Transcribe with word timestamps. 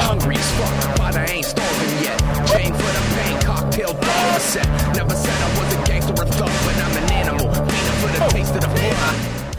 hungry 0.00 0.36
as 0.36 0.50
fuck, 0.52 0.96
but 0.98 1.16
I 1.16 1.26
ain't 1.26 1.44
starving 1.44 2.04
yet. 2.04 2.18
Chain 2.48 2.72
for 2.72 2.90
the 2.96 3.02
pain, 3.16 3.40
cocktail 3.42 3.92
dog 3.92 4.40
set. 4.40 4.66
Never 4.94 5.14
said 5.14 5.42
I 5.42 5.58
was 5.58 5.74
a 5.74 5.86
gangster 5.86 6.12
or 6.12 6.26
thug, 6.26 6.50
but 6.64 6.76
I'm 6.76 6.96
an 7.02 7.12
animal. 7.12 7.48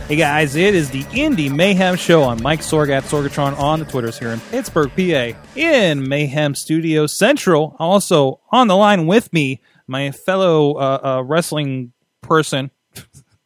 Hey 0.10 0.16
guys, 0.16 0.56
it 0.56 0.74
is 0.74 0.90
the 0.90 1.04
Indie 1.04 1.56
Mayhem 1.56 1.96
Show 1.96 2.24
on 2.24 2.42
Mike 2.42 2.62
Sorg 2.62 2.90
at 2.90 3.04
Sorgatron 3.04 3.56
on 3.60 3.78
the 3.78 3.86
Twitters 3.86 4.18
here 4.18 4.32
in 4.32 4.40
Pittsburgh, 4.40 4.90
PA, 4.96 5.40
in 5.56 6.10
Mayhem 6.10 6.56
Studio 6.56 7.06
Central. 7.06 7.76
Also 7.78 8.40
on 8.52 8.68
the 8.68 8.76
line 8.76 9.06
with 9.06 9.32
me, 9.32 9.62
my 9.86 10.10
fellow 10.10 10.74
uh, 10.74 11.00
uh, 11.04 11.24
wrestling 11.24 11.94
person, 12.22 12.72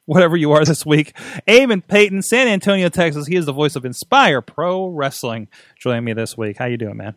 whatever 0.06 0.36
you 0.36 0.52
are 0.52 0.66
this 0.66 0.86
week, 0.86 1.16
Eamon 1.48 1.86
Payton, 1.88 2.22
San 2.22 2.48
Antonio, 2.48 2.90
Texas. 2.90 3.28
He 3.28 3.36
is 3.36 3.46
the 3.46 3.54
voice 3.54 3.76
of 3.76 3.86
Inspire 3.86 4.42
Pro 4.42 4.88
Wrestling. 4.88 5.48
Joining 5.80 6.04
me 6.04 6.14
this 6.14 6.38
week. 6.38 6.58
How 6.58 6.66
you 6.66 6.78
doing, 6.78 6.98
man? 6.98 7.16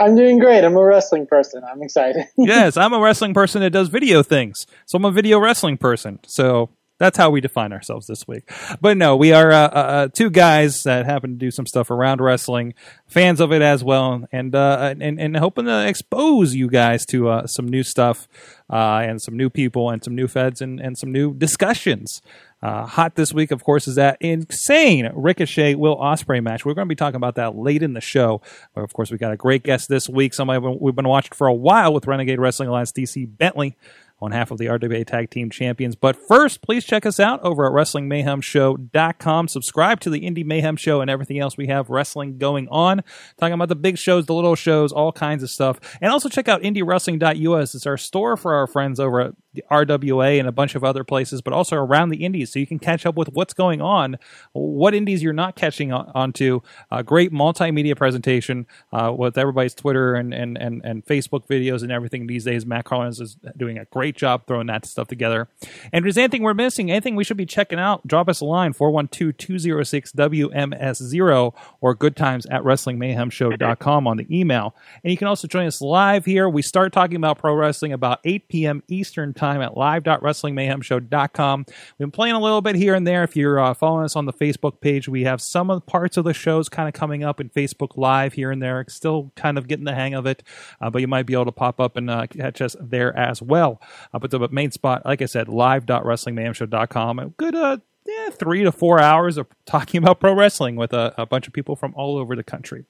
I'm 0.00 0.16
doing 0.16 0.38
great. 0.38 0.64
I'm 0.64 0.76
a 0.76 0.84
wrestling 0.84 1.26
person. 1.26 1.62
I'm 1.64 1.82
excited. 1.82 2.26
yes, 2.36 2.76
I'm 2.76 2.92
a 2.92 3.00
wrestling 3.00 3.32
person 3.32 3.62
that 3.62 3.70
does 3.70 3.88
video 3.88 4.22
things. 4.22 4.66
So 4.86 4.96
I'm 4.96 5.04
a 5.04 5.12
video 5.12 5.38
wrestling 5.38 5.76
person. 5.76 6.18
So 6.26 6.70
that's 6.98 7.18
how 7.18 7.30
we 7.30 7.40
define 7.40 7.72
ourselves 7.72 8.06
this 8.06 8.26
week. 8.28 8.50
But 8.80 8.96
no, 8.96 9.16
we 9.16 9.32
are 9.32 9.50
uh, 9.50 9.66
uh, 9.66 9.68
uh, 9.68 10.08
two 10.08 10.30
guys 10.30 10.84
that 10.84 11.06
happen 11.06 11.30
to 11.30 11.36
do 11.36 11.50
some 11.50 11.66
stuff 11.66 11.90
around 11.90 12.20
wrestling, 12.20 12.74
fans 13.06 13.40
of 13.40 13.52
it 13.52 13.62
as 13.62 13.82
well, 13.82 14.24
and 14.30 14.54
uh, 14.54 14.94
and 15.00 15.20
and 15.20 15.36
hoping 15.36 15.64
to 15.64 15.86
expose 15.86 16.54
you 16.54 16.68
guys 16.68 17.04
to 17.06 17.28
uh, 17.28 17.46
some 17.46 17.66
new 17.66 17.82
stuff 17.82 18.28
uh, 18.70 19.02
and 19.04 19.20
some 19.20 19.36
new 19.36 19.50
people 19.50 19.90
and 19.90 20.04
some 20.04 20.14
new 20.14 20.28
feds 20.28 20.60
and, 20.60 20.80
and 20.80 20.96
some 20.96 21.10
new 21.10 21.34
discussions. 21.34 22.22
Hot 22.62 23.14
this 23.14 23.30
week, 23.34 23.50
of 23.50 23.62
course, 23.62 23.86
is 23.86 23.96
that 23.96 24.16
insane 24.22 25.10
Ricochet 25.14 25.74
Will 25.74 25.98
Ospreay 25.98 26.42
match. 26.42 26.64
We're 26.64 26.72
going 26.72 26.86
to 26.86 26.88
be 26.88 26.96
talking 26.96 27.16
about 27.16 27.34
that 27.34 27.54
late 27.54 27.82
in 27.82 27.92
the 27.92 28.00
show. 28.00 28.40
Of 28.74 28.94
course, 28.94 29.10
we 29.10 29.18
got 29.18 29.32
a 29.32 29.36
great 29.36 29.64
guest 29.64 29.90
this 29.90 30.08
week. 30.08 30.32
Somebody 30.32 30.66
we've 30.80 30.94
been 30.94 31.06
watching 31.06 31.32
for 31.34 31.46
a 31.46 31.52
while 31.52 31.92
with 31.92 32.06
Renegade 32.06 32.38
Wrestling 32.38 32.70
Alliance, 32.70 32.90
DC 32.90 33.36
Bentley 33.36 33.76
on 34.24 34.32
half 34.32 34.50
of 34.50 34.58
the 34.58 34.66
RWA 34.66 35.06
Tag 35.06 35.30
Team 35.30 35.50
Champions. 35.50 35.96
But 35.96 36.16
first, 36.16 36.62
please 36.62 36.84
check 36.84 37.06
us 37.06 37.20
out 37.20 37.42
over 37.42 37.66
at 37.66 37.72
WrestlingMayhemShow.com. 37.72 39.48
Subscribe 39.48 40.00
to 40.00 40.10
the 40.10 40.20
Indie 40.20 40.44
Mayhem 40.44 40.76
Show 40.76 41.00
and 41.00 41.10
everything 41.10 41.38
else 41.38 41.56
we 41.56 41.68
have 41.68 41.90
wrestling 41.90 42.38
going 42.38 42.68
on. 42.68 43.02
Talking 43.38 43.54
about 43.54 43.68
the 43.68 43.76
big 43.76 43.98
shows, 43.98 44.26
the 44.26 44.34
little 44.34 44.54
shows, 44.54 44.92
all 44.92 45.12
kinds 45.12 45.42
of 45.42 45.50
stuff. 45.50 45.78
And 46.00 46.10
also 46.10 46.28
check 46.28 46.48
out 46.48 46.62
IndieWrestling.us. 46.62 47.74
It's 47.74 47.86
our 47.86 47.96
store 47.96 48.36
for 48.36 48.54
our 48.54 48.66
friends 48.66 48.98
over 48.98 49.20
at 49.20 49.34
the 49.54 49.64
RWA 49.70 50.38
and 50.38 50.48
a 50.48 50.52
bunch 50.52 50.74
of 50.74 50.84
other 50.84 51.04
places, 51.04 51.40
but 51.40 51.52
also 51.52 51.76
around 51.76 52.10
the 52.10 52.24
indies, 52.24 52.52
so 52.52 52.58
you 52.58 52.66
can 52.66 52.78
catch 52.78 53.06
up 53.06 53.14
with 53.14 53.28
what's 53.28 53.54
going 53.54 53.80
on, 53.80 54.18
what 54.52 54.94
indies 54.94 55.22
you're 55.22 55.32
not 55.32 55.54
catching 55.54 55.92
on, 55.92 56.10
onto. 56.14 56.60
A 56.90 57.02
great 57.02 57.32
multimedia 57.32 57.96
presentation 57.96 58.66
uh, 58.92 59.12
with 59.16 59.38
everybody's 59.38 59.74
Twitter 59.74 60.14
and, 60.14 60.34
and, 60.34 60.58
and, 60.58 60.84
and 60.84 61.06
Facebook 61.06 61.46
videos 61.46 61.82
and 61.82 61.92
everything 61.92 62.26
these 62.26 62.44
days. 62.44 62.66
Matt 62.66 62.84
Collins 62.84 63.20
is 63.20 63.36
doing 63.56 63.78
a 63.78 63.84
great 63.86 64.16
job 64.16 64.46
throwing 64.46 64.66
that 64.66 64.86
stuff 64.86 65.08
together. 65.08 65.48
And 65.92 66.00
if 66.00 66.02
there's 66.02 66.18
anything 66.18 66.42
we're 66.42 66.54
missing, 66.54 66.90
anything 66.90 67.14
we 67.14 67.24
should 67.24 67.36
be 67.36 67.46
checking 67.46 67.78
out, 67.78 68.06
drop 68.06 68.28
us 68.28 68.40
a 68.40 68.44
line 68.44 68.72
412 68.72 69.36
206 69.36 70.12
WMS0 70.12 71.54
or 71.80 71.94
goodtimes 71.94 72.46
at 72.46 72.62
WrestlingMayhemShow.com 72.62 74.06
on 74.06 74.16
the 74.16 74.26
email. 74.36 74.74
And 75.02 75.10
you 75.10 75.16
can 75.16 75.28
also 75.28 75.46
join 75.46 75.66
us 75.66 75.80
live 75.80 76.24
here. 76.24 76.48
We 76.48 76.62
start 76.62 76.92
talking 76.92 77.16
about 77.16 77.38
pro 77.38 77.54
wrestling 77.54 77.92
about 77.92 78.20
8 78.24 78.48
p.m. 78.48 78.82
Eastern 78.88 79.32
Time 79.32 79.43
time 79.44 79.60
at 79.60 79.76
live.wrestlingmayhemshow.com. 79.76 81.64
We've 81.68 81.98
been 81.98 82.10
playing 82.10 82.34
a 82.34 82.40
little 82.40 82.62
bit 82.62 82.76
here 82.76 82.94
and 82.94 83.06
there. 83.06 83.24
If 83.24 83.36
you're 83.36 83.60
uh, 83.60 83.74
following 83.74 84.04
us 84.04 84.16
on 84.16 84.24
the 84.24 84.32
Facebook 84.32 84.80
page, 84.80 85.06
we 85.06 85.24
have 85.24 85.42
some 85.42 85.70
of 85.70 85.76
the 85.76 85.86
parts 85.90 86.16
of 86.16 86.24
the 86.24 86.32
shows 86.32 86.70
kind 86.70 86.88
of 86.88 86.94
coming 86.94 87.22
up 87.22 87.40
in 87.40 87.50
Facebook 87.50 87.96
Live 87.96 88.32
here 88.32 88.50
and 88.50 88.62
there. 88.62 88.84
Still 88.88 89.32
kind 89.36 89.58
of 89.58 89.68
getting 89.68 89.84
the 89.84 89.94
hang 89.94 90.14
of 90.14 90.26
it, 90.26 90.42
uh, 90.80 90.88
but 90.88 91.02
you 91.02 91.08
might 91.08 91.26
be 91.26 91.34
able 91.34 91.44
to 91.44 91.52
pop 91.52 91.78
up 91.78 91.96
and 91.96 92.08
uh, 92.08 92.26
catch 92.26 92.62
us 92.62 92.74
there 92.80 93.14
as 93.16 93.42
well. 93.42 93.80
Uh, 94.12 94.18
but 94.18 94.30
the 94.30 94.48
main 94.48 94.70
spot, 94.70 95.04
like 95.04 95.20
I 95.20 95.26
said, 95.26 95.48
live.wrestlingmayhemshow.com. 95.48 97.34
Good 97.36 97.54
uh, 97.54 97.78
yeah, 98.06 98.30
three 98.30 98.62
to 98.64 98.72
four 98.72 99.00
hours 99.00 99.36
of 99.36 99.46
talking 99.66 99.98
about 99.98 100.20
pro 100.20 100.34
wrestling 100.34 100.76
with 100.76 100.92
a, 100.92 101.14
a 101.18 101.26
bunch 101.26 101.46
of 101.46 101.52
people 101.52 101.76
from 101.76 101.94
all 101.96 102.16
over 102.16 102.34
the 102.36 102.44
country. 102.44 102.84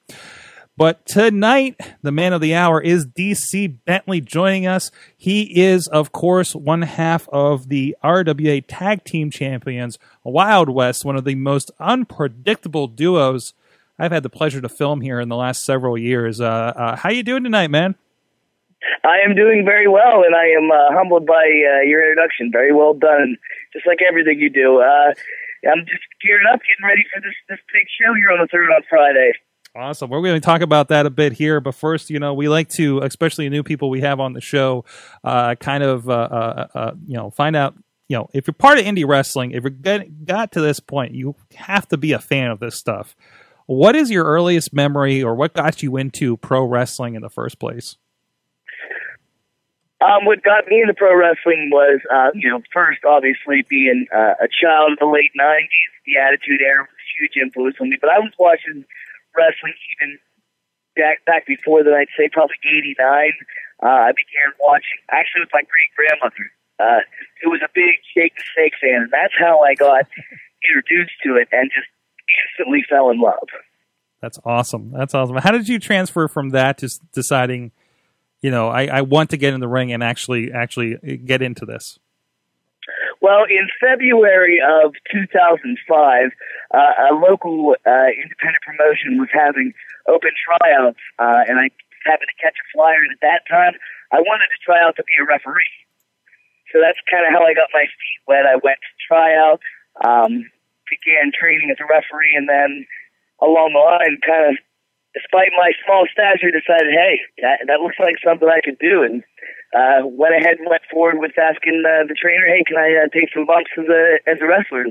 But 0.77 1.05
tonight, 1.05 1.79
the 2.01 2.11
man 2.11 2.33
of 2.33 2.41
the 2.41 2.53
hour 2.53 2.81
is 2.81 3.05
DC 3.05 3.77
Bentley 3.85 4.19
joining 4.19 4.67
us. 4.67 4.91
He 5.15 5.43
is, 5.63 5.87
of 5.87 6.11
course, 6.11 6.53
one 6.53 6.81
half 6.81 7.29
of 7.29 7.69
the 7.69 7.95
RWA 8.03 8.61
Tag 8.67 9.05
Team 9.05 9.31
Champions, 9.31 9.97
Wild 10.25 10.67
West, 10.67 11.05
one 11.05 11.15
of 11.15 11.23
the 11.23 11.35
most 11.35 11.71
unpredictable 11.79 12.87
duos 12.87 13.53
I've 13.97 14.11
had 14.11 14.23
the 14.23 14.29
pleasure 14.29 14.59
to 14.59 14.67
film 14.67 14.99
here 14.99 15.21
in 15.21 15.29
the 15.29 15.37
last 15.37 15.63
several 15.63 15.97
years. 15.97 16.41
Uh, 16.41 16.73
uh, 16.75 16.95
how 16.97 17.09
you 17.09 17.23
doing 17.23 17.45
tonight, 17.45 17.71
man? 17.71 17.95
I 19.05 19.23
am 19.25 19.33
doing 19.33 19.63
very 19.63 19.87
well, 19.87 20.23
and 20.27 20.35
I 20.35 20.59
am 20.59 20.69
uh, 20.69 20.91
humbled 20.91 21.25
by 21.25 21.45
uh, 21.45 21.87
your 21.87 22.03
introduction. 22.03 22.51
Very 22.51 22.73
well 22.73 22.93
done, 22.93 23.37
just 23.71 23.87
like 23.87 23.99
everything 24.05 24.41
you 24.41 24.49
do. 24.49 24.81
Uh, 24.81 25.13
I'm 25.71 25.85
just 25.87 26.03
gearing 26.21 26.45
up, 26.51 26.59
getting 26.67 26.85
ready 26.85 27.05
for 27.07 27.21
this 27.21 27.33
this 27.47 27.63
big 27.71 27.87
show 27.87 28.13
here 28.13 28.31
on 28.31 28.39
the 28.41 28.47
third 28.51 28.69
on 28.69 28.83
Friday. 28.89 29.31
Awesome. 29.75 30.09
We're 30.09 30.21
going 30.21 30.39
to 30.39 30.45
talk 30.45 30.61
about 30.61 30.87
that 30.87 31.05
a 31.05 31.09
bit 31.09 31.33
here, 31.33 31.59
but 31.59 31.75
first, 31.75 32.09
you 32.09 32.17
know, 32.17 32.33
we 32.33 32.47
like 32.47 32.69
to, 32.69 32.99
especially 32.99 33.49
new 33.49 33.61
people 33.61 33.89
we 33.89 33.99
have 34.01 34.21
on 34.21 34.31
the 34.31 34.39
show, 34.39 34.85
uh, 35.21 35.55
kind 35.55 35.83
of, 35.83 36.09
uh, 36.09 36.13
uh, 36.13 36.67
uh 36.73 36.91
you 37.05 37.17
know, 37.17 37.29
find 37.29 37.57
out, 37.57 37.75
you 38.07 38.15
know, 38.15 38.29
if 38.33 38.47
you're 38.47 38.53
part 38.53 38.79
of 38.79 38.85
indie 38.85 39.05
wrestling, 39.05 39.51
if 39.51 39.65
you 39.65 39.69
got 39.69 40.53
to 40.53 40.61
this 40.61 40.79
point, 40.79 41.13
you 41.13 41.35
have 41.55 41.89
to 41.89 41.97
be 41.97 42.13
a 42.13 42.19
fan 42.19 42.51
of 42.51 42.61
this 42.61 42.75
stuff. 42.75 43.17
What 43.65 43.97
is 43.97 44.09
your 44.09 44.23
earliest 44.23 44.73
memory, 44.73 45.21
or 45.21 45.35
what 45.35 45.53
got 45.53 45.83
you 45.83 45.97
into 45.97 46.37
pro 46.37 46.63
wrestling 46.63 47.15
in 47.15 47.21
the 47.21 47.31
first 47.31 47.59
place? 47.59 47.97
Um, 49.99 50.23
what 50.23 50.43
got 50.43 50.67
me 50.67 50.81
into 50.81 50.93
pro 50.93 51.17
wrestling 51.17 51.71
was, 51.73 51.99
uh, 52.13 52.29
you 52.35 52.47
know, 52.49 52.61
first 52.71 52.99
obviously 53.03 53.65
being 53.67 54.05
uh, 54.15 54.35
a 54.39 54.47
child 54.47 54.93
of 54.93 54.99
the 54.99 55.07
late 55.07 55.31
'90s. 55.35 55.65
The 56.05 56.17
Attitude 56.17 56.61
Era 56.61 56.83
was 56.83 56.89
a 56.93 57.07
huge 57.19 57.43
influence 57.43 57.75
on 57.81 57.89
me, 57.89 57.97
but 57.99 58.11
I 58.11 58.19
was 58.19 58.31
watching 58.37 58.85
wrestling 59.37 59.75
even 59.95 60.17
back 60.95 61.23
back 61.25 61.45
before 61.45 61.83
then. 61.83 61.93
I'd 61.93 62.11
say 62.17 62.29
probably 62.31 62.57
'89. 62.63 62.97
Uh, 63.83 64.09
I 64.09 64.11
began 64.15 64.49
watching 64.59 64.99
actually 65.11 65.43
with 65.43 65.53
my 65.53 65.63
great 65.67 65.91
grandmother, 65.95 66.45
uh, 66.79 67.03
who 67.43 67.51
was 67.51 67.61
a 67.63 67.71
big 67.75 67.99
Jake 68.15 68.35
the 68.35 68.43
Snake 68.55 68.73
fan, 68.79 69.07
and 69.07 69.11
that's 69.11 69.35
how 69.37 69.59
I 69.61 69.75
got 69.75 70.07
introduced 70.63 71.15
to 71.23 71.35
it 71.35 71.47
and 71.51 71.69
just 71.69 71.87
instantly 72.25 72.83
fell 72.87 73.09
in 73.11 73.19
love. 73.19 73.47
That's 74.21 74.39
awesome. 74.45 74.91
That's 74.91 75.13
awesome. 75.13 75.37
How 75.37 75.51
did 75.51 75.69
you 75.69 75.77
transfer 75.77 76.27
from 76.27 76.49
that 76.49 76.79
to 76.79 76.89
deciding, 77.13 77.71
you 78.41 78.49
know, 78.49 78.69
I, 78.69 78.85
I 78.87 79.01
want 79.01 79.29
to 79.31 79.37
get 79.37 79.53
in 79.53 79.59
the 79.59 79.67
ring 79.67 79.93
and 79.93 80.03
actually 80.03 80.51
actually 80.51 81.19
get 81.25 81.41
into 81.41 81.65
this? 81.65 81.99
Well, 83.25 83.49
in 83.49 83.65
February 83.81 84.61
of 84.61 84.93
2005, 85.09 85.65
uh, 85.65 86.77
a 87.09 87.13
local 87.17 87.73
uh, 87.73 88.09
independent 88.13 88.61
promotion 88.61 89.17
was 89.17 89.33
having 89.33 89.73
open 90.05 90.29
tryouts, 90.37 91.01
uh, 91.17 91.41
and 91.49 91.57
I 91.57 91.73
happened 92.05 92.29
to 92.29 92.37
catch 92.37 92.53
a 92.53 92.65
flyer. 92.69 93.01
And 93.01 93.17
at 93.17 93.25
that 93.25 93.49
time, 93.49 93.81
I 94.13 94.21
wanted 94.21 94.53
to 94.53 94.61
try 94.61 94.77
out 94.77 94.93
to 95.01 95.03
be 95.09 95.17
a 95.17 95.25
referee. 95.25 95.73
So 96.69 96.77
that's 96.77 97.01
kind 97.09 97.25
of 97.25 97.33
how 97.33 97.41
I 97.41 97.57
got 97.57 97.73
my 97.73 97.89
feet 97.89 98.21
wet. 98.29 98.45
I 98.45 98.61
went 98.61 98.77
to 98.77 98.93
try 99.09 99.33
out, 99.33 99.57
um, 100.05 100.45
began 100.85 101.33
training 101.33 101.73
as 101.73 101.81
a 101.81 101.89
referee, 101.89 102.37
and 102.37 102.45
then 102.45 102.85
along 103.41 103.73
the 103.73 103.81
line, 103.81 104.21
kind 104.21 104.53
of, 104.53 104.61
despite 105.17 105.49
my 105.57 105.73
small 105.81 106.05
stature, 106.13 106.53
decided, 106.53 106.93
hey, 106.93 107.25
that, 107.41 107.65
that 107.73 107.81
looks 107.81 107.97
like 107.97 108.21
something 108.21 108.45
I 108.45 108.61
could 108.61 108.77
do, 108.77 109.01
and 109.01 109.25
uh, 109.75 110.07
went 110.07 110.35
ahead 110.35 110.57
and 110.57 110.69
went 110.69 110.83
forward 110.89 111.19
with 111.19 111.37
asking 111.37 111.83
uh, 111.85 112.07
the 112.07 112.15
trainer, 112.15 112.45
"Hey, 112.47 112.63
can 112.65 112.77
I 112.77 113.03
uh, 113.03 113.07
take 113.13 113.29
some 113.33 113.45
bumps 113.45 113.71
as 113.77 113.85
a 113.85 114.29
as 114.29 114.37
a 114.41 114.47
wrestler?" 114.47 114.85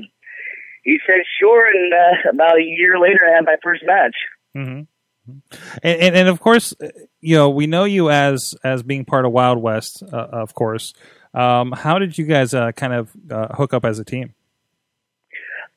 He 0.83 0.99
said, 1.05 1.23
"Sure." 1.39 1.67
And 1.67 1.93
uh, 1.93 2.29
about 2.29 2.57
a 2.57 2.63
year 2.63 2.99
later, 2.99 3.21
I 3.27 3.35
had 3.35 3.45
my 3.45 3.55
first 3.63 3.83
match. 3.85 4.15
Mm-hmm. 4.55 4.81
And, 5.81 6.01
and, 6.01 6.15
and 6.15 6.27
of 6.29 6.39
course, 6.39 6.73
you 7.19 7.35
know 7.35 7.49
we 7.49 7.65
know 7.65 7.85
you 7.85 8.09
as 8.11 8.53
as 8.63 8.83
being 8.83 9.05
part 9.05 9.25
of 9.25 9.31
Wild 9.31 9.57
West, 9.57 10.03
uh, 10.03 10.15
of 10.15 10.53
course. 10.53 10.93
Um, 11.33 11.73
how 11.73 11.99
did 11.99 12.17
you 12.17 12.25
guys 12.25 12.53
uh, 12.53 12.71
kind 12.71 12.93
of 12.93 13.11
uh, 13.29 13.53
hook 13.55 13.73
up 13.73 13.83
as 13.83 13.99
a 13.99 14.05
team? 14.05 14.33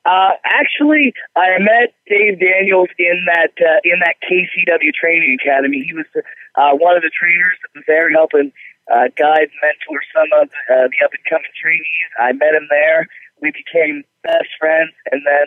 Uh, 0.04 0.30
actually, 0.44 1.12
I 1.36 1.58
met 1.58 1.92
Dave 2.08 2.40
Daniels 2.40 2.88
in 2.98 3.26
that 3.26 3.52
uh, 3.60 3.80
in 3.84 3.98
that 4.00 4.16
KCW 4.22 4.94
training 4.94 5.36
academy. 5.40 5.82
He 5.82 5.92
was 5.92 6.06
uh, 6.54 6.72
one 6.76 6.96
of 6.96 7.02
the 7.02 7.10
trainers 7.10 7.58
that 7.62 7.78
was 7.78 7.84
there 7.86 8.10
helping 8.10 8.52
uh, 8.92 9.08
guide, 9.16 9.50
mentor 9.60 10.00
some 10.14 10.30
of 10.40 10.48
uh, 10.72 10.88
the 10.88 10.98
up 11.04 11.12
and 11.12 11.24
coming 11.28 11.52
trainees. 11.56 12.10
I 12.18 12.32
met 12.32 12.56
him 12.56 12.66
there. 12.70 13.06
We 13.40 13.52
became 13.52 14.04
best 14.24 14.50
friends, 14.58 14.92
and 15.12 15.22
then 15.24 15.46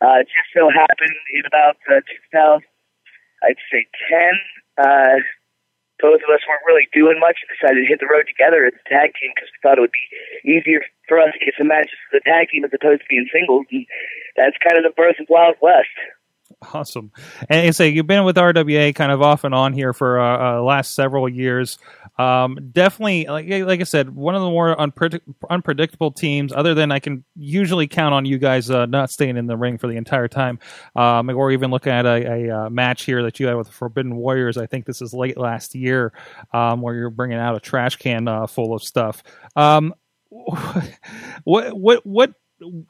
uh, 0.00 0.24
just 0.24 0.48
so 0.54 0.68
happened 0.70 1.16
in 1.32 1.44
about 1.46 1.76
uh, 1.88 2.00
2000, 2.32 2.64
I'd 3.42 3.60
say 3.72 3.86
10, 4.08 4.20
uh, 4.80 5.16
both 6.00 6.24
of 6.24 6.32
us 6.32 6.40
weren't 6.48 6.64
really 6.64 6.88
doing 6.92 7.20
much 7.20 7.40
and 7.44 7.52
decided 7.52 7.84
to 7.84 7.88
hit 7.88 8.00
the 8.00 8.08
road 8.08 8.24
together 8.24 8.64
as 8.64 8.72
a 8.72 8.84
tag 8.88 9.12
team 9.20 9.32
because 9.36 9.52
we 9.52 9.60
thought 9.60 9.76
it 9.76 9.84
would 9.84 9.92
be 9.92 10.08
easier 10.48 10.80
for 11.06 11.20
us 11.20 11.32
to 11.36 11.44
get 11.44 11.54
some 11.56 11.68
matches 11.68 11.96
as 12.12 12.20
a 12.20 12.24
tag 12.24 12.48
team 12.48 12.64
as 12.64 12.72
opposed 12.72 13.04
to 13.04 13.12
being 13.12 13.28
singles. 13.28 13.68
And 13.68 13.84
that's 14.36 14.56
kind 14.64 14.80
of 14.80 14.84
the 14.88 14.96
birth 14.96 15.20
of 15.20 15.28
Wild 15.28 15.60
West. 15.60 15.92
Awesome. 16.74 17.10
And 17.48 17.74
say 17.74 17.88
you've 17.88 18.06
been 18.06 18.24
with 18.24 18.36
RWA 18.36 18.94
kind 18.94 19.10
of 19.10 19.22
off 19.22 19.44
and 19.44 19.54
on 19.54 19.72
here 19.72 19.94
for 19.94 20.20
uh, 20.20 20.58
uh, 20.58 20.62
last 20.62 20.94
several 20.94 21.26
years. 21.26 21.78
Um, 22.18 22.58
definitely, 22.72 23.26
like 23.26 23.48
like 23.48 23.80
I 23.80 23.84
said, 23.84 24.14
one 24.14 24.34
of 24.34 24.42
the 24.42 24.50
more 24.50 24.76
unpredict- 24.76 25.22
unpredictable 25.48 26.12
teams. 26.12 26.52
Other 26.52 26.74
than 26.74 26.92
I 26.92 26.98
can 26.98 27.24
usually 27.34 27.86
count 27.86 28.12
on 28.12 28.26
you 28.26 28.36
guys 28.36 28.68
uh, 28.70 28.84
not 28.84 29.10
staying 29.10 29.38
in 29.38 29.46
the 29.46 29.56
ring 29.56 29.78
for 29.78 29.86
the 29.86 29.96
entire 29.96 30.28
time, 30.28 30.58
um, 30.94 31.30
or 31.30 31.50
even 31.50 31.70
looking 31.70 31.92
at 31.92 32.04
a, 32.04 32.30
a, 32.30 32.50
uh, 32.50 32.70
match 32.70 33.04
here 33.04 33.22
that 33.22 33.40
you 33.40 33.46
had 33.46 33.56
with 33.56 33.68
the 33.68 33.72
Forbidden 33.72 34.16
Warriors. 34.16 34.58
I 34.58 34.66
think 34.66 34.84
this 34.84 35.00
is 35.00 35.14
late 35.14 35.38
last 35.38 35.74
year, 35.74 36.12
um, 36.52 36.82
where 36.82 36.94
you're 36.94 37.08
bringing 37.08 37.38
out 37.38 37.56
a 37.56 37.60
trash 37.60 37.96
can 37.96 38.28
uh, 38.28 38.46
full 38.46 38.74
of 38.74 38.82
stuff. 38.82 39.22
Um, 39.56 39.94
what 41.44 41.72
what 41.74 42.06
what 42.06 42.34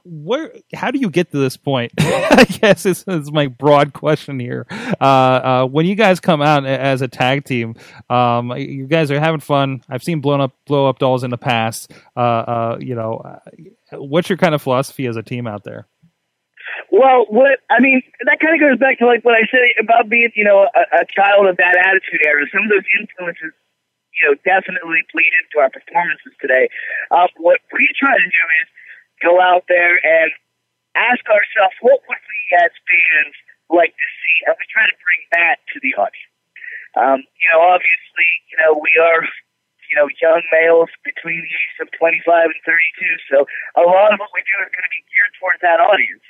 where 0.05 0.53
how 0.75 0.91
do 0.91 0.99
you 0.99 1.11
get 1.11 1.31
to 1.33 1.39
this 1.39 1.57
point? 1.57 1.93
I 1.99 2.45
guess 2.45 2.87
is, 2.87 3.05
is 3.07 3.31
my 3.33 3.47
broad 3.47 3.93
question 3.93 4.41
here. 4.41 4.67
Uh, 5.01 5.05
uh, 5.05 5.67
when 5.67 5.87
you 5.87 5.95
guys 5.95 6.21
come 6.21 6.43
out 6.43 6.67
as 6.67 7.03
a 7.03 7.09
tag 7.09 7.45
team 7.45 7.77
um, 8.09 8.51
you 8.57 8.87
guys 8.87 9.11
are 9.11 9.21
having 9.21 9.41
fun. 9.41 9.83
I've 9.89 10.03
seen 10.03 10.21
blown 10.21 10.41
up 10.41 10.53
blow 10.67 10.89
up 10.89 10.99
dolls 10.99 11.25
in 11.25 11.31
the 11.31 11.39
past. 11.39 11.93
Uh, 12.17 12.21
uh 12.21 12.79
you 12.81 12.95
know 12.95 13.19
uh, 13.19 13.99
what's 13.99 14.29
your 14.29 14.39
kind 14.39 14.55
of 14.55 14.63
philosophy 14.63 15.07
as 15.07 15.17
a 15.17 15.23
team 15.23 15.47
out 15.47 15.65
there? 15.65 15.87
Well, 16.91 17.27
what 17.29 17.63
I 17.71 17.81
mean, 17.81 18.03
that 18.27 18.41
kind 18.41 18.55
of 18.55 18.61
goes 18.61 18.79
back 18.79 18.99
to 18.99 19.07
like 19.07 19.25
what 19.25 19.35
I 19.35 19.47
said 19.51 19.63
about 19.79 20.09
being, 20.09 20.31
you 20.35 20.45
know, 20.45 20.67
a, 20.67 20.83
a 21.03 21.05
child 21.07 21.47
of 21.47 21.57
that 21.57 21.79
attitude 21.79 22.23
era. 22.27 22.43
Some 22.51 22.67
of 22.67 22.71
those 22.71 22.87
influences, 22.99 23.55
you 24.19 24.23
know, 24.27 24.35
definitely 24.43 25.07
bleed 25.15 25.31
into 25.39 25.63
our 25.63 25.71
performances 25.71 26.35
today. 26.41 26.69
Um, 27.11 27.31
what 27.39 27.63
we 27.71 27.87
try 27.95 28.19
to 28.19 28.27
do 28.27 28.45
is 28.63 28.67
go 29.23 29.41
out 29.41 29.65
there 29.69 30.01
and 30.01 30.33
ask 30.97 31.23
ourselves, 31.31 31.77
what 31.81 32.03
would 32.09 32.23
we 32.25 32.41
as 32.59 32.73
fans 32.89 33.37
like 33.71 33.95
to 33.95 34.09
see? 34.21 34.37
And 34.49 34.57
we 34.59 34.65
try 34.73 34.85
to 34.89 34.97
bring 34.99 35.23
that 35.37 35.63
to 35.73 35.77
the 35.81 35.95
audience. 35.95 36.35
Um, 36.99 37.23
you 37.39 37.47
know, 37.55 37.63
obviously, 37.63 38.29
you 38.51 38.57
know, 38.59 38.75
we 38.75 38.91
are, 38.99 39.23
you 39.87 39.95
know, 39.95 40.11
young 40.19 40.43
males 40.51 40.91
between 41.07 41.39
the 41.39 41.53
ages 41.55 41.79
of 41.87 41.89
25 41.95 42.51
and 42.51 42.63
32. 42.67 43.31
So 43.31 43.47
a 43.79 43.87
lot 43.87 44.11
of 44.11 44.19
what 44.19 44.35
we 44.35 44.43
do 44.43 44.57
is 44.59 44.71
going 44.75 44.87
to 44.87 44.95
be 44.95 45.07
geared 45.07 45.35
towards 45.39 45.63
that 45.63 45.79
audience. 45.79 46.27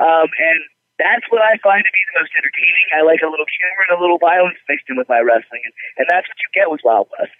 Um, 0.00 0.32
and 0.40 0.60
that's 0.96 1.28
what 1.28 1.44
I 1.44 1.60
find 1.60 1.84
to 1.84 1.92
be 1.92 2.02
the 2.10 2.24
most 2.24 2.32
entertaining. 2.34 2.86
I 2.96 3.04
like 3.04 3.20
a 3.20 3.30
little 3.30 3.46
humor 3.46 3.82
and 3.86 3.94
a 3.94 4.00
little 4.00 4.18
violence 4.18 4.58
mixed 4.64 4.88
in 4.88 4.96
with 4.96 5.12
my 5.12 5.20
wrestling. 5.20 5.62
And, 5.62 5.74
and 6.00 6.06
that's 6.08 6.26
what 6.26 6.40
you 6.40 6.48
get 6.56 6.72
with 6.72 6.80
Wild 6.82 7.12
West. 7.20 7.36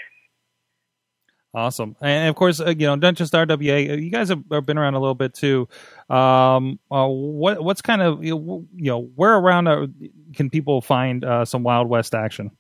Awesome, 1.55 1.97
and 2.03 2.29
of 2.29 2.37
course, 2.37 2.61
uh, 2.61 2.75
you 2.77 2.87
know, 2.87 2.95
not 2.95 3.15
just 3.15 3.33
RWA. 3.33 3.91
Uh, 3.91 3.95
you 3.95 4.11
guys 4.11 4.29
have, 4.29 4.45
have 4.53 4.67
been 4.67 4.77
around 4.77 4.95
a 4.95 5.01
little 5.01 5.15
bit 5.15 5.33
too. 5.33 5.67
Um, 6.11 6.79
uh, 6.91 7.09
what 7.09 7.65
what's 7.65 7.81
kind 7.81 8.03
of 8.03 8.23
you 8.23 8.67
know 8.73 9.09
where 9.17 9.35
around 9.35 9.67
uh, 9.67 9.87
can 10.35 10.51
people 10.51 10.83
find 10.83 11.25
uh, 11.25 11.47
some 11.47 11.63
Wild 11.63 11.89
West 11.89 12.15
action? 12.15 12.51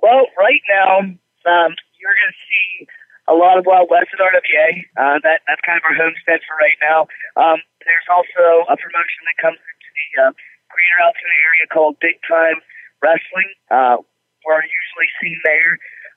Well, 0.00 0.26
right 0.38 0.62
now, 0.70 0.98
um, 1.00 1.70
you're 1.98 2.14
going 2.14 2.30
to 2.30 2.40
see 2.46 2.86
a 3.26 3.34
lot 3.34 3.58
of 3.58 3.66
Wild 3.66 3.90
West 3.90 4.14
at 4.14 4.22
RWA. 4.22 4.70
Uh, 4.96 5.18
that 5.26 5.42
that's 5.50 5.60
kind 5.66 5.76
of 5.76 5.84
our 5.84 5.98
homestead 5.98 6.38
for 6.46 6.54
right 6.62 6.78
now. 6.78 7.10
Um, 7.34 7.58
there's 7.84 8.06
also 8.06 8.70
a 8.70 8.76
promotion 8.78 9.22
that 9.26 9.36
comes 9.42 9.58
into 9.58 9.88
the 9.92 10.08
uh, 10.22 10.32
Greater 10.70 10.98
Altoona 11.02 11.36
area 11.42 11.66
called 11.68 11.98
Big 11.98 12.22
Time 12.22 12.62
Wrestling. 13.02 13.50
Uh, 13.66 13.98
we're 14.46 14.62
usually 14.62 15.10
seen 15.20 15.38
there. 15.42 15.72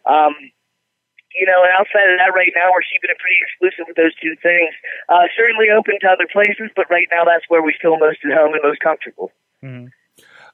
Um, 0.06 0.34
you 1.36 1.46
know, 1.46 1.64
and 1.64 1.72
outside 1.78 2.12
of 2.12 2.18
that, 2.20 2.36
right 2.36 2.52
now 2.56 2.72
we're 2.72 2.86
keeping 2.86 3.10
it 3.10 3.20
pretty 3.20 3.40
exclusive 3.44 3.86
with 3.88 3.98
those 3.98 4.16
two 4.20 4.36
things. 4.44 4.74
Uh, 5.10 5.28
certainly 5.36 5.72
open 5.72 5.96
to 6.02 6.08
other 6.08 6.28
places, 6.32 6.72
but 6.76 6.90
right 6.90 7.08
now 7.12 7.24
that's 7.24 7.46
where 7.48 7.62
we 7.62 7.74
feel 7.82 7.98
most 7.98 8.20
at 8.26 8.36
home 8.36 8.54
and 8.54 8.64
most 8.64 8.80
comfortable. 8.80 9.32
Mm-hmm. 9.64 9.90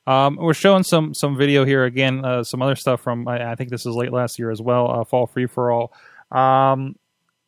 Um, 0.07 0.37
we're 0.37 0.53
showing 0.53 0.83
some 0.83 1.13
some 1.13 1.35
video 1.35 1.65
here 1.65 1.83
again, 1.83 2.23
uh, 2.23 2.43
some 2.43 2.61
other 2.61 2.75
stuff 2.75 3.01
from 3.01 3.27
I, 3.27 3.51
I, 3.51 3.55
think 3.55 3.71
this 3.71 3.85
is 3.85 3.93
late 3.93 4.13
last 4.13 4.39
year 4.39 4.51
as 4.51 4.61
well. 4.61 4.89
Uh, 4.89 5.03
Fall 5.03 5.27
Free 5.27 5.47
for 5.47 5.69
All. 5.69 5.91
Um, 6.31 6.95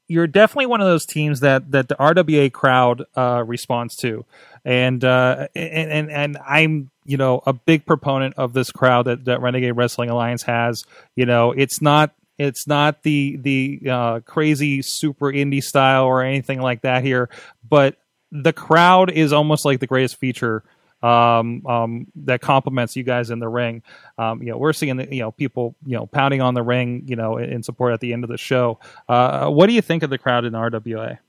you're 0.09 0.27
definitely 0.27 0.65
one 0.65 0.81
of 0.81 0.87
those 0.87 1.05
teams 1.05 1.39
that 1.39 1.71
that 1.71 1.87
the 1.87 1.95
RWA 1.95 2.51
crowd 2.51 3.05
uh, 3.15 3.43
responds 3.45 3.95
to, 3.97 4.25
and, 4.65 5.05
uh, 5.05 5.47
and 5.55 5.91
and 5.91 6.11
and 6.11 6.37
I'm 6.45 6.89
you 7.05 7.15
know 7.15 7.41
a 7.45 7.53
big 7.53 7.85
proponent 7.85 8.33
of 8.35 8.51
this 8.51 8.71
crowd 8.71 9.05
that 9.05 9.25
that 9.25 9.39
Renegade 9.39 9.77
Wrestling 9.77 10.09
Alliance 10.09 10.43
has. 10.43 10.83
You 11.15 11.25
know, 11.25 11.53
it's 11.53 11.81
not 11.81 12.13
it's 12.39 12.65
not 12.65 13.03
the 13.03 13.37
the 13.37 13.81
uh, 13.89 14.19
crazy 14.21 14.81
super 14.81 15.27
indie 15.27 15.61
style 15.61 16.05
or 16.05 16.23
anything 16.23 16.61
like 16.61 16.81
that 16.81 17.03
here, 17.03 17.29
but 17.67 17.97
the 18.31 18.53
crowd 18.53 19.11
is 19.11 19.33
almost 19.33 19.65
like 19.65 19.79
the 19.79 19.87
greatest 19.87 20.15
feature 20.17 20.63
um, 21.03 21.65
um, 21.65 22.07
that 22.15 22.41
complements 22.41 22.95
you 22.95 23.03
guys 23.03 23.29
in 23.29 23.39
the 23.39 23.47
ring. 23.47 23.83
Um, 24.17 24.41
you 24.41 24.51
know, 24.51 24.57
we're 24.57 24.73
seeing 24.73 24.97
the, 24.97 25.13
you 25.13 25.21
know 25.21 25.31
people 25.31 25.75
you 25.85 25.97
know 25.97 26.05
pounding 26.05 26.41
on 26.41 26.53
the 26.53 26.63
ring, 26.63 27.03
you 27.05 27.15
know, 27.15 27.37
in 27.37 27.61
support 27.61 27.93
at 27.93 27.99
the 27.99 28.13
end 28.13 28.23
of 28.23 28.29
the 28.29 28.37
show. 28.37 28.79
Uh, 29.07 29.49
what 29.49 29.67
do 29.67 29.73
you 29.73 29.81
think 29.81 30.03
of 30.03 30.09
the 30.09 30.17
crowd 30.17 30.45
in 30.45 30.53
RWA? 30.53 31.19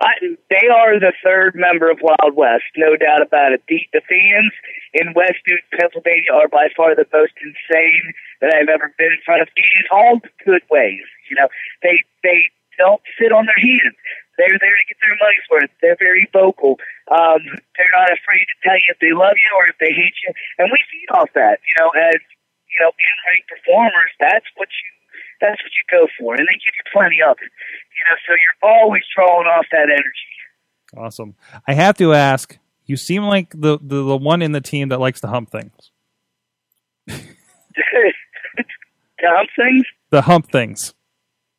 I, 0.00 0.12
they 0.50 0.68
are 0.68 1.00
the 1.00 1.12
third 1.24 1.54
member 1.54 1.90
of 1.90 1.98
Wild 2.02 2.36
West, 2.36 2.64
no 2.76 2.96
doubt 2.96 3.22
about 3.22 3.52
it. 3.52 3.62
The, 3.68 3.80
the 3.92 4.02
fans 4.06 4.52
in 4.94 5.12
West 5.12 5.42
Pennsylvania, 5.74 6.32
are 6.32 6.48
by 6.48 6.70
far 6.76 6.94
the 6.94 7.06
most 7.12 7.34
insane 7.42 8.14
that 8.40 8.54
I've 8.54 8.70
ever 8.70 8.94
been 8.96 9.10
in 9.10 9.22
front 9.26 9.42
of. 9.42 9.48
In 9.58 9.84
all 9.90 10.22
good 10.46 10.62
ways, 10.70 11.02
you 11.28 11.36
know, 11.36 11.48
they 11.82 12.06
they 12.22 12.50
don't 12.78 13.02
sit 13.18 13.34
on 13.34 13.46
their 13.46 13.58
hands. 13.58 13.98
They're 14.38 14.58
there 14.58 14.78
to 14.78 14.86
get 14.90 14.98
their 14.98 15.14
money's 15.18 15.46
worth. 15.46 15.70
They're 15.78 15.98
very 15.98 16.26
vocal. 16.32 16.78
Um, 17.06 17.42
they're 17.78 17.94
not 17.94 18.10
afraid 18.10 18.46
to 18.50 18.56
tell 18.66 18.74
you 18.74 18.90
if 18.90 18.98
they 18.98 19.14
love 19.14 19.38
you 19.38 19.50
or 19.54 19.70
if 19.70 19.78
they 19.78 19.94
hate 19.94 20.18
you, 20.26 20.34
and 20.58 20.70
we 20.70 20.78
feed 20.90 21.10
off 21.14 21.30
that. 21.34 21.62
You 21.62 21.74
know, 21.82 21.90
as 21.94 22.18
you 22.70 22.78
know, 22.82 22.90
in-ring 22.94 23.44
performers, 23.50 24.10
that's 24.18 24.46
what 24.54 24.70
you 24.70 24.88
that's 25.42 25.58
what 25.62 25.74
you 25.74 25.84
go 25.90 26.06
for, 26.18 26.34
and 26.34 26.46
they 26.46 26.58
give 26.62 26.74
you 26.74 26.86
plenty 26.94 27.22
of 27.22 27.36
it. 27.42 27.50
You 27.94 28.02
know, 28.06 28.16
so 28.26 28.30
you're 28.34 28.58
always 28.62 29.02
drawing 29.14 29.46
off 29.46 29.66
that 29.70 29.90
energy. 29.90 30.34
Awesome. 30.96 31.34
I 31.66 31.74
have 31.74 31.96
to 31.98 32.12
ask. 32.12 32.58
You 32.86 32.96
seem 32.96 33.24
like 33.24 33.50
the, 33.50 33.78
the, 33.80 34.04
the 34.04 34.16
one 34.16 34.42
in 34.42 34.52
the 34.52 34.60
team 34.60 34.90
that 34.90 35.00
likes 35.00 35.20
to 35.22 35.26
hump 35.26 35.50
things. 35.50 35.72
the 37.06 37.24
hump 39.22 39.50
things. 39.56 39.86
The 40.10 40.22
hump 40.22 40.50
things. 40.52 40.94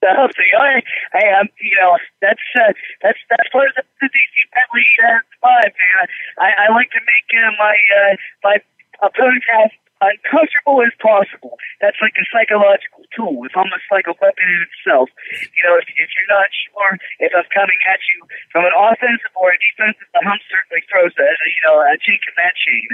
The 0.01 0.13
hump 0.13 0.33
thing. 0.37 0.51
I, 0.53 0.81
I 1.17 1.39
am. 1.39 1.49
You 1.59 1.75
know, 1.81 1.97
that's 2.21 2.45
uh, 2.55 2.73
that's 3.01 3.17
that's 3.29 3.49
part 3.51 3.69
of 3.69 3.75
the, 3.75 3.83
the 4.01 4.07
DC 4.07 4.35
Bentley 4.53 4.85
uh, 5.01 5.17
vibe, 5.41 5.73
man. 5.73 6.07
I, 6.37 6.69
I 6.69 6.73
like 6.73 6.91
to 6.91 7.01
make 7.01 7.27
uh, 7.33 7.51
my 7.57 7.73
uh, 7.73 8.15
my 8.43 8.55
opponent 9.01 9.43
have 9.49 9.71
uncomfortable 10.01 10.83
as 10.85 10.93
possible. 11.01 11.57
That's 11.81 11.97
like 12.01 12.13
a 12.21 12.25
psychological 12.29 12.94
tool. 13.15 13.41
It's 13.47 13.55
almost 13.55 13.87
like 13.89 14.05
a 14.05 14.15
weapon 14.19 14.45
in 14.45 14.61
itself. 14.67 15.09
You 15.55 15.63
know, 15.65 15.79
if, 15.79 15.87
if 15.87 16.09
you're 16.13 16.31
not 16.31 16.51
sure 16.51 16.91
if 17.23 17.31
I'm 17.31 17.47
coming 17.55 17.79
at 17.87 17.99
you 18.13 18.19
from 18.51 18.67
an 18.67 18.75
offensive 18.75 19.33
or 19.39 19.49
a 19.49 19.57
defensive, 19.57 20.07
the 20.13 20.21
hump 20.21 20.41
certainly 20.51 20.83
throws 20.91 21.15
a 21.15 21.27
you 21.47 21.61
know 21.65 21.75
a 21.81 21.95
chink 21.97 22.21
in 22.27 22.35
that 22.37 22.55
chain. 22.59 22.87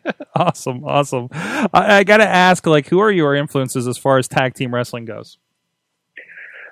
awesome, 0.34 0.84
awesome. 0.84 1.28
I, 1.74 2.00
I 2.00 2.04
got 2.04 2.18
to 2.18 2.28
ask, 2.28 2.66
like, 2.66 2.88
who 2.88 2.98
are 3.00 3.10
your 3.10 3.34
influences 3.34 3.86
as 3.86 3.98
far 3.98 4.16
as 4.16 4.28
tag 4.28 4.54
team 4.54 4.74
wrestling 4.74 5.04
goes? 5.04 5.38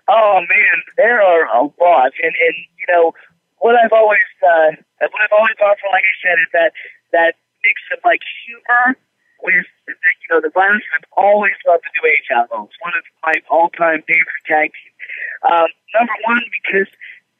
Oh 0.08 0.40
man, 0.40 0.76
there 0.96 1.22
are 1.22 1.44
a 1.46 1.62
lot, 1.62 2.12
and 2.18 2.34
and 2.34 2.56
you 2.78 2.86
know 2.88 3.12
what 3.58 3.76
I've 3.76 3.92
always 3.92 4.26
uh, 4.42 4.74
what 4.98 5.22
I've 5.22 5.32
always 5.36 5.54
for, 5.58 5.88
like 5.92 6.02
I 6.02 6.16
said, 6.18 6.36
is 6.40 6.50
that 6.52 6.72
that 7.12 7.34
mix 7.62 7.76
of 7.92 8.00
like 8.04 8.20
humor 8.44 8.96
with 9.42 9.66
you 9.88 10.28
know 10.30 10.40
the 10.40 10.52
violence. 10.52 10.84
I've 10.94 11.08
always 11.16 11.56
loved 11.66 11.84
the 11.84 11.92
New 12.00 12.06
Age 12.08 12.28
Outlaws. 12.32 12.72
One 12.80 12.94
of 12.96 13.04
my 13.24 13.36
all-time 13.50 14.02
favorite 14.06 14.44
tag 14.46 14.72
teams. 14.72 14.98
Um, 15.44 15.68
number 15.96 16.16
one 16.28 16.44
because 16.62 16.90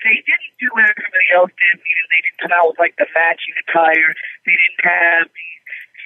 they 0.01 0.17
didn't 0.25 0.55
do 0.57 0.69
what 0.73 0.89
everybody 0.89 1.29
else 1.37 1.53
did. 1.53 1.77
Meaning 1.81 2.07
they 2.09 2.23
didn't 2.25 2.41
come 2.41 2.55
out 2.57 2.73
with 2.73 2.81
like 2.81 2.97
the 2.97 3.09
matching 3.13 3.57
attire. 3.69 4.11
They 4.49 4.57
didn't 4.57 4.85
have 4.85 5.29
these 5.29 5.61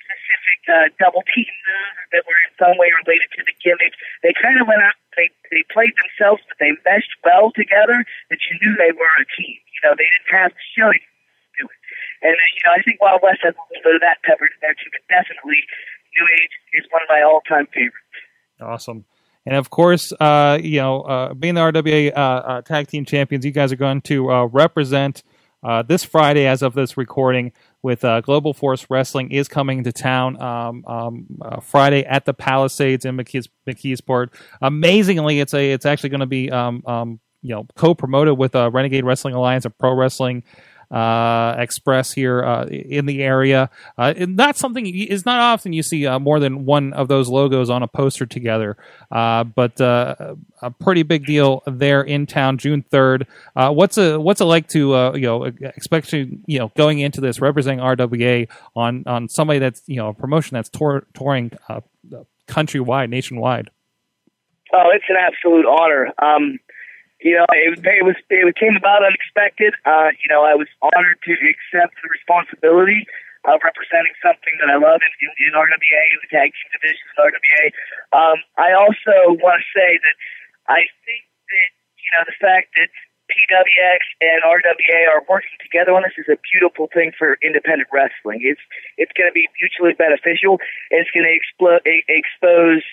specific 0.05 0.61
uh, 0.69 0.87
double 1.01 1.25
team 1.33 1.49
moves 1.49 2.01
that 2.13 2.23
were 2.27 2.41
in 2.45 2.53
some 2.59 2.77
way 2.77 2.91
related 3.07 3.31
to 3.39 3.43
the 3.47 3.57
gimmick. 3.63 3.95
They 4.27 4.35
kind 4.37 4.59
of 4.59 4.67
went 4.67 4.83
out. 4.83 4.99
They 5.17 5.31
they 5.55 5.63
played 5.71 5.95
themselves, 5.95 6.43
but 6.51 6.59
they 6.59 6.75
meshed 6.83 7.15
well 7.23 7.55
together. 7.55 8.03
That 8.31 8.41
you 8.51 8.59
knew 8.61 8.75
they 8.77 8.93
were 8.93 9.15
a 9.23 9.27
team. 9.39 9.59
You 9.63 9.81
know, 9.87 9.95
they 9.95 10.09
didn't 10.11 10.33
have 10.35 10.53
to 10.53 10.65
show 10.75 10.91
you 10.91 11.07
and, 12.25 12.33
uh, 12.33 12.51
you 12.57 12.63
know, 12.65 12.73
I 12.73 12.83
think 12.83 13.01
Wild 13.01 13.21
West 13.23 13.41
has 13.43 13.55
a 13.55 13.63
little 13.69 13.85
bit 13.85 13.95
of 13.97 14.01
that 14.01 14.17
peppered 14.25 14.49
in 14.49 14.61
there 14.63 14.75
too, 14.75 14.89
but 14.91 15.05
definitely 15.13 15.61
New 16.17 16.27
Age 16.41 16.55
is 16.73 16.87
one 16.91 17.03
of 17.03 17.09
my 17.09 17.23
all 17.23 17.43
time 17.47 17.67
favorites. 17.67 18.17
Awesome. 18.61 19.05
And 19.47 19.57
of 19.57 19.69
course, 19.69 20.13
uh, 20.21 20.59
you 20.61 20.81
know, 20.81 21.03
uh, 21.03 21.35
being 21.35 21.55
the 21.55 21.61
RWA 21.61 22.13
uh, 22.17 22.19
uh, 22.19 22.63
tag 22.63 22.89
team 22.89 23.05
champions, 23.05 23.45
you 23.45 23.51
guys 23.51 23.73
are 23.73 23.77
going 23.77 24.01
to 24.03 24.31
uh, 24.31 24.45
represent 24.47 25.23
this 25.87 26.05
Friday, 26.05 26.47
as 26.47 26.63
of 26.63 26.75
this 26.75 26.97
recording, 26.97 27.53
with 27.83 28.01
Global 28.23 28.55
Force 28.55 28.87
Wrestling 28.89 29.31
is 29.31 29.49
coming 29.49 29.85
to 29.85 29.93
town 29.93 30.41
um, 30.41 30.85
um, 30.87 31.27
Friday 31.63 32.05
at 32.05 32.25
the 32.25 32.35
Palisades 32.35 33.05
in 33.05 33.17
McKees, 33.17 33.49
McKeesport. 33.67 34.29
Amazingly, 34.61 35.41
it's 35.41 35.55
a 35.55 35.73
it's 35.73 35.87
actually 35.87 36.11
going 36.11 36.21
to 36.21 36.27
be 36.27 36.51
um, 36.51 36.83
um, 36.87 37.21
you 37.41 37.55
know 37.55 37.67
co-promoted 37.77 38.39
with 38.39 38.55
Renegade 38.55 39.05
Wrestling 39.05 39.35
Alliance 39.35 39.65
and 39.65 39.77
Pro 39.79 39.95
Wrestling 39.95 40.43
uh, 40.91 41.55
Express 41.59 42.13
here 42.13 42.43
uh, 42.45 42.67
in 42.67 43.07
the 43.07 43.23
area. 43.23 43.71
Uh, 43.97 44.15
that's 44.29 44.59
something 44.59 44.87
is 44.87 45.25
not 45.25 45.41
often 45.41 45.73
you 45.73 45.83
see 45.83 46.07
uh, 46.07 46.19
more 46.19 46.41
than 46.41 46.65
one 46.65 46.93
of 46.93 47.09
those 47.09 47.29
logos 47.29 47.71
on 47.71 47.83
a 47.83 47.89
poster 47.89 48.27
together, 48.27 48.77
uh, 49.11 49.45
but 49.45 49.81
uh, 49.81 50.35
a 50.63 50.71
pretty 50.71 51.03
big 51.03 51.27
deal 51.27 51.63
there 51.67 52.03
in 52.03 52.27
town, 52.27 52.59
June 52.59 52.83
third. 52.83 53.27
Uh, 53.57 53.71
what's 53.71 53.99
a 53.99 54.21
what's 54.21 54.41
it 54.41 54.45
like 54.45 54.69
to 54.69 55.13
you 55.15 55.21
know 55.21 55.51
especially 55.77 56.39
you 56.47 56.59
know 56.59 56.71
going 56.77 56.99
into 56.99 57.21
this 57.21 57.41
representing 57.41 57.81
RWA 57.81 58.49
on 58.77 59.05
on 59.07 59.29
somebody 59.29 59.59
that's 59.59 59.83
you 59.87 59.97
know 59.97 60.09
a 60.09 60.15
promotion 60.15 60.55
that's 60.55 60.69
tour, 60.69 61.07
touring 61.15 61.51
countrywide, 62.49 63.11
nationwide. 63.11 63.71
Oh, 64.73 64.91
it's 64.93 65.05
an 65.09 65.17
absolute 65.19 65.67
honor. 65.67 66.13
Um, 66.21 66.59
you 67.25 67.41
know, 67.41 67.49
it, 67.57 67.81
it 67.81 68.05
was 68.05 68.21
it 68.29 68.57
came 68.61 68.77
about 68.77 69.01
unexpected. 69.01 69.73
Uh, 69.89 70.13
you 70.21 70.29
know, 70.29 70.45
I 70.45 70.53
was 70.53 70.69
honored 70.85 71.17
to 71.25 71.33
accept 71.33 71.97
the 72.05 72.13
responsibility 72.13 73.09
of 73.49 73.65
representing 73.65 74.13
something 74.21 74.53
that 74.61 74.69
I 74.69 74.77
love 74.77 75.01
in, 75.01 75.13
in, 75.25 75.33
in 75.49 75.53
RWA, 75.57 76.03
in 76.13 76.21
the 76.21 76.29
tag 76.29 76.53
team 76.53 76.69
division 76.77 77.01
in 77.01 77.17
RWA. 77.17 77.65
Um, 78.13 78.39
I 78.61 78.77
also 78.77 79.41
want 79.41 79.65
to 79.65 79.67
say 79.73 79.97
that 79.97 80.17
I 80.69 80.85
think 81.09 81.25
that 81.49 81.69
you 81.97 82.11
know 82.13 82.29
the 82.29 82.37
fact 82.37 82.77
that 82.77 82.93
PWX 83.33 84.05
and 84.21 84.45
RWA 84.45 85.01
are 85.09 85.25
working 85.25 85.57
together 85.65 85.97
on 85.97 86.05
this 86.05 86.21
is 86.21 86.29
a 86.29 86.37
beautiful 86.53 86.93
thing 86.93 87.17
for 87.17 87.41
independent 87.41 87.89
wrestling. 87.89 88.45
It's 88.45 88.61
it's 89.01 89.13
going 89.17 89.33
to 89.33 89.37
be 89.37 89.49
mutually 89.57 89.97
beneficial. 89.97 90.61
It's 90.93 91.09
going 91.17 91.25
to 91.25 91.33
explo- 91.33 91.81
expose 92.05 92.85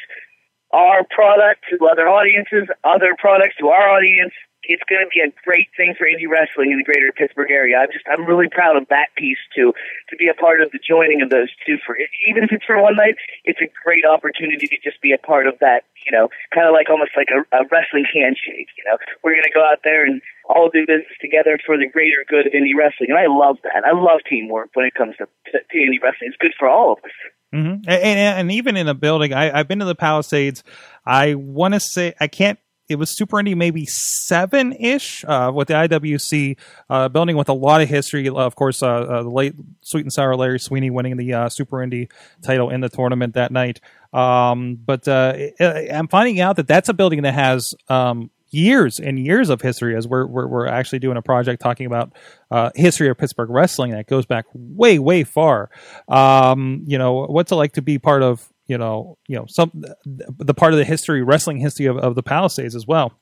our 0.74 1.04
product 1.10 1.66
to 1.70 1.86
other 1.86 2.08
audiences, 2.08 2.68
other 2.84 3.16
products 3.18 3.56
to 3.60 3.68
our 3.68 3.90
audience. 3.90 4.34
It's 4.64 4.84
going 4.86 5.02
to 5.02 5.10
be 5.10 5.26
a 5.26 5.34
great 5.42 5.74
thing 5.76 5.98
for 5.98 6.06
indie 6.06 6.30
wrestling 6.30 6.70
in 6.70 6.78
the 6.78 6.86
greater 6.86 7.10
Pittsburgh 7.12 7.50
area. 7.50 7.82
I'm 7.82 7.90
just, 7.92 8.06
I'm 8.06 8.30
really 8.30 8.48
proud 8.48 8.78
of 8.78 8.86
that 8.94 9.10
piece 9.18 9.42
too, 9.58 9.74
to 10.10 10.16
be 10.16 10.30
a 10.30 10.38
part 10.38 10.62
of 10.62 10.70
the 10.70 10.78
joining 10.78 11.26
of 11.26 11.34
those 11.34 11.50
two 11.66 11.82
for, 11.82 11.98
even 12.30 12.46
if 12.46 12.54
it's 12.54 12.64
for 12.64 12.78
one 12.80 12.96
night, 12.96 13.18
it's 13.44 13.60
a 13.60 13.68
great 13.84 14.06
opportunity 14.06 14.68
to 14.70 14.78
just 14.86 15.02
be 15.02 15.14
a 15.14 15.18
part 15.18 15.48
of 15.50 15.58
that, 15.66 15.90
you 16.06 16.14
know, 16.14 16.30
kind 16.54 16.70
of 16.70 16.78
like 16.78 16.94
almost 16.94 17.18
like 17.18 17.34
a, 17.34 17.42
a 17.58 17.66
wrestling 17.74 18.06
handshake, 18.14 18.70
you 18.78 18.86
know. 18.86 19.02
We're 19.26 19.34
going 19.34 19.50
to 19.50 19.58
go 19.58 19.66
out 19.66 19.82
there 19.84 20.06
and 20.06 20.22
all 20.46 20.70
do 20.70 20.86
business 20.86 21.18
together 21.20 21.58
for 21.66 21.76
the 21.76 21.90
greater 21.90 22.22
good 22.30 22.46
of 22.46 22.54
indie 22.54 22.78
wrestling. 22.78 23.10
And 23.10 23.18
I 23.18 23.26
love 23.26 23.58
that. 23.66 23.82
I 23.82 23.98
love 23.98 24.22
teamwork 24.30 24.70
when 24.78 24.86
it 24.86 24.94
comes 24.94 25.18
to, 25.18 25.26
to, 25.26 25.58
to 25.58 25.78
indie 25.82 25.98
wrestling. 25.98 26.30
It's 26.30 26.38
good 26.38 26.54
for 26.54 26.70
all 26.70 26.94
of 26.94 27.00
us. 27.02 27.18
Mm-hmm. 27.54 27.90
And, 27.90 28.20
and, 28.20 28.52
even 28.52 28.78
in 28.78 28.88
a 28.88 28.94
building, 28.94 29.34
I, 29.34 29.60
I've 29.60 29.68
been 29.68 29.80
to 29.80 29.86
the 29.86 29.96
Palisades. 29.96 30.64
I 31.06 31.36
want 31.36 31.74
to 31.74 31.80
say 31.80 32.14
I 32.20 32.28
can't. 32.28 32.58
It 32.88 32.96
was 32.96 33.16
Super 33.16 33.40
Indy 33.40 33.56
maybe 33.56 33.86
seven 33.86 34.74
ish 34.74 35.24
uh, 35.26 35.52
with 35.54 35.70
the 35.70 35.76
IWC 35.76 36.58
uh, 36.90 37.10
building 37.10 37.38
with 37.38 37.48
a 37.48 37.54
lot 37.54 37.82
of 37.82 37.88
history. 37.88 38.28
Of 38.28 38.56
course, 38.56 38.84
uh, 38.84 38.88
uh, 38.88 39.24
the 39.24 39.30
late 39.30 39.54
Sweet 39.82 40.02
and 40.02 40.12
Sour 40.12 40.36
Larry 40.36 40.60
Sweeney 40.60 40.90
winning 40.90 41.16
the 41.16 41.34
uh, 41.34 41.50
Super 41.50 41.82
Indy 41.82 42.10
title 42.42 42.70
in 42.70 42.82
the 42.82 42.90
tournament 42.90 43.36
that 43.36 43.52
night. 43.52 43.80
Um, 44.12 44.76
but 44.76 45.08
uh, 45.08 45.36
I'm 45.60 46.10
finding 46.10 46.42
out 46.42 46.58
that 46.58 46.68
that's 46.68 46.90
a 46.90 46.94
building 46.94 47.22
that 47.22 47.34
has 47.34 47.74
um, 47.88 48.30
years 48.52 49.00
and 49.00 49.18
years 49.18 49.50
of 49.50 49.62
history 49.62 49.96
as 49.96 50.08
we're, 50.08 50.26
we're, 50.26 50.48
we're 50.48 50.68
actually 50.68 51.00
doing 51.00 51.18
a 51.18 51.22
project 51.22 51.62
talking 51.62 51.86
about 51.86 52.14
uh, 52.52 52.70
history 52.76 53.08
of 53.10 53.18
Pittsburgh 53.18 53.50
wrestling 53.50 53.92
that 53.92 54.08
goes 54.08 54.26
back 54.26 54.46
way, 54.54 55.00
way 55.00 55.24
far. 55.24 55.70
Um, 56.08 56.84
you 56.86 56.98
know, 56.98 57.26
what's 57.26 57.52
it 57.52 57.56
like 57.56 57.74
to 57.74 57.82
be 57.82 57.98
part 57.98 58.24
of, 58.24 58.52
you 58.68 58.78
know, 58.78 59.18
you 59.28 59.36
know, 59.36 59.46
some, 59.48 59.72
the 60.06 60.54
part 60.54 60.74
of 60.74 60.78
the 60.78 60.86
history, 60.86 61.24
wrestling 61.24 61.58
history 61.58 61.86
of, 61.86 61.98
of 61.98 62.16
the 62.16 62.24
Palisades 62.24 62.76
as 62.76 62.86
well? 62.86 63.14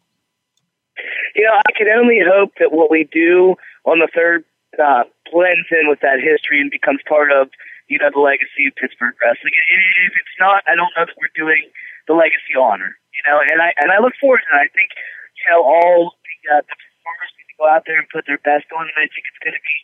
You 1.36 1.46
know, 1.46 1.54
I 1.54 1.72
can 1.78 1.88
only 1.90 2.20
hope 2.26 2.54
that 2.60 2.72
what 2.72 2.92
we 2.92 3.08
do 3.12 3.56
on 3.86 4.00
the 4.00 4.10
third 4.14 4.44
uh, 4.82 5.04
blends 5.32 5.70
in 5.72 5.88
with 5.88 6.00
that 6.02 6.20
history 6.20 6.60
and 6.60 6.70
becomes 6.70 7.00
part 7.08 7.32
of, 7.32 7.50
you 7.88 7.98
know, 7.98 8.10
the 8.14 8.20
legacy 8.20 8.68
of 8.68 8.76
Pittsburgh 8.76 9.14
wrestling. 9.22 9.54
If 9.54 10.14
it's 10.14 10.38
not, 10.40 10.64
I 10.68 10.76
don't 10.76 10.92
know 10.98 11.06
that 11.06 11.18
we're 11.18 11.34
doing 11.34 11.70
the 12.08 12.14
legacy 12.14 12.58
honor. 12.60 12.98
You 13.14 13.22
know, 13.32 13.40
and 13.42 13.60
I 13.62 13.74
and 13.76 13.92
I 13.92 14.00
look 14.00 14.14
forward 14.16 14.40
to 14.48 14.56
it. 14.56 14.64
I 14.64 14.72
think 14.72 14.96
you 15.40 15.48
know, 15.52 15.64
all 15.64 16.16
the, 16.20 16.38
uh, 16.52 16.62
the 16.62 16.76
performers 16.76 17.32
need 17.40 17.50
to 17.50 17.58
go 17.58 17.66
out 17.68 17.84
there 17.88 18.00
and 18.00 18.08
put 18.12 18.28
their 18.28 18.42
best 18.44 18.68
on, 18.76 18.86
and 18.88 18.98
I 19.00 19.08
think 19.08 19.24
it's 19.28 19.42
going 19.42 19.56
to 19.56 19.64
be, 19.64 19.78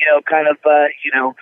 you 0.00 0.04
know, 0.08 0.24
kind 0.24 0.48
of, 0.48 0.56
uh, 0.64 0.88
you 1.04 1.12
know, 1.12 1.36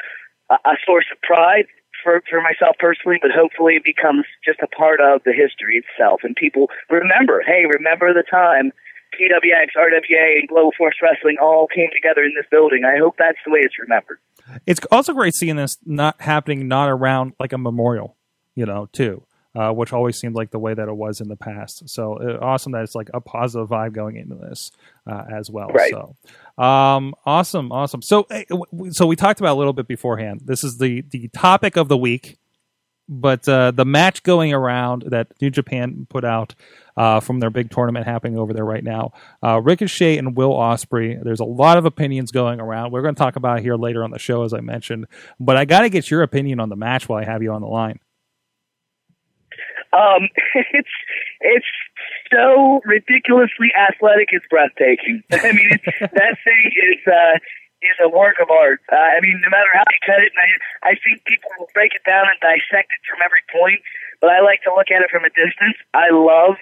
a, 0.50 0.58
a 0.74 0.76
source 0.82 1.06
of 1.14 1.22
pride 1.22 1.70
for 2.02 2.22
for 2.28 2.40
myself 2.40 2.76
personally, 2.78 3.18
but 3.20 3.30
hopefully 3.30 3.76
it 3.76 3.84
becomes 3.84 4.24
just 4.44 4.58
a 4.64 4.70
part 4.70 5.00
of 5.00 5.22
the 5.24 5.32
history 5.32 5.78
itself, 5.78 6.20
and 6.24 6.34
people 6.34 6.68
remember. 6.88 7.42
Hey, 7.46 7.64
remember 7.68 8.12
the 8.12 8.24
time 8.26 8.72
PWX, 9.14 9.76
RWA, 9.76 10.38
and 10.38 10.48
Global 10.48 10.72
Force 10.76 10.96
Wrestling 11.02 11.36
all 11.42 11.66
came 11.66 11.90
together 11.92 12.22
in 12.22 12.32
this 12.36 12.46
building. 12.50 12.82
I 12.84 12.98
hope 12.98 13.16
that's 13.18 13.38
the 13.44 13.50
way 13.52 13.60
it's 13.62 13.78
remembered. 13.78 14.18
It's 14.66 14.80
also 14.90 15.12
great 15.12 15.34
seeing 15.34 15.56
this 15.56 15.78
not 15.84 16.20
happening 16.20 16.68
not 16.68 16.88
around 16.88 17.34
like 17.38 17.52
a 17.52 17.58
memorial, 17.58 18.16
you 18.54 18.66
know, 18.66 18.88
too 18.92 19.22
uh, 19.54 19.72
which 19.72 19.92
always 19.92 20.16
seemed 20.16 20.34
like 20.34 20.50
the 20.50 20.58
way 20.58 20.74
that 20.74 20.88
it 20.88 20.94
was 20.94 21.20
in 21.20 21.28
the 21.28 21.36
past. 21.36 21.88
So 21.88 22.18
uh, 22.18 22.38
awesome 22.44 22.72
that 22.72 22.82
it's 22.82 22.94
like 22.94 23.10
a 23.12 23.20
positive 23.20 23.68
vibe 23.68 23.92
going 23.92 24.16
into 24.16 24.36
this 24.36 24.70
uh, 25.06 25.24
as 25.32 25.50
well. 25.50 25.68
Right. 25.68 25.92
So 25.92 26.16
um, 26.62 27.14
awesome, 27.26 27.72
awesome. 27.72 28.02
So 28.02 28.26
so 28.90 29.06
we 29.06 29.16
talked 29.16 29.40
about 29.40 29.54
a 29.54 29.58
little 29.58 29.72
bit 29.72 29.88
beforehand. 29.88 30.42
This 30.44 30.62
is 30.62 30.78
the 30.78 31.02
the 31.02 31.28
topic 31.28 31.76
of 31.76 31.88
the 31.88 31.96
week, 31.96 32.38
but 33.08 33.48
uh, 33.48 33.72
the 33.72 33.84
match 33.84 34.22
going 34.22 34.52
around 34.52 35.04
that 35.08 35.28
New 35.40 35.50
Japan 35.50 36.06
put 36.08 36.24
out. 36.24 36.54
Uh, 36.96 37.18
from 37.18 37.40
their 37.40 37.48
big 37.48 37.70
tournament 37.70 38.04
happening 38.04 38.36
over 38.36 38.52
there 38.52 38.64
right 38.64 38.84
now. 38.84 39.12
Uh, 39.42 39.58
Ricochet 39.58 40.18
and 40.18 40.36
Will 40.36 40.52
Ospreay. 40.52 41.22
There's 41.22 41.40
a 41.40 41.44
lot 41.44 41.78
of 41.78 41.86
opinions 41.86 42.30
going 42.30 42.60
around. 42.60 42.90
We're 42.90 43.00
going 43.00 43.14
to 43.14 43.18
talk 43.18 43.36
about 43.36 43.58
it 43.58 43.62
here 43.62 43.76
later 43.76 44.04
on 44.04 44.10
the 44.10 44.18
show, 44.18 44.42
as 44.42 44.52
I 44.52 44.60
mentioned. 44.60 45.06
But 45.38 45.56
I 45.56 45.64
got 45.64 45.80
to 45.80 45.88
get 45.88 46.10
your 46.10 46.22
opinion 46.22 46.60
on 46.60 46.68
the 46.68 46.76
match 46.76 47.08
while 47.08 47.18
I 47.18 47.24
have 47.24 47.42
you 47.42 47.52
on 47.52 47.62
the 47.62 47.68
line. 47.68 48.00
Um, 49.92 50.30
it's 50.74 50.94
it's 51.40 51.72
so 52.30 52.80
ridiculously 52.84 53.74
athletic. 53.74 54.30
It's 54.32 54.46
breathtaking. 54.48 55.22
I 55.32 55.52
mean, 55.52 55.70
it, 55.70 55.82
that 56.00 56.34
thing 56.44 56.64
is 56.70 57.00
uh, 57.06 57.36
is 57.82 57.98
a 58.02 58.08
work 58.08 58.36
of 58.40 58.50
art. 58.50 58.80
Uh, 58.90 58.96
I 58.96 59.20
mean, 59.20 59.40
no 59.42 59.50
matter 59.50 59.70
how 59.72 59.84
you 59.90 60.00
cut 60.06 60.22
it, 60.22 60.32
and 60.34 60.40
I 60.40 60.50
I 60.90 60.94
think 61.02 61.24
people 61.24 61.50
will 61.58 61.70
break 61.74 61.94
it 61.94 62.04
down 62.06 62.26
and 62.30 62.38
dissect 62.40 62.94
it 62.94 63.02
from 63.08 63.18
every 63.24 63.42
point. 63.50 63.82
But 64.20 64.30
I 64.30 64.40
like 64.40 64.62
to 64.68 64.74
look 64.74 64.92
at 64.92 65.02
it 65.02 65.10
from 65.10 65.24
a 65.24 65.32
distance. 65.32 65.80
I 65.94 66.12
love 66.12 66.60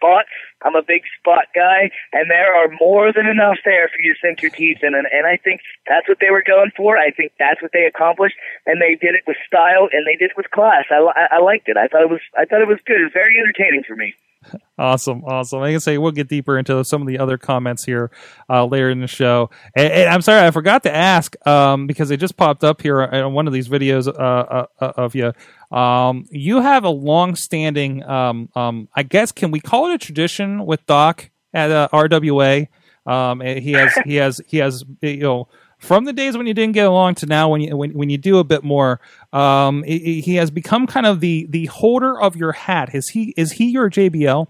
spots. 0.00 0.32
I'm 0.64 0.76
a 0.76 0.82
big 0.82 1.04
spot 1.20 1.52
guy, 1.54 1.92
and 2.12 2.30
there 2.30 2.56
are 2.56 2.72
more 2.80 3.12
than 3.12 3.26
enough 3.26 3.60
there 3.64 3.88
for 3.88 4.00
you 4.00 4.14
to 4.14 4.20
sink 4.20 4.40
your 4.40 4.50
teeth 4.50 4.80
in. 4.82 4.94
And, 4.94 5.06
and 5.12 5.26
I 5.26 5.36
think 5.36 5.60
that's 5.88 6.08
what 6.08 6.18
they 6.20 6.30
were 6.30 6.44
going 6.44 6.72
for. 6.76 6.96
I 6.96 7.12
think 7.12 7.32
that's 7.38 7.60
what 7.60 7.72
they 7.72 7.84
accomplished, 7.84 8.36
and 8.66 8.80
they 8.80 8.96
did 8.96 9.14
it 9.14 9.24
with 9.26 9.36
style 9.46 9.88
and 9.92 10.06
they 10.06 10.16
did 10.16 10.32
it 10.32 10.36
with 10.36 10.50
class. 10.50 10.84
I, 10.90 10.96
I, 10.96 11.36
I 11.36 11.40
liked 11.40 11.68
it. 11.68 11.76
I 11.76 11.88
thought 11.88 12.02
it 12.02 12.10
was 12.10 12.20
I 12.36 12.44
thought 12.44 12.62
it 12.62 12.68
was 12.68 12.80
good. 12.84 13.00
It 13.00 13.04
was 13.04 13.12
very 13.12 13.36
entertaining 13.38 13.84
for 13.86 13.96
me. 13.96 14.14
Awesome, 14.78 15.22
awesome. 15.26 15.60
I 15.60 15.72
can 15.72 15.80
say 15.80 15.98
we'll 15.98 16.10
get 16.10 16.28
deeper 16.28 16.58
into 16.58 16.82
some 16.86 17.02
of 17.02 17.06
the 17.06 17.18
other 17.18 17.36
comments 17.36 17.84
here 17.84 18.10
uh, 18.48 18.64
later 18.64 18.88
in 18.88 19.00
the 19.00 19.06
show. 19.06 19.50
And, 19.76 19.92
and, 19.92 20.08
I'm 20.08 20.22
sorry, 20.22 20.46
I 20.46 20.50
forgot 20.52 20.84
to 20.84 20.94
ask 20.94 21.36
um, 21.46 21.86
because 21.86 22.10
it 22.10 22.16
just 22.16 22.38
popped 22.38 22.64
up 22.64 22.80
here 22.80 23.02
on 23.02 23.34
one 23.34 23.46
of 23.46 23.52
these 23.52 23.68
videos 23.68 24.08
uh, 24.08 24.10
uh, 24.10 24.66
uh 24.80 24.92
of 24.96 25.14
you. 25.14 25.34
Um, 25.70 26.26
you 26.30 26.60
have 26.60 26.84
a 26.84 26.90
long-standing, 26.90 28.02
um, 28.04 28.48
um, 28.56 28.88
I 28.94 29.02
guess, 29.04 29.30
can 29.30 29.50
we 29.50 29.60
call 29.60 29.90
it 29.90 29.94
a 29.94 29.98
tradition 29.98 30.66
with 30.66 30.84
Doc 30.86 31.30
at 31.54 31.70
uh, 31.70 31.88
RWA? 31.92 32.68
Um, 33.06 33.40
he 33.40 33.72
has, 33.72 33.92
he 34.04 34.16
has, 34.16 34.40
he 34.46 34.58
has, 34.58 34.84
you 35.00 35.18
know 35.18 35.48
from 35.78 36.04
the 36.04 36.12
days 36.12 36.36
when 36.36 36.46
you 36.46 36.52
didn't 36.52 36.74
get 36.74 36.84
along 36.84 37.14
to 37.14 37.24
now 37.24 37.48
when 37.48 37.62
you 37.62 37.74
when, 37.74 37.90
when 37.92 38.10
you 38.10 38.18
do 38.18 38.36
a 38.36 38.44
bit 38.44 38.62
more 38.62 39.00
um, 39.32 39.82
he, 39.84 40.20
he 40.20 40.34
has 40.34 40.50
become 40.50 40.86
kind 40.86 41.06
of 41.06 41.20
the 41.20 41.46
the 41.48 41.64
holder 41.66 42.20
of 42.20 42.36
your 42.36 42.52
hat. 42.52 42.94
Is 42.94 43.08
he 43.08 43.32
is 43.34 43.52
he 43.52 43.70
your 43.70 43.88
jbl 43.88 44.48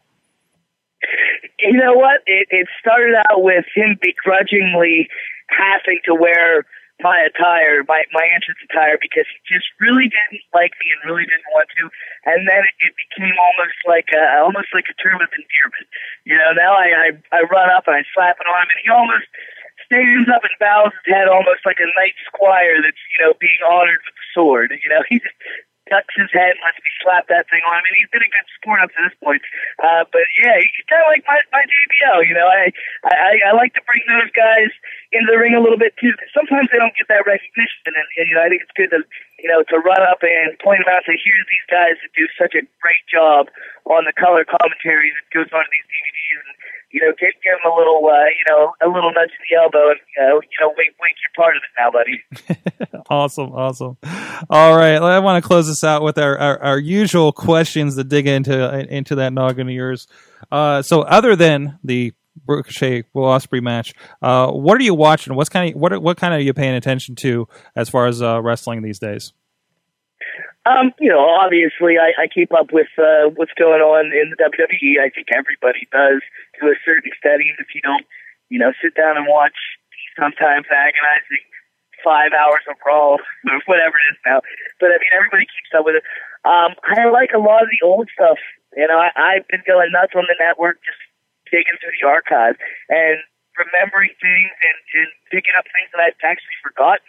you 1.62 1.78
know 1.78 1.94
what? 1.94 2.20
It, 2.26 2.48
it 2.50 2.68
started 2.80 3.14
out 3.30 3.42
with 3.42 3.64
him 3.74 3.98
begrudgingly 4.00 5.08
having 5.48 6.00
to 6.06 6.14
wear 6.14 6.66
my 7.02 7.18
attire, 7.24 7.84
my 7.84 8.04
my 8.12 8.26
entrance 8.30 8.60
attire, 8.64 8.96
because 9.00 9.26
he 9.28 9.38
just 9.48 9.68
really 9.80 10.08
didn't 10.08 10.44
like 10.54 10.72
me 10.80 10.92
and 10.92 11.00
really 11.04 11.24
didn't 11.24 11.48
want 11.52 11.68
to. 11.80 11.90
And 12.24 12.46
then 12.48 12.62
it, 12.80 12.92
became 13.10 13.34
almost 13.36 13.78
like 13.88 14.08
a, 14.14 14.40
almost 14.40 14.70
like 14.72 14.86
a 14.86 14.96
term 15.00 15.18
of 15.18 15.28
endearment. 15.32 15.88
You 16.24 16.36
know, 16.38 16.52
now 16.54 16.72
I, 16.76 16.88
I 16.94 17.08
I 17.32 17.40
run 17.48 17.68
up 17.72 17.88
and 17.88 17.96
I 17.96 18.04
slap 18.14 18.38
on 18.40 18.46
him, 18.46 18.68
and 18.70 18.80
he 18.84 18.88
almost 18.88 19.28
stands 19.90 20.28
up 20.30 20.46
and 20.46 20.54
bows 20.60 20.94
his 21.02 21.10
head 21.10 21.26
almost 21.26 21.66
like 21.66 21.82
a 21.82 21.88
knight 21.98 22.14
squire 22.30 22.78
that's, 22.78 23.02
you 23.16 23.26
know, 23.26 23.34
being 23.42 23.58
honored 23.66 23.98
with 24.06 24.14
the 24.14 24.26
sword. 24.30 24.70
You 24.70 24.90
know, 24.90 25.02
he 25.10 25.18
just 25.18 25.34
ducks 25.90 26.14
his 26.14 26.30
head 26.30 26.54
lets 26.62 26.78
me 26.78 26.90
slap 27.02 27.26
that 27.28 27.50
thing 27.50 27.60
on 27.66 27.82
him. 27.82 27.84
And 27.84 27.96
he's 27.98 28.08
been 28.14 28.24
a 28.24 28.30
good 28.30 28.48
sport 28.56 28.80
up 28.80 28.94
to 28.94 29.00
this 29.04 29.16
point. 29.18 29.42
Uh, 29.82 30.06
but 30.08 30.24
yeah, 30.38 30.56
he's 30.62 30.86
kind 30.86 31.02
of 31.02 31.10
like 31.10 31.26
my, 31.26 31.38
my 31.50 31.66
JBL, 31.66 32.24
you 32.30 32.34
know, 32.38 32.46
I, 32.46 32.70
I, 33.04 33.50
I 33.50 33.52
like 33.58 33.74
to 33.74 33.82
bring 33.84 34.00
those 34.06 34.30
guys 34.32 34.70
into 35.10 35.26
the 35.26 35.36
ring 35.36 35.58
a 35.58 35.62
little 35.62 35.78
bit 35.78 35.98
too. 35.98 36.14
Sometimes 36.30 36.70
they 36.70 36.78
don't 36.78 36.94
get 36.94 37.10
that 37.10 37.26
recognition. 37.26 37.82
And, 37.90 37.98
and, 37.98 38.26
you 38.30 38.34
know, 38.38 38.46
I 38.46 38.48
think 38.48 38.62
it's 38.62 38.76
good 38.78 38.94
to, 38.94 39.02
you 39.42 39.50
know, 39.50 39.66
to 39.66 39.76
run 39.82 40.00
up 40.06 40.22
and 40.22 40.54
point 40.62 40.80
them 40.80 40.88
out 40.88 41.02
say, 41.02 41.18
here's 41.18 41.48
these 41.50 41.68
guys 41.68 41.98
that 41.98 42.14
do 42.14 42.30
such 42.38 42.54
a 42.54 42.62
great 42.78 43.04
job 43.10 43.50
on 43.90 44.06
the 44.06 44.14
color 44.14 44.46
commentary 44.46 45.10
that 45.10 45.26
goes 45.34 45.50
on 45.50 45.66
to 45.66 45.70
these 45.74 45.88
DVDs. 45.90 46.19
You 46.90 47.00
know, 47.00 47.12
give 47.18 47.30
give 47.42 47.54
him 47.54 47.70
a 47.70 47.76
little, 47.76 48.04
uh, 48.06 48.24
you 48.26 48.44
know, 48.48 48.72
a 48.82 48.88
little 48.88 49.12
nudge 49.12 49.30
in 49.30 49.42
the 49.48 49.56
elbow, 49.62 49.90
and 49.90 50.00
uh, 50.20 50.40
you 50.40 50.58
know, 50.60 50.72
wink, 50.76 50.94
wink, 51.00 51.16
you're 51.22 51.36
part 51.36 51.56
of 51.56 51.62
it 51.62 51.72
now, 51.78 51.90
buddy. 51.90 53.04
awesome, 53.10 53.52
awesome. 53.52 53.96
All 54.50 54.76
right, 54.76 54.96
I 54.96 55.18
want 55.20 55.42
to 55.42 55.46
close 55.46 55.68
this 55.68 55.84
out 55.84 56.02
with 56.02 56.18
our, 56.18 56.36
our, 56.36 56.62
our 56.62 56.78
usual 56.78 57.32
questions 57.32 57.96
to 57.96 58.04
dig 58.04 58.26
into 58.26 58.86
into 58.92 59.14
that 59.16 59.32
noggin 59.32 59.68
of 59.68 59.74
yours. 59.74 60.08
Uh, 60.50 60.82
so, 60.82 61.02
other 61.02 61.36
than 61.36 61.78
the 61.84 62.12
Ricochet 62.46 63.04
Will 63.12 63.24
Ospreay 63.24 63.62
match, 63.62 63.94
uh, 64.22 64.50
what 64.50 64.78
are 64.80 64.82
you 64.84 64.94
watching? 64.94 65.34
What's 65.34 65.48
kind 65.48 65.74
of 65.74 65.80
what 65.80 66.00
what 66.02 66.16
kind 66.16 66.34
of 66.34 66.38
are 66.38 66.42
you 66.42 66.54
paying 66.54 66.74
attention 66.74 67.14
to 67.16 67.46
as 67.76 67.88
far 67.88 68.06
as 68.06 68.22
uh, 68.22 68.40
wrestling 68.42 68.82
these 68.82 68.98
days? 68.98 69.32
Um, 70.66 70.92
you 71.00 71.08
know, 71.08 71.24
obviously, 71.24 71.96
I, 71.96 72.12
I 72.20 72.26
keep 72.28 72.52
up 72.52 72.72
with 72.72 72.92
uh, 72.98 73.32
what's 73.34 73.56
going 73.56 73.80
on 73.80 74.12
in 74.12 74.28
the 74.28 74.36
WWE. 74.36 75.00
I 75.00 75.08
think 75.08 75.32
everybody 75.32 75.88
does 75.90 76.20
to 76.60 76.68
a 76.68 76.76
certain 76.84 77.08
extent, 77.08 77.40
even 77.40 77.56
if 77.64 77.72
you 77.74 77.80
don't, 77.80 78.04
you 78.52 78.58
know, 78.58 78.72
sit 78.82 78.94
down 78.94 79.16
and 79.16 79.24
watch 79.26 79.56
sometimes 80.20 80.68
agonizing 80.68 81.44
five 82.04 82.32
hours 82.36 82.64
of 82.68 82.76
Raw 82.84 83.16
or 83.48 83.60
whatever 83.64 83.96
it 83.96 84.12
is 84.12 84.20
now. 84.26 84.40
But 84.80 84.92
I 84.92 85.00
mean, 85.00 85.12
everybody 85.16 85.48
keeps 85.48 85.72
up 85.72 85.88
with 85.88 85.96
it. 85.96 86.04
Um, 86.44 86.76
I 86.84 87.08
like 87.08 87.32
a 87.32 87.40
lot 87.40 87.64
of 87.64 87.72
the 87.72 87.80
old 87.84 88.08
stuff. 88.12 88.40
You 88.76 88.86
know, 88.86 89.00
I, 89.00 89.10
I've 89.16 89.48
been 89.48 89.64
going 89.66 89.92
nuts 89.92 90.12
on 90.12 90.28
the 90.28 90.36
network, 90.36 90.80
just 90.84 91.00
digging 91.48 91.76
through 91.80 91.96
the 91.96 92.06
archives 92.06 92.60
and 92.88 93.18
remembering 93.58 94.14
things 94.20 94.52
and, 94.60 94.78
and 95.02 95.10
picking 95.28 95.52
up 95.58 95.66
things 95.72 95.90
that 95.92 96.00
I've 96.00 96.20
actually 96.24 96.56
forgotten. 96.62 97.04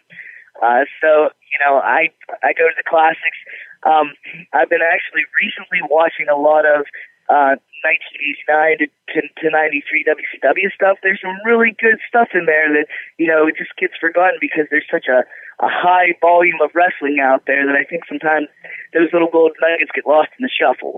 Uh, 0.62 0.86
so 1.02 1.34
you 1.52 1.60
know, 1.66 1.78
I 1.78 2.10
I 2.44 2.54
go 2.54 2.70
to 2.70 2.78
the 2.78 2.88
classics. 2.88 3.40
Um, 3.84 4.14
I've 4.54 4.70
been 4.70 4.86
actually 4.86 5.26
recently 5.42 5.82
watching 5.90 6.30
a 6.30 6.38
lot 6.38 6.70
of 6.70 6.86
uh, 7.30 7.58
1989 7.82 8.86
to, 8.86 8.88
to, 9.10 9.20
to 9.42 9.46
93 9.50 10.06
WCW 10.06 10.70
stuff. 10.70 11.02
There's 11.02 11.22
some 11.22 11.34
really 11.46 11.74
good 11.82 11.98
stuff 12.06 12.30
in 12.38 12.46
there 12.46 12.70
that 12.78 12.86
you 13.18 13.26
know 13.26 13.48
it 13.48 13.58
just 13.58 13.74
gets 13.78 13.98
forgotten 13.98 14.38
because 14.40 14.70
there's 14.70 14.88
such 14.90 15.10
a 15.10 15.26
a 15.62 15.70
high 15.70 16.14
volume 16.22 16.58
of 16.62 16.72
wrestling 16.74 17.22
out 17.22 17.46
there 17.46 17.66
that 17.66 17.76
I 17.76 17.86
think 17.86 18.06
sometimes 18.10 18.48
those 18.94 19.14
little 19.14 19.30
gold 19.30 19.54
nuggets 19.62 19.92
get 19.94 20.06
lost 20.06 20.30
in 20.38 20.46
the 20.46 20.50
shuffle. 20.50 20.98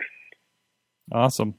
Awesome. 1.12 1.56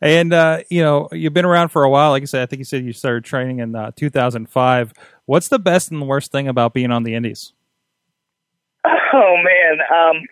And, 0.00 0.32
uh, 0.32 0.60
you 0.70 0.82
know, 0.82 1.08
you've 1.12 1.32
been 1.32 1.44
around 1.44 1.68
for 1.68 1.84
a 1.84 1.90
while. 1.90 2.10
Like 2.10 2.22
I 2.22 2.26
said, 2.26 2.42
I 2.42 2.46
think 2.46 2.58
you 2.58 2.64
said 2.64 2.84
you 2.84 2.92
started 2.92 3.24
training 3.24 3.60
in 3.60 3.74
uh, 3.74 3.92
2005. 3.96 4.92
What's 5.26 5.48
the 5.48 5.58
best 5.58 5.90
and 5.90 6.02
the 6.02 6.06
worst 6.06 6.32
thing 6.32 6.48
about 6.48 6.74
being 6.74 6.90
on 6.90 7.04
the 7.04 7.14
Indies? 7.14 7.52
Oh, 9.10 9.36
man. 9.40 9.80
Um, 9.88 10.22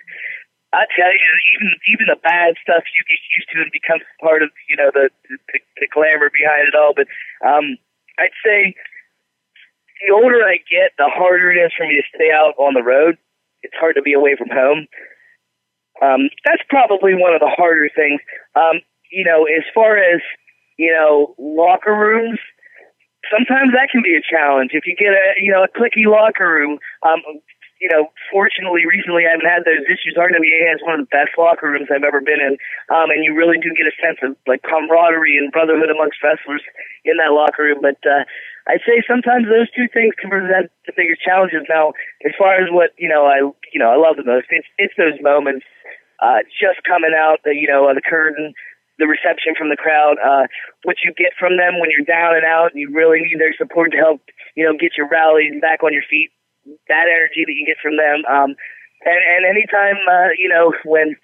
I 0.77 0.85
tell 0.93 1.09
you, 1.09 1.31
even 1.57 1.73
even 1.89 2.07
the 2.13 2.21
bad 2.21 2.61
stuff 2.61 2.85
you 2.93 3.03
get 3.09 3.23
used 3.33 3.49
to 3.55 3.65
and 3.65 3.73
becomes 3.73 4.05
part 4.21 4.45
of 4.45 4.51
you 4.69 4.77
know 4.77 4.93
the 4.93 5.09
the, 5.49 5.59
the 5.81 5.89
glamour 5.89 6.29
behind 6.29 6.69
it 6.69 6.77
all. 6.77 6.93
But 6.93 7.09
um, 7.41 7.81
I'd 8.21 8.37
say 8.45 8.77
the 10.05 10.13
older 10.13 10.45
I 10.45 10.61
get, 10.69 10.93
the 10.99 11.09
harder 11.09 11.51
it 11.51 11.57
is 11.57 11.73
for 11.73 11.89
me 11.89 11.97
to 11.97 12.07
stay 12.13 12.29
out 12.29 12.53
on 12.59 12.75
the 12.75 12.85
road. 12.85 13.17
It's 13.63 13.75
hard 13.81 13.97
to 13.97 14.03
be 14.03 14.13
away 14.13 14.37
from 14.37 14.53
home. 14.53 14.87
Um, 16.03 16.29
that's 16.45 16.63
probably 16.69 17.15
one 17.15 17.35
of 17.35 17.41
the 17.41 17.49
harder 17.49 17.89
things. 17.95 18.21
Um, 18.55 18.81
you 19.11 19.25
know, 19.25 19.45
as 19.45 19.65
far 19.75 19.97
as, 19.97 20.21
you 20.79 20.93
know, 20.93 21.35
locker 21.39 21.95
rooms, 21.95 22.39
sometimes 23.31 23.73
that 23.73 23.89
can 23.91 24.03
be 24.03 24.17
a 24.17 24.23
challenge. 24.23 24.71
If 24.73 24.87
you 24.87 24.95
get 24.97 25.13
a, 25.13 25.41
you 25.41 25.53
know, 25.53 25.65
a 25.65 25.71
clicky 25.71 26.07
locker 26.07 26.47
room, 26.47 26.79
um, 27.03 27.23
you 27.81 27.89
know, 27.93 28.09
fortunately, 28.33 28.89
recently 28.89 29.29
I 29.29 29.37
haven't 29.37 29.49
had 29.49 29.69
those 29.69 29.85
issues. 29.85 30.17
RWA 30.17 30.61
has 30.69 30.81
one 30.81 31.01
of 31.01 31.05
the 31.05 31.13
best 31.13 31.37
locker 31.37 31.69
rooms 31.69 31.89
I've 31.93 32.09
ever 32.09 32.21
been 32.21 32.41
in, 32.41 32.57
um, 32.89 33.13
and 33.13 33.21
you 33.21 33.37
really 33.37 33.61
do 33.61 33.69
get 33.77 33.85
a 33.85 33.97
sense 34.01 34.17
of 34.25 34.37
like 34.49 34.65
camaraderie 34.65 35.37
and 35.37 35.53
brotherhood 35.53 35.93
amongst 35.93 36.23
wrestlers 36.25 36.65
in 37.05 37.21
that 37.21 37.37
locker 37.37 37.69
room. 37.69 37.85
But 37.85 38.01
uh, 38.09 38.25
I'd 38.67 38.83
say 38.83 39.03
sometimes 39.07 39.47
those 39.47 39.71
two 39.71 39.87
things 39.95 40.15
can 40.19 40.31
present 40.31 40.75
the 40.87 40.93
biggest 40.97 41.23
challenges. 41.23 41.63
Now, 41.69 41.95
as 42.27 42.35
far 42.37 42.59
as 42.59 42.67
what 42.71 42.91
you 42.99 43.09
know, 43.09 43.27
I 43.27 43.39
you 43.73 43.79
know 43.79 43.91
I 43.91 43.97
love 43.97 44.17
the 44.17 44.27
most. 44.27 44.47
It's 44.51 44.67
it's 44.79 44.95
those 44.99 45.19
moments 45.23 45.65
uh, 46.21 46.41
just 46.49 46.81
coming 46.85 47.13
out, 47.13 47.45
the, 47.45 47.53
you 47.53 47.69
know, 47.69 47.89
the 47.93 48.01
curtain, 48.01 48.53
the 48.99 49.07
reception 49.07 49.53
from 49.57 49.69
the 49.69 49.77
crowd, 49.77 50.17
uh, 50.17 50.49
what 50.85 50.97
you 51.05 51.13
get 51.13 51.37
from 51.39 51.57
them 51.61 51.81
when 51.81 51.93
you're 51.93 52.09
down 52.09 52.37
and 52.37 52.45
out, 52.45 52.73
and 52.73 52.81
you 52.81 52.89
really 52.93 53.21
need 53.21 53.39
their 53.39 53.55
support 53.57 53.93
to 53.93 53.99
help, 53.99 54.23
you 54.57 54.65
know, 54.65 54.73
get 54.73 54.97
your 54.97 55.09
rally 55.09 55.53
back 55.61 55.83
on 55.85 55.93
your 55.93 56.07
feet. 56.09 56.33
That 56.89 57.07
energy 57.07 57.45
that 57.47 57.55
you 57.55 57.63
get 57.63 57.79
from 57.79 57.95
them, 57.95 58.27
um, 58.27 58.59
and 59.07 59.23
and 59.23 59.47
anytime, 59.47 60.03
uh, 60.11 60.35
you 60.35 60.51
know, 60.51 60.75
when 60.83 61.15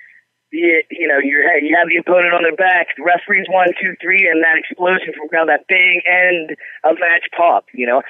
you, 0.52 0.82
you 0.90 1.08
know 1.08 1.18
you're 1.18 1.42
you 1.58 1.74
have 1.76 1.88
the 1.88 1.96
opponent 1.96 2.34
on 2.34 2.42
their 2.42 2.54
back, 2.54 2.88
the 2.96 3.02
referees 3.02 3.46
one, 3.48 3.68
two, 3.80 3.96
three, 4.00 4.28
and 4.30 4.44
that 4.44 4.60
explosion 4.60 5.12
from 5.16 5.28
crowd, 5.28 5.48
that 5.48 5.66
big 5.66 6.04
end 6.06 6.56
of 6.84 7.00
match 7.00 7.26
pop, 7.36 7.66
you 7.72 7.86
know. 7.86 8.02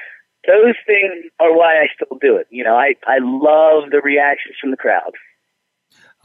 Those 0.44 0.74
things 0.86 1.30
are 1.38 1.56
why 1.56 1.78
I 1.78 1.86
still 1.94 2.18
do 2.20 2.34
it. 2.36 2.48
You 2.50 2.64
know, 2.64 2.74
I 2.74 2.94
I 3.06 3.18
love 3.22 3.90
the 3.90 4.02
reactions 4.02 4.56
from 4.60 4.72
the 4.72 4.76
crowd. 4.76 5.14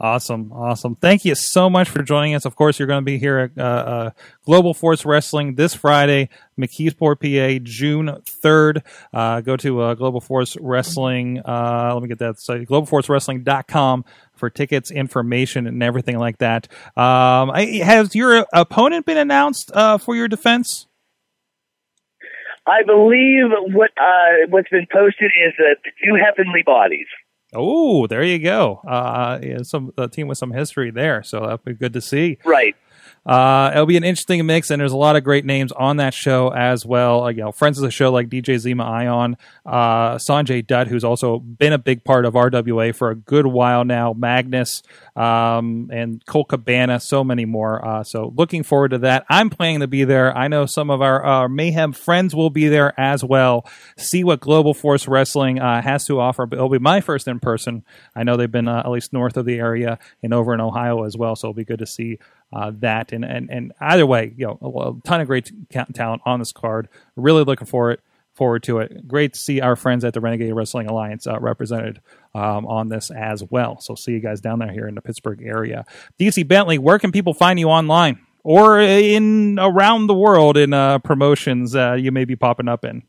Awesome, 0.00 0.52
awesome. 0.52 0.94
Thank 0.94 1.24
you 1.24 1.34
so 1.34 1.68
much 1.68 1.88
for 1.88 2.04
joining 2.04 2.36
us. 2.36 2.44
Of 2.44 2.54
course, 2.54 2.78
you're 2.78 2.86
going 2.86 3.00
to 3.00 3.04
be 3.04 3.18
here 3.18 3.38
at 3.38 3.50
uh, 3.58 3.62
uh, 3.62 4.10
Global 4.44 4.72
Force 4.72 5.04
Wrestling 5.04 5.56
this 5.56 5.74
Friday, 5.74 6.28
McKeesport, 6.56 7.18
PA, 7.18 7.60
June 7.64 8.06
3rd. 8.06 8.82
Uh, 9.12 9.40
go 9.40 9.56
to 9.56 9.80
uh, 9.80 9.94
Global 9.94 10.20
Force 10.20 10.56
Wrestling. 10.60 11.40
Uh, 11.44 11.90
let 11.94 12.02
me 12.02 12.08
get 12.08 12.20
that 12.20 12.38
site, 12.38 12.68
globalforcewrestling.com 12.68 14.04
for 14.36 14.48
tickets, 14.48 14.92
information, 14.92 15.66
and 15.66 15.82
everything 15.82 16.16
like 16.16 16.38
that. 16.38 16.68
Um, 16.96 17.48
has 17.48 18.14
your 18.14 18.46
opponent 18.52 19.04
been 19.04 19.18
announced 19.18 19.72
uh, 19.74 19.98
for 19.98 20.14
your 20.14 20.28
defense? 20.28 20.86
I 22.68 22.84
believe 22.86 23.46
what 23.74 23.90
what's 24.50 24.68
been 24.68 24.86
posted 24.92 25.32
is 25.34 25.54
the 25.58 25.74
two 26.04 26.14
heavenly 26.14 26.62
bodies. 26.64 27.06
Oh, 27.54 28.06
there 28.06 28.22
you 28.22 28.38
go. 28.38 28.80
Uh, 28.86 29.38
yeah, 29.42 29.62
some 29.62 29.92
a 29.96 30.08
team 30.08 30.28
with 30.28 30.38
some 30.38 30.52
history 30.52 30.90
there, 30.90 31.22
so 31.22 31.40
that'd 31.40 31.64
be 31.64 31.74
good 31.74 31.94
to 31.94 32.00
see. 32.00 32.38
Right. 32.44 32.76
Uh, 33.28 33.70
it'll 33.74 33.84
be 33.84 33.98
an 33.98 34.04
interesting 34.04 34.44
mix, 34.46 34.70
and 34.70 34.80
there's 34.80 34.92
a 34.92 34.96
lot 34.96 35.14
of 35.14 35.22
great 35.22 35.44
names 35.44 35.70
on 35.72 35.98
that 35.98 36.14
show 36.14 36.48
as 36.48 36.86
well. 36.86 37.24
Uh, 37.24 37.28
you 37.28 37.42
know, 37.42 37.52
friends 37.52 37.76
of 37.76 37.82
the 37.82 37.90
show 37.90 38.10
like 38.10 38.30
DJ 38.30 38.54
Zema 38.54 38.84
Ion, 38.84 39.36
uh, 39.66 40.14
Sanjay 40.14 40.66
Dutt, 40.66 40.88
who's 40.88 41.04
also 41.04 41.38
been 41.38 41.74
a 41.74 41.78
big 41.78 42.04
part 42.04 42.24
of 42.24 42.32
RWA 42.32 42.94
for 42.94 43.10
a 43.10 43.14
good 43.14 43.46
while 43.46 43.84
now, 43.84 44.14
Magnus, 44.14 44.82
um, 45.14 45.90
and 45.92 46.24
Colt 46.24 46.48
Cabana, 46.48 47.00
so 47.00 47.22
many 47.22 47.44
more. 47.44 47.84
Uh, 47.84 48.02
so 48.02 48.32
looking 48.34 48.62
forward 48.62 48.92
to 48.92 48.98
that. 48.98 49.26
I'm 49.28 49.50
planning 49.50 49.80
to 49.80 49.86
be 49.86 50.04
there. 50.04 50.34
I 50.34 50.48
know 50.48 50.64
some 50.64 50.88
of 50.88 51.02
our 51.02 51.24
uh, 51.44 51.48
Mayhem 51.48 51.92
friends 51.92 52.34
will 52.34 52.50
be 52.50 52.68
there 52.68 52.98
as 52.98 53.22
well. 53.22 53.66
See 53.98 54.24
what 54.24 54.40
Global 54.40 54.72
Force 54.72 55.06
Wrestling 55.06 55.60
uh, 55.60 55.82
has 55.82 56.06
to 56.06 56.18
offer. 56.18 56.48
It'll 56.50 56.70
be 56.70 56.78
my 56.78 57.02
first 57.02 57.28
in 57.28 57.40
person. 57.40 57.84
I 58.16 58.22
know 58.22 58.38
they've 58.38 58.50
been 58.50 58.68
at 58.68 58.88
least 58.88 59.12
north 59.12 59.36
of 59.36 59.44
the 59.44 59.58
area 59.58 59.98
and 60.22 60.32
over 60.32 60.54
in 60.54 60.62
Ohio 60.62 61.04
as 61.04 61.14
well, 61.14 61.36
so 61.36 61.48
it'll 61.48 61.54
be 61.54 61.64
good 61.64 61.80
to 61.80 61.86
see 61.86 62.18
uh, 62.52 62.72
that. 62.78 63.12
And, 63.12 63.24
and 63.24 63.50
and 63.50 63.72
either 63.80 64.06
way, 64.06 64.32
you 64.36 64.46
know, 64.46 64.58
a, 64.62 64.90
a 64.90 65.00
ton 65.04 65.20
of 65.20 65.26
great 65.26 65.50
talent 65.94 66.22
on 66.24 66.38
this 66.38 66.52
card. 66.52 66.88
Really 67.16 67.44
looking 67.44 67.66
for 67.66 67.90
it 67.90 68.00
forward 68.38 68.62
to 68.62 68.78
it. 68.78 69.06
Great 69.06 69.34
to 69.34 69.38
see 69.38 69.60
our 69.60 69.74
friends 69.74 70.04
at 70.04 70.14
the 70.14 70.20
Renegade 70.20 70.54
Wrestling 70.54 70.86
Alliance 70.86 71.26
uh, 71.26 71.38
represented 71.40 72.00
um, 72.34 72.66
on 72.66 72.88
this 72.88 73.10
as 73.10 73.42
well. 73.50 73.80
So 73.80 73.96
see 73.96 74.12
you 74.12 74.20
guys 74.20 74.40
down 74.40 74.60
there 74.60 74.70
here 74.70 74.86
in 74.86 74.94
the 74.94 75.02
Pittsburgh 75.02 75.42
area. 75.42 75.84
DC 76.20 76.46
Bentley, 76.46 76.78
where 76.78 77.00
can 77.00 77.10
people 77.10 77.34
find 77.34 77.58
you 77.58 77.68
online 77.68 78.20
or 78.44 78.80
in 78.80 79.58
around 79.58 80.06
the 80.06 80.14
world 80.14 80.56
in 80.56 80.72
uh, 80.72 81.00
promotions 81.00 81.74
uh, 81.74 81.94
you 81.94 82.12
may 82.12 82.24
be 82.24 82.36
popping 82.36 82.68
up 82.68 82.84
in? 82.84 83.02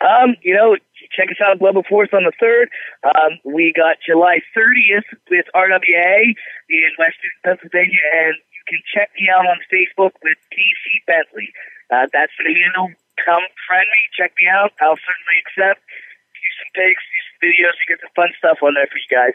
Um, 0.00 0.36
you 0.42 0.54
know, 0.54 0.76
check 1.16 1.32
us 1.32 1.40
out 1.40 1.58
Global 1.58 1.82
Force 1.82 2.12
on 2.12 2.28
the 2.28 2.36
3rd. 2.36 2.68
Um, 3.08 3.40
we 3.42 3.72
got 3.74 3.96
July 4.04 4.44
30th 4.52 5.08
with 5.32 5.46
RWA 5.56 6.36
in 6.68 6.90
West 7.00 7.16
Pennsylvania, 7.42 8.04
and 8.12 8.36
you 8.52 8.62
can 8.68 8.80
check 8.92 9.10
me 9.16 9.32
out 9.32 9.48
on 9.48 9.56
Facebook 9.72 10.12
with 10.20 10.36
DC 10.52 10.84
Bentley. 11.08 11.48
Uh, 11.90 12.06
that's 12.12 12.32
the 12.36 12.52
handle. 12.52 12.92
Come 13.24 13.48
friend 13.64 13.88
me, 13.88 14.00
check 14.12 14.36
me 14.36 14.46
out. 14.46 14.76
I'll 14.84 15.00
certainly 15.00 15.38
accept. 15.40 15.80
Do 15.80 16.48
some 16.60 16.70
pics, 16.76 17.00
do 17.00 17.18
some 17.24 17.38
videos, 17.48 17.74
you 17.80 17.86
get 17.88 18.00
some 18.04 18.12
fun 18.14 18.28
stuff 18.36 18.58
on 18.62 18.74
there 18.74 18.86
for 18.86 19.00
you 19.00 19.10
guys. 19.10 19.34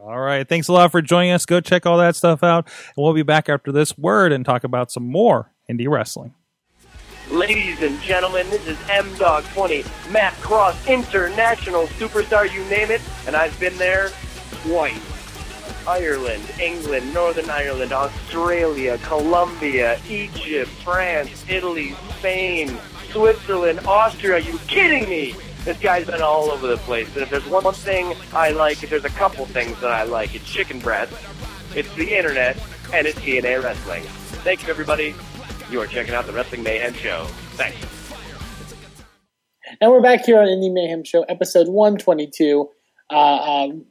All 0.00 0.20
right. 0.20 0.48
Thanks 0.48 0.68
a 0.68 0.72
lot 0.72 0.92
for 0.92 1.02
joining 1.02 1.32
us. 1.32 1.44
Go 1.44 1.60
check 1.60 1.84
all 1.84 1.98
that 1.98 2.14
stuff 2.14 2.44
out. 2.44 2.66
And 2.66 3.02
we'll 3.02 3.14
be 3.14 3.24
back 3.24 3.48
after 3.48 3.72
this 3.72 3.98
word 3.98 4.30
and 4.30 4.44
talk 4.44 4.62
about 4.62 4.92
some 4.92 5.10
more 5.10 5.50
indie 5.68 5.88
wrestling. 5.88 6.34
Ladies 7.38 7.80
and 7.82 8.00
gentlemen, 8.00 8.50
this 8.50 8.66
is 8.66 8.76
M 8.90 9.14
Dog 9.14 9.44
20, 9.54 9.84
Matt 10.10 10.34
Cross, 10.40 10.88
international 10.88 11.86
superstar, 11.86 12.52
you 12.52 12.64
name 12.64 12.90
it, 12.90 13.00
and 13.28 13.36
I've 13.36 13.58
been 13.60 13.78
there 13.78 14.10
twice. 14.64 15.86
Ireland, 15.86 16.42
England, 16.60 17.14
Northern 17.14 17.48
Ireland, 17.48 17.92
Australia, 17.92 18.98
Colombia, 19.04 20.00
Egypt, 20.08 20.68
France, 20.82 21.44
Italy, 21.48 21.94
Spain, 22.18 22.76
Switzerland, 23.12 23.86
Austria. 23.86 24.34
Are 24.34 24.38
you 24.40 24.58
kidding 24.66 25.08
me? 25.08 25.36
This 25.64 25.78
guy's 25.78 26.06
been 26.06 26.20
all 26.20 26.50
over 26.50 26.66
the 26.66 26.78
place. 26.78 27.06
And 27.14 27.18
if 27.18 27.30
there's 27.30 27.46
one 27.46 27.72
thing 27.72 28.16
I 28.32 28.50
like, 28.50 28.82
if 28.82 28.90
there's 28.90 29.04
a 29.04 29.10
couple 29.10 29.46
things 29.46 29.80
that 29.80 29.92
I 29.92 30.02
like, 30.02 30.34
it's 30.34 30.44
chicken 30.44 30.80
breast, 30.80 31.12
it's 31.76 31.94
the 31.94 32.16
internet, 32.18 32.60
and 32.92 33.06
it's 33.06 33.20
TNA 33.20 33.62
wrestling. 33.62 34.02
Thank 34.42 34.64
you, 34.64 34.70
everybody. 34.70 35.14
You 35.70 35.82
are 35.82 35.86
checking 35.86 36.14
out 36.14 36.26
the 36.26 36.32
Wrestling 36.32 36.62
Mayhem 36.62 36.94
Show. 36.94 37.26
Thanks. 37.52 37.76
And 39.80 39.90
we're 39.90 40.00
back 40.00 40.24
here 40.24 40.40
on 40.40 40.46
Indie 40.46 40.72
Mayhem 40.72 41.04
Show, 41.04 41.22
episode 41.24 41.68
122. 41.68 42.68
Uh, 43.10 43.14
um, 43.14 43.84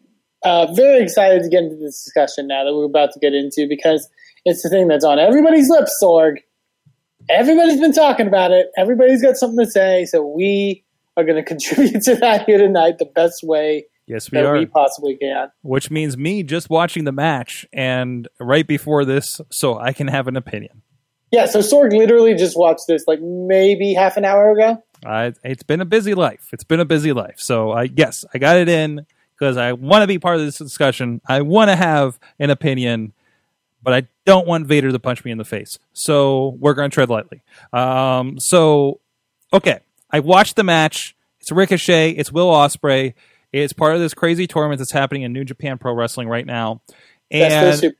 uh, 0.44 0.74
very 0.74 1.04
excited 1.04 1.44
to 1.44 1.50
get 1.50 1.64
into 1.64 1.76
this 1.76 2.04
discussion 2.04 2.48
now 2.48 2.64
that 2.64 2.74
we're 2.74 2.86
about 2.86 3.12
to 3.14 3.20
get 3.20 3.36
into 3.36 3.68
because 3.70 4.10
it's 4.44 4.64
the 4.64 4.70
thing 4.70 4.88
that's 4.88 5.06
on 5.06 5.20
everybody's 5.20 5.70
lips, 5.70 5.96
Sorg. 6.02 6.38
Everybody's 7.30 7.80
been 7.80 7.94
talking 7.94 8.28
about 8.28 8.52
it. 8.52 8.68
Everybody's 8.76 9.22
got 9.22 9.36
something 9.36 9.64
to 9.64 9.70
say, 9.70 10.06
so 10.06 10.26
we 10.26 10.84
are 11.16 11.24
going 11.24 11.36
to 11.44 11.44
contribute 11.44 12.02
to 12.04 12.16
that 12.16 12.46
here 12.46 12.58
tonight 12.58 12.98
the 12.98 13.06
best 13.06 13.44
way 13.44 13.86
Yes, 14.08 14.32
we 14.32 14.38
that 14.38 14.46
are. 14.46 14.58
we 14.58 14.66
possibly 14.66 15.18
can. 15.18 15.52
Which 15.64 15.92
means 15.92 16.18
me 16.18 16.42
just 16.42 16.70
watching 16.70 17.04
the 17.04 17.12
match 17.12 17.66
and 17.74 18.28
right 18.40 18.66
before 18.66 19.04
this, 19.04 19.42
so 19.52 19.78
I 19.78 19.92
can 19.92 20.08
have 20.08 20.28
an 20.28 20.38
opinion. 20.38 20.82
Yeah, 21.32 21.46
so 21.46 21.60
Sorg 21.60 21.92
literally 21.92 22.36
just 22.36 22.58
watched 22.58 22.88
this 22.88 23.04
like 23.08 23.20
maybe 23.22 23.94
half 23.94 24.18
an 24.18 24.26
hour 24.26 24.52
ago. 24.52 24.84
I, 25.06 25.34
it's 25.44 25.64
been 25.64 25.82
a 25.82 25.86
busy 25.86 26.14
life. 26.14 26.50
It's 26.54 26.64
been 26.64 26.80
a 26.80 26.86
busy 26.86 27.14
life. 27.14 27.36
So 27.38 27.72
I 27.72 27.84
yes, 27.84 28.26
I 28.34 28.38
got 28.38 28.58
it 28.58 28.70
in 28.70 29.06
because 29.38 29.58
I 29.58 29.74
want 29.74 30.04
to 30.04 30.08
be 30.08 30.20
part 30.20 30.38
of 30.38 30.42
this 30.42 30.58
discussion. 30.58 31.22
I 31.28 31.42
want 31.42 31.70
to 31.70 31.76
have 31.76 32.18
an 32.40 32.50
opinion, 32.50 33.14
but 33.84 33.94
I 33.94 34.08
don't 34.26 34.48
want 34.48 34.68
Vader 34.68 34.92
to 34.92 35.00
punch 35.00 35.24
me 35.24 35.32
in 35.32 35.38
the 35.38 35.46
face. 35.46 35.78
So 35.94 36.58
we're 36.60 36.74
going 36.74 36.90
to 36.90 36.94
tread 36.94 37.10
lightly. 37.10 37.44
Um, 37.74 38.40
so 38.40 39.02
okay, 39.54 39.80
I 40.10 40.22
watched 40.22 40.56
the 40.56 40.64
match. 40.64 41.16
It's 41.42 41.52
Ricochet. 41.52 42.12
It's 42.12 42.32
Will 42.32 42.50
Ospreay. 42.50 43.14
It's 43.52 43.74
part 43.74 43.96
of 43.96 44.02
this 44.02 44.14
crazy 44.14 44.48
tournament 44.48 44.80
that's 44.80 44.92
happening 44.92 45.24
in 45.24 45.34
New 45.34 45.44
Japan 45.46 45.78
Pro 45.78 45.94
Wrestling 45.94 46.28
right 46.28 46.46
now. 46.46 46.82
And 47.30 47.94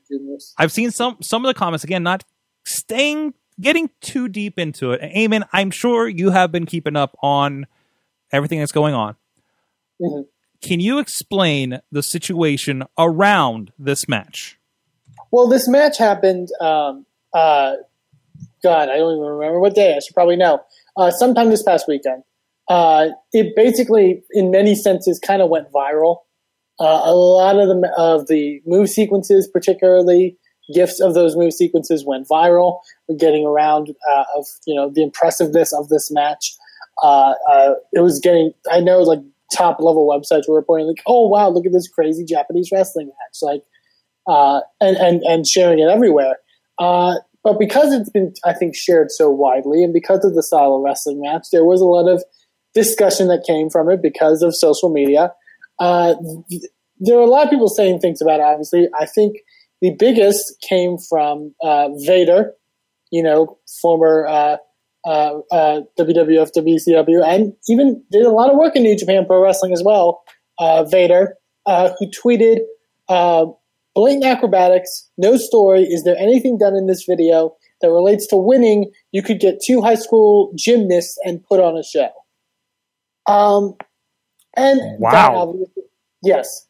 I've 0.56 0.72
seen 0.72 0.90
some 0.90 1.18
some 1.20 1.44
of 1.44 1.48
the 1.48 1.58
comments 1.58 1.84
again, 1.84 2.02
not 2.02 2.24
staying 2.68 3.34
getting 3.60 3.90
too 4.00 4.28
deep 4.28 4.58
into 4.58 4.92
it. 4.92 5.00
And 5.02 5.12
Eamon, 5.12 5.46
I'm 5.52 5.70
sure 5.70 6.08
you 6.08 6.30
have 6.30 6.52
been 6.52 6.66
keeping 6.66 6.96
up 6.96 7.16
on 7.22 7.66
everything 8.32 8.60
that's 8.60 8.72
going 8.72 8.94
on. 8.94 9.16
Mhm. 10.00 10.26
Can 10.60 10.80
you 10.80 10.98
explain 10.98 11.80
the 11.90 12.02
situation 12.02 12.84
around 12.96 13.72
this 13.78 14.08
match? 14.08 14.58
Well, 15.30 15.48
this 15.48 15.68
match 15.68 15.98
happened. 15.98 16.48
Um, 16.60 17.06
uh, 17.32 17.76
God, 18.62 18.88
I 18.88 18.96
don't 18.96 19.16
even 19.16 19.24
remember 19.24 19.60
what 19.60 19.74
day. 19.74 19.94
I 19.94 19.98
should 20.00 20.14
probably 20.14 20.36
know. 20.36 20.60
Uh, 20.96 21.10
sometime 21.10 21.50
this 21.50 21.62
past 21.62 21.86
weekend. 21.86 22.24
Uh, 22.68 23.10
it 23.32 23.54
basically, 23.56 24.22
in 24.32 24.50
many 24.50 24.74
senses, 24.74 25.18
kind 25.18 25.40
of 25.40 25.48
went 25.48 25.70
viral. 25.72 26.18
Uh, 26.80 27.00
a 27.04 27.14
lot 27.14 27.58
of 27.58 27.68
the 27.68 27.94
of 27.96 28.26
the 28.28 28.60
move 28.66 28.88
sequences, 28.88 29.48
particularly 29.48 30.36
gifts 30.72 31.00
of 31.00 31.14
those 31.14 31.36
move 31.36 31.52
sequences, 31.52 32.04
went 32.04 32.28
viral. 32.28 32.80
Getting 33.18 33.46
around 33.46 33.94
uh, 34.10 34.24
of 34.36 34.46
you 34.66 34.74
know 34.74 34.90
the 34.90 35.02
impressiveness 35.02 35.72
of 35.72 35.88
this 35.88 36.10
match. 36.10 36.54
Uh, 37.02 37.34
uh, 37.48 37.74
it 37.92 38.00
was 38.00 38.20
getting. 38.20 38.52
I 38.70 38.80
know 38.80 38.98
like 38.98 39.20
top 39.56 39.80
level 39.80 40.06
websites 40.06 40.48
were 40.48 40.56
reporting 40.56 40.86
like, 40.86 41.02
oh 41.06 41.26
wow, 41.28 41.48
look 41.48 41.64
at 41.66 41.72
this 41.72 41.88
crazy 41.88 42.24
Japanese 42.24 42.70
wrestling 42.72 43.06
match. 43.06 43.38
Like 43.40 43.62
uh, 44.28 44.60
and, 44.80 44.96
and, 44.98 45.22
and 45.22 45.46
sharing 45.46 45.78
it 45.78 45.88
everywhere. 45.88 46.36
Uh, 46.78 47.14
but 47.42 47.58
because 47.58 47.92
it's 47.92 48.10
been, 48.10 48.34
I 48.44 48.52
think, 48.52 48.76
shared 48.76 49.10
so 49.10 49.30
widely, 49.30 49.82
and 49.82 49.92
because 49.92 50.24
of 50.24 50.34
the 50.34 50.42
style 50.42 50.74
of 50.74 50.82
wrestling 50.82 51.20
match, 51.20 51.46
there 51.50 51.64
was 51.64 51.80
a 51.80 51.86
lot 51.86 52.08
of 52.08 52.22
discussion 52.74 53.28
that 53.28 53.44
came 53.46 53.70
from 53.70 53.90
it 53.90 54.02
because 54.02 54.42
of 54.42 54.54
social 54.54 54.90
media. 54.90 55.32
Uh, 55.80 56.14
th- 56.50 56.62
there 56.98 57.16
were 57.16 57.22
a 57.22 57.26
lot 57.26 57.44
of 57.44 57.50
people 57.50 57.68
saying 57.68 58.00
things 58.00 58.20
about 58.20 58.40
it, 58.40 58.42
obviously. 58.42 58.88
I 58.98 59.06
think 59.06 59.36
the 59.80 59.94
biggest 59.98 60.54
came 60.68 60.96
from 60.98 61.54
uh, 61.62 61.88
Vader, 62.06 62.52
you 63.10 63.22
know, 63.22 63.58
former 63.80 64.26
uh, 64.26 64.56
uh, 65.06 65.38
uh, 65.50 65.80
WWF, 65.98 66.50
WCW, 66.56 67.24
and 67.26 67.52
even 67.68 68.02
did 68.10 68.24
a 68.26 68.30
lot 68.30 68.50
of 68.50 68.56
work 68.58 68.76
in 68.76 68.82
New 68.82 68.96
Japan 68.96 69.24
Pro 69.26 69.42
Wrestling 69.42 69.72
as 69.72 69.82
well. 69.84 70.22
Uh, 70.58 70.84
Vader, 70.84 71.34
uh, 71.66 71.90
who 71.98 72.06
tweeted, 72.10 72.58
uh, 73.08 73.46
blatant 73.94 74.24
acrobatics, 74.24 75.08
no 75.16 75.36
story. 75.36 75.82
Is 75.84 76.04
there 76.04 76.16
anything 76.18 76.58
done 76.58 76.74
in 76.74 76.86
this 76.86 77.04
video 77.08 77.56
that 77.80 77.90
relates 77.90 78.26
to 78.28 78.36
winning? 78.36 78.90
You 79.12 79.22
could 79.22 79.40
get 79.40 79.60
two 79.64 79.80
high 79.80 79.94
school 79.94 80.52
gymnasts 80.56 81.16
and 81.24 81.42
put 81.44 81.60
on 81.60 81.76
a 81.76 81.82
show. 81.84 82.10
Um, 83.26 83.74
and 84.56 84.80
Wow. 85.00 85.36
obviously- 85.36 85.82
yes, 86.22 86.66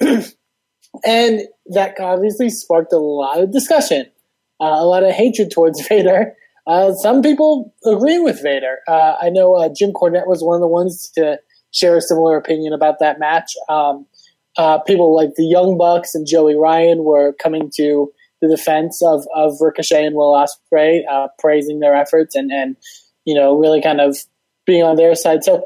and 1.04 1.40
that 1.66 1.98
obviously 2.00 2.50
sparked 2.50 2.92
a 2.92 2.98
lot 2.98 3.40
of 3.40 3.52
discussion, 3.52 4.06
uh, 4.60 4.76
a 4.78 4.86
lot 4.86 5.02
of 5.02 5.12
hatred 5.12 5.50
towards 5.50 5.86
Vader. 5.88 6.34
Uh, 6.66 6.92
some 6.94 7.22
people 7.22 7.72
agree 7.84 8.18
with 8.18 8.42
Vader. 8.42 8.78
Uh, 8.88 9.14
I 9.20 9.30
know 9.30 9.54
uh, 9.54 9.68
Jim 9.68 9.92
Cornette 9.92 10.26
was 10.26 10.42
one 10.42 10.56
of 10.56 10.60
the 10.60 10.66
ones 10.66 11.10
to 11.14 11.38
share 11.72 11.96
a 11.96 12.00
similar 12.00 12.36
opinion 12.36 12.72
about 12.72 12.98
that 12.98 13.18
match. 13.18 13.52
Um, 13.68 14.06
uh, 14.56 14.78
people 14.78 15.14
like 15.14 15.34
the 15.36 15.44
Young 15.44 15.76
Bucks 15.76 16.14
and 16.14 16.26
Joey 16.26 16.56
Ryan 16.56 17.04
were 17.04 17.34
coming 17.34 17.70
to 17.76 18.10
the 18.40 18.48
defense 18.48 19.02
of, 19.04 19.26
of 19.34 19.56
Ricochet 19.60 20.06
and 20.06 20.16
Will 20.16 20.32
Ospreay, 20.32 21.00
uh, 21.10 21.28
praising 21.38 21.80
their 21.80 21.94
efforts 21.94 22.34
and, 22.34 22.50
and 22.50 22.76
you 23.24 23.34
know 23.34 23.56
really 23.56 23.82
kind 23.82 24.00
of 24.00 24.18
being 24.64 24.82
on 24.82 24.96
their 24.96 25.14
side. 25.14 25.44
So 25.44 25.64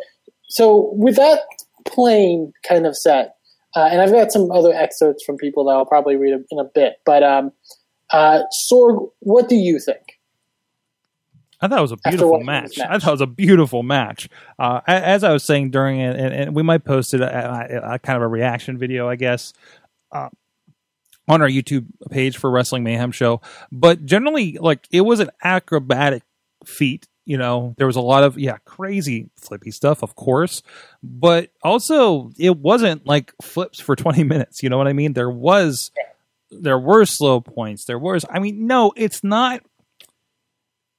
so 0.48 0.90
with 0.94 1.16
that 1.16 1.40
plain 1.86 2.52
kind 2.66 2.86
of 2.86 2.96
set, 2.96 3.36
uh, 3.76 3.88
and 3.90 4.00
I've 4.00 4.10
got 4.10 4.32
some 4.32 4.50
other 4.50 4.72
excerpts 4.72 5.24
from 5.24 5.36
people 5.36 5.64
that 5.64 5.72
I'll 5.72 5.86
probably 5.86 6.16
read 6.16 6.32
in 6.50 6.58
a 6.58 6.64
bit. 6.64 6.94
But 7.04 7.22
um, 7.22 7.52
uh, 8.10 8.42
Sorg, 8.70 9.10
what 9.20 9.48
do 9.48 9.56
you 9.56 9.78
think? 9.78 10.18
I 11.60 11.68
thought 11.68 11.78
it 11.78 11.82
was 11.82 11.92
a 11.92 11.96
beautiful 11.98 12.40
match. 12.40 12.78
match. 12.78 12.88
I 12.88 12.98
thought 12.98 13.08
it 13.08 13.12
was 13.12 13.20
a 13.20 13.26
beautiful 13.26 13.82
match. 13.82 14.28
Uh, 14.58 14.80
as 14.86 15.22
I 15.22 15.32
was 15.32 15.44
saying 15.44 15.70
during 15.70 16.00
it, 16.00 16.16
and, 16.16 16.34
and 16.34 16.56
we 16.56 16.62
might 16.62 16.84
post 16.84 17.12
it, 17.12 17.20
a, 17.20 17.26
a, 17.28 17.94
a 17.94 17.98
kind 17.98 18.16
of 18.16 18.22
a 18.22 18.28
reaction 18.28 18.78
video, 18.78 19.08
I 19.08 19.16
guess, 19.16 19.52
uh, 20.10 20.30
on 21.28 21.42
our 21.42 21.48
YouTube 21.48 21.84
page 22.10 22.38
for 22.38 22.50
Wrestling 22.50 22.82
Mayhem 22.82 23.12
Show. 23.12 23.42
But 23.70 24.06
generally, 24.06 24.56
like 24.58 24.88
it 24.90 25.02
was 25.02 25.20
an 25.20 25.30
acrobatic 25.44 26.22
feat. 26.64 27.06
You 27.30 27.38
know, 27.38 27.76
there 27.78 27.86
was 27.86 27.94
a 27.94 28.00
lot 28.00 28.24
of 28.24 28.36
yeah 28.36 28.56
crazy 28.64 29.30
flippy 29.36 29.70
stuff, 29.70 30.02
of 30.02 30.16
course, 30.16 30.64
but 31.00 31.50
also 31.62 32.32
it 32.36 32.56
wasn't 32.56 33.06
like 33.06 33.32
flips 33.40 33.78
for 33.78 33.94
twenty 34.04 34.24
minutes. 34.24 34.64
You 34.64 34.68
know 34.68 34.76
what 34.76 34.88
I 34.88 34.94
mean? 34.94 35.12
There 35.12 35.30
was 35.30 35.92
there 36.50 36.76
were 36.76 37.04
slow 37.04 37.40
points. 37.40 37.84
There 37.84 38.00
was. 38.00 38.24
I 38.28 38.40
mean, 38.40 38.66
no, 38.66 38.92
it's 38.96 39.22
not 39.22 39.62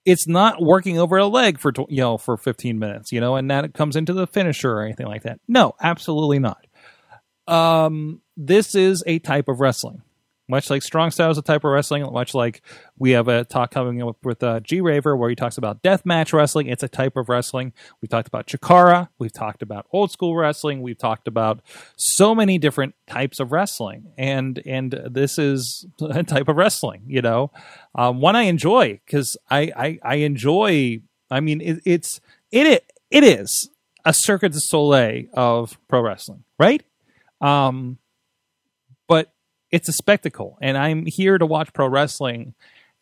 it's 0.05 0.25
not 0.25 0.61
working 0.61 0.97
over 0.97 1.17
a 1.17 1.27
leg 1.27 1.59
for 1.59 1.73
you 1.89 1.97
know 1.97 2.17
for 2.17 2.37
15 2.37 2.79
minutes 2.79 3.11
you 3.11 3.19
know 3.19 3.35
and 3.35 3.51
that 3.51 3.73
comes 3.75 3.95
into 3.95 4.13
the 4.13 4.25
finisher 4.25 4.71
or 4.71 4.81
anything 4.81 5.05
like 5.05 5.21
that 5.21 5.39
no 5.47 5.75
absolutely 5.79 6.39
not 6.39 6.65
um 7.47 8.19
this 8.35 8.73
is 8.73 9.03
a 9.05 9.19
type 9.19 9.47
of 9.47 9.59
wrestling 9.59 10.01
much 10.51 10.69
like 10.69 10.83
strong 10.83 11.09
style 11.09 11.31
is 11.31 11.37
a 11.37 11.41
type 11.41 11.63
of 11.63 11.71
wrestling 11.71 12.03
much 12.13 12.35
like 12.35 12.61
we 12.99 13.11
have 13.11 13.27
a 13.27 13.43
talk 13.45 13.71
coming 13.71 14.01
up 14.03 14.23
with 14.23 14.43
uh, 14.43 14.59
G-Raver 14.59 15.15
where 15.15 15.29
he 15.29 15.35
talks 15.35 15.57
about 15.57 15.81
death 15.81 16.05
match 16.05 16.31
wrestling 16.33 16.67
it's 16.67 16.83
a 16.83 16.87
type 16.87 17.17
of 17.17 17.27
wrestling 17.29 17.73
we've 18.01 18.09
talked 18.09 18.27
about 18.27 18.45
chikara 18.45 19.09
we've 19.17 19.33
talked 19.33 19.63
about 19.63 19.87
old 19.91 20.11
school 20.11 20.35
wrestling 20.35 20.83
we've 20.83 20.97
talked 20.97 21.27
about 21.27 21.61
so 21.97 22.35
many 22.35 22.59
different 22.59 22.93
types 23.07 23.39
of 23.39 23.51
wrestling 23.51 24.11
and 24.17 24.61
and 24.65 25.01
this 25.09 25.39
is 25.39 25.87
a 26.01 26.23
type 26.23 26.47
of 26.47 26.55
wrestling 26.55 27.01
you 27.07 27.21
know 27.21 27.51
um, 27.95 28.21
one 28.21 28.35
I 28.35 28.43
enjoy 28.43 28.99
because 29.05 29.37
I, 29.49 29.71
I 29.75 29.99
I 30.03 30.15
enjoy. 30.15 31.01
I 31.29 31.39
mean, 31.39 31.61
it, 31.61 31.81
it's 31.85 32.21
it 32.51 32.83
it 33.09 33.23
is 33.23 33.69
a 34.05 34.13
Cirque 34.13 34.51
du 34.51 34.59
Soleil 34.59 35.25
of 35.33 35.77
pro 35.87 36.01
wrestling, 36.01 36.43
right? 36.57 36.83
Um, 37.41 37.97
but 39.07 39.33
it's 39.71 39.87
a 39.89 39.93
spectacle, 39.93 40.57
and 40.61 40.77
I'm 40.77 41.05
here 41.05 41.37
to 41.37 41.45
watch 41.45 41.73
pro 41.73 41.87
wrestling 41.87 42.53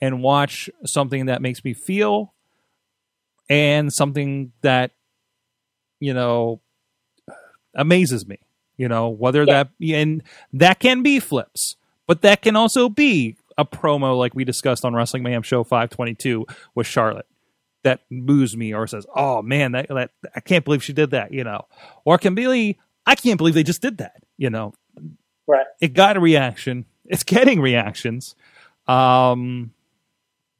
and 0.02 0.22
watch 0.22 0.70
something 0.86 1.26
that 1.26 1.42
makes 1.42 1.64
me 1.64 1.74
feel, 1.74 2.34
and 3.50 3.92
something 3.92 4.52
that 4.62 4.92
you 6.00 6.14
know 6.14 6.62
amazes 7.76 8.28
me. 8.28 8.40
You 8.78 8.88
know, 8.88 9.10
whether 9.10 9.44
Yeah. 9.44 9.64
that 9.66 9.70
and 9.96 10.24
that 10.54 10.80
can 10.80 11.04
be 11.04 11.20
flips, 11.20 11.76
but 12.08 12.22
that 12.22 12.42
can 12.42 12.56
also 12.56 12.88
be 12.88 13.36
a 13.58 13.66
promo 13.66 14.18
like 14.18 14.34
we 14.34 14.46
discussed 14.46 14.86
on 14.86 14.94
Wrestling 14.94 15.22
Mayhem 15.24 15.42
Show 15.42 15.64
522 15.66 16.46
with 16.76 16.88
Charlotte 16.88 17.26
that 17.84 18.02
moves 18.10 18.56
me 18.56 18.74
or 18.74 18.88
says, 18.88 19.06
"Oh 19.16 19.42
man, 19.42 19.74
that, 19.74 19.88
that 19.90 20.12
I 20.36 20.40
can't 20.40 20.64
believe 20.64 20.82
she 20.84 20.94
did 20.94 21.12
that," 21.12 21.34
you 21.34 21.44
know, 21.44 21.66
or 22.06 22.16
it 22.16 22.20
can 22.20 22.36
be, 22.36 22.78
"I 23.06 23.16
can't 23.16 23.38
believe 23.38 23.54
they 23.54 23.64
just 23.64 23.82
did 23.82 23.98
that," 23.98 24.24
you 24.38 24.50
know. 24.50 24.74
Right. 25.50 25.66
It 25.82 25.94
got 25.94 26.16
a 26.16 26.20
reaction. 26.20 26.86
It's 27.06 27.24
getting 27.24 27.60
reactions, 27.60 28.36
um, 28.88 29.74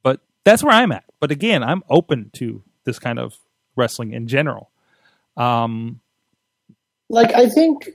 but 0.02 0.22
that's 0.44 0.64
where 0.64 0.74
I'm 0.74 0.92
at. 0.92 1.04
But 1.20 1.32
again, 1.32 1.64
I'm 1.64 1.84
open 1.90 2.32
to 2.34 2.64
this 2.86 2.98
kind 2.98 3.20
of 3.20 3.38
wrestling 3.76 4.14
in 4.14 4.28
general. 4.28 4.72
Um, 5.38 6.02
Like 7.10 7.34
I 7.34 7.50
think, 7.50 7.90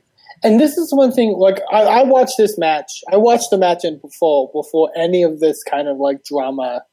and 0.45 0.61
this 0.61 0.79
is 0.79 0.95
one 0.95 1.11
thing. 1.11 1.33
Like 1.33 1.61
I, 1.73 1.83
I 1.83 2.03
watched 2.05 2.37
this 2.39 2.57
match. 2.57 3.03
I 3.13 3.17
watched 3.17 3.51
the 3.51 3.59
match 3.59 3.85
in 3.85 4.01
full 4.19 4.53
before 4.55 4.91
any 4.97 5.25
of 5.25 5.41
this 5.41 5.65
kind 5.65 5.89
of 5.89 5.97
like 5.97 6.23
drama 6.23 6.85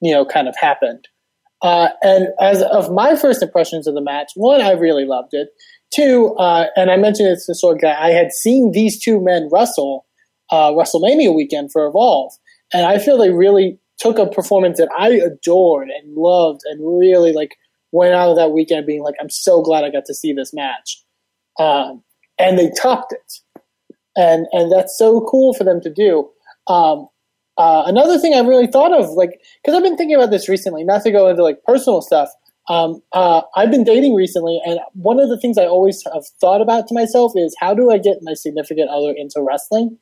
you 0.00 0.14
know, 0.14 0.24
kind 0.24 0.48
of 0.48 0.56
happened. 0.56 1.08
Uh, 1.62 1.88
and 2.02 2.28
as 2.40 2.62
of 2.62 2.92
my 2.92 3.16
first 3.16 3.42
impressions 3.42 3.86
of 3.86 3.94
the 3.94 4.00
match, 4.00 4.32
one, 4.34 4.60
I 4.60 4.72
really 4.72 5.06
loved 5.06 5.32
it. 5.32 5.48
Two, 5.94 6.34
uh, 6.38 6.66
and 6.76 6.90
I 6.90 6.96
mentioned 6.96 7.28
it's 7.28 7.46
the 7.46 7.54
sort 7.54 7.76
of 7.76 7.82
guy 7.82 7.94
I 7.98 8.10
had 8.10 8.32
seen 8.32 8.72
these 8.72 9.00
two 9.00 9.20
men 9.20 9.48
wrestle 9.52 10.06
uh, 10.50 10.72
WrestleMania 10.72 11.34
weekend 11.34 11.70
for 11.70 11.86
Evolve, 11.86 12.32
and 12.72 12.84
I 12.86 12.98
feel 12.98 13.16
they 13.16 13.30
really 13.30 13.78
took 13.98 14.18
a 14.18 14.26
performance 14.26 14.78
that 14.78 14.90
I 14.98 15.10
adored 15.10 15.88
and 15.88 16.16
loved, 16.16 16.62
and 16.64 16.98
really 16.98 17.32
like 17.32 17.56
went 17.92 18.14
out 18.14 18.30
of 18.30 18.36
that 18.36 18.50
weekend 18.50 18.86
being 18.86 19.02
like, 19.02 19.14
I'm 19.20 19.30
so 19.30 19.62
glad 19.62 19.84
I 19.84 19.90
got 19.90 20.04
to 20.06 20.14
see 20.14 20.32
this 20.32 20.52
match, 20.52 21.02
um, 21.60 22.02
and 22.38 22.58
they 22.58 22.70
topped 22.80 23.12
it, 23.12 23.62
and 24.16 24.46
and 24.52 24.72
that's 24.72 24.98
so 24.98 25.20
cool 25.30 25.54
for 25.54 25.64
them 25.64 25.80
to 25.82 25.90
do. 25.90 26.28
Um, 26.66 27.08
uh, 27.56 27.84
another 27.86 28.18
thing 28.18 28.34
I 28.34 28.40
really 28.40 28.66
thought 28.66 28.92
of, 28.92 29.10
like, 29.10 29.40
because 29.62 29.76
I've 29.76 29.84
been 29.84 29.96
thinking 29.96 30.16
about 30.16 30.30
this 30.30 30.48
recently, 30.48 30.82
not 30.82 31.02
to 31.02 31.12
go 31.12 31.28
into 31.28 31.44
like 31.44 31.62
personal 31.62 32.02
stuff. 32.02 32.30
Um, 32.68 33.02
uh, 33.12 33.42
I've 33.54 33.70
been 33.70 33.84
dating 33.84 34.14
recently, 34.14 34.60
and 34.64 34.78
one 34.94 35.20
of 35.20 35.28
the 35.28 35.38
things 35.38 35.58
I 35.58 35.66
always 35.66 36.02
have 36.12 36.26
thought 36.40 36.62
about 36.62 36.88
to 36.88 36.94
myself 36.94 37.32
is 37.36 37.54
how 37.60 37.74
do 37.74 37.90
I 37.90 37.98
get 37.98 38.18
my 38.22 38.34
significant 38.34 38.88
other 38.90 39.12
into 39.16 39.42
wrestling? 39.42 39.98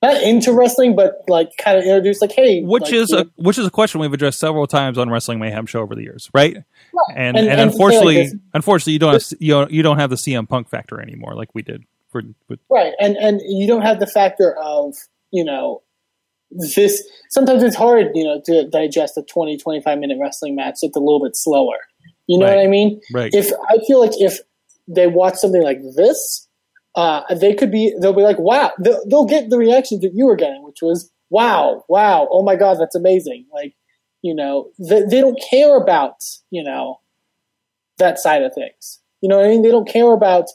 Not 0.00 0.20
into 0.22 0.52
wrestling, 0.52 0.96
but 0.96 1.22
like 1.28 1.50
kind 1.62 1.78
of 1.78 1.84
introduce, 1.84 2.20
like, 2.20 2.32
hey, 2.32 2.62
which 2.62 2.84
like, 2.84 2.92
is 2.92 3.12
a 3.12 3.26
which 3.36 3.56
is 3.56 3.66
a 3.66 3.70
question 3.70 4.00
we've 4.00 4.12
addressed 4.12 4.40
several 4.40 4.66
times 4.66 4.98
on 4.98 5.10
Wrestling 5.10 5.38
Mayhem 5.38 5.66
show 5.66 5.80
over 5.80 5.94
the 5.94 6.02
years, 6.02 6.28
right? 6.34 6.56
Right. 6.56 7.16
And 7.16 7.36
And- 7.36 7.48
and, 7.48 7.60
and 7.60 7.72
say 7.72 7.78
like 7.78 7.92
unfortunately, 7.92 8.40
unfortunately, 8.52 8.92
you 8.94 8.98
don't 8.98 9.12
have 9.12 9.22
you 9.38 9.52
don't, 9.52 9.70
you 9.70 9.82
don't 9.82 9.98
have 9.98 10.10
the 10.10 10.16
CM 10.16 10.48
Punk 10.48 10.68
factor 10.68 11.00
anymore, 11.00 11.34
like 11.34 11.54
we 11.54 11.62
did 11.62 11.84
for. 12.10 12.22
with 12.48 12.58
Right, 12.68 12.94
and 12.98 13.16
and 13.16 13.40
you 13.46 13.68
don't 13.68 13.82
have 13.82 14.00
the 14.00 14.08
factor 14.08 14.56
of 14.56 14.96
you 15.30 15.44
know 15.44 15.82
this. 16.74 17.02
Sometimes 17.30 17.62
it's 17.62 17.76
hard, 17.76 18.08
you 18.14 18.24
know, 18.24 18.40
to 18.46 18.68
digest 18.68 19.16
a 19.16 19.22
20, 19.22 19.56
25 19.58 19.98
minute 19.98 20.18
wrestling 20.20 20.54
match. 20.54 20.78
It's 20.82 20.96
a 20.96 21.00
little 21.00 21.22
bit 21.22 21.36
slower. 21.36 21.76
You 22.26 22.38
know 22.38 22.46
Right. 22.46 22.56
what 22.56 22.64
I 22.64 22.68
mean? 22.68 23.00
Right. 23.12 23.30
If 23.34 23.50
I 23.68 23.78
feel 23.86 24.00
like 24.00 24.12
if 24.14 24.38
they 24.88 25.06
watch 25.06 25.34
something 25.36 25.62
like 25.62 25.78
this, 25.96 26.48
uh, 26.94 27.22
they 27.34 27.54
could 27.54 27.70
be. 27.70 27.94
They'll 28.00 28.12
be 28.12 28.22
like, 28.22 28.38
"Wow!" 28.38 28.70
They'll, 28.78 29.00
they'll 29.08 29.24
get 29.26 29.48
the 29.50 29.58
reaction 29.58 30.00
that 30.02 30.12
you 30.14 30.26
were 30.26 30.36
getting, 30.36 30.62
which 30.62 30.82
was, 30.82 31.10
"Wow, 31.30 31.84
wow, 31.88 32.28
oh 32.30 32.42
my 32.42 32.54
god, 32.54 32.78
that's 32.78 32.94
amazing!" 32.94 33.46
Like, 33.52 33.74
you 34.20 34.34
know, 34.34 34.68
they, 34.78 35.02
they 35.02 35.20
don't 35.20 35.40
care 35.50 35.76
about 35.76 36.16
you 36.50 36.62
know 36.62 37.00
that 37.98 38.18
side 38.18 38.42
of 38.42 38.52
things. 38.54 39.00
You 39.22 39.28
know 39.30 39.36
what 39.38 39.46
I 39.46 39.48
mean? 39.48 39.62
They 39.62 39.70
don't 39.70 39.88
care 39.88 40.12
about 40.12 40.46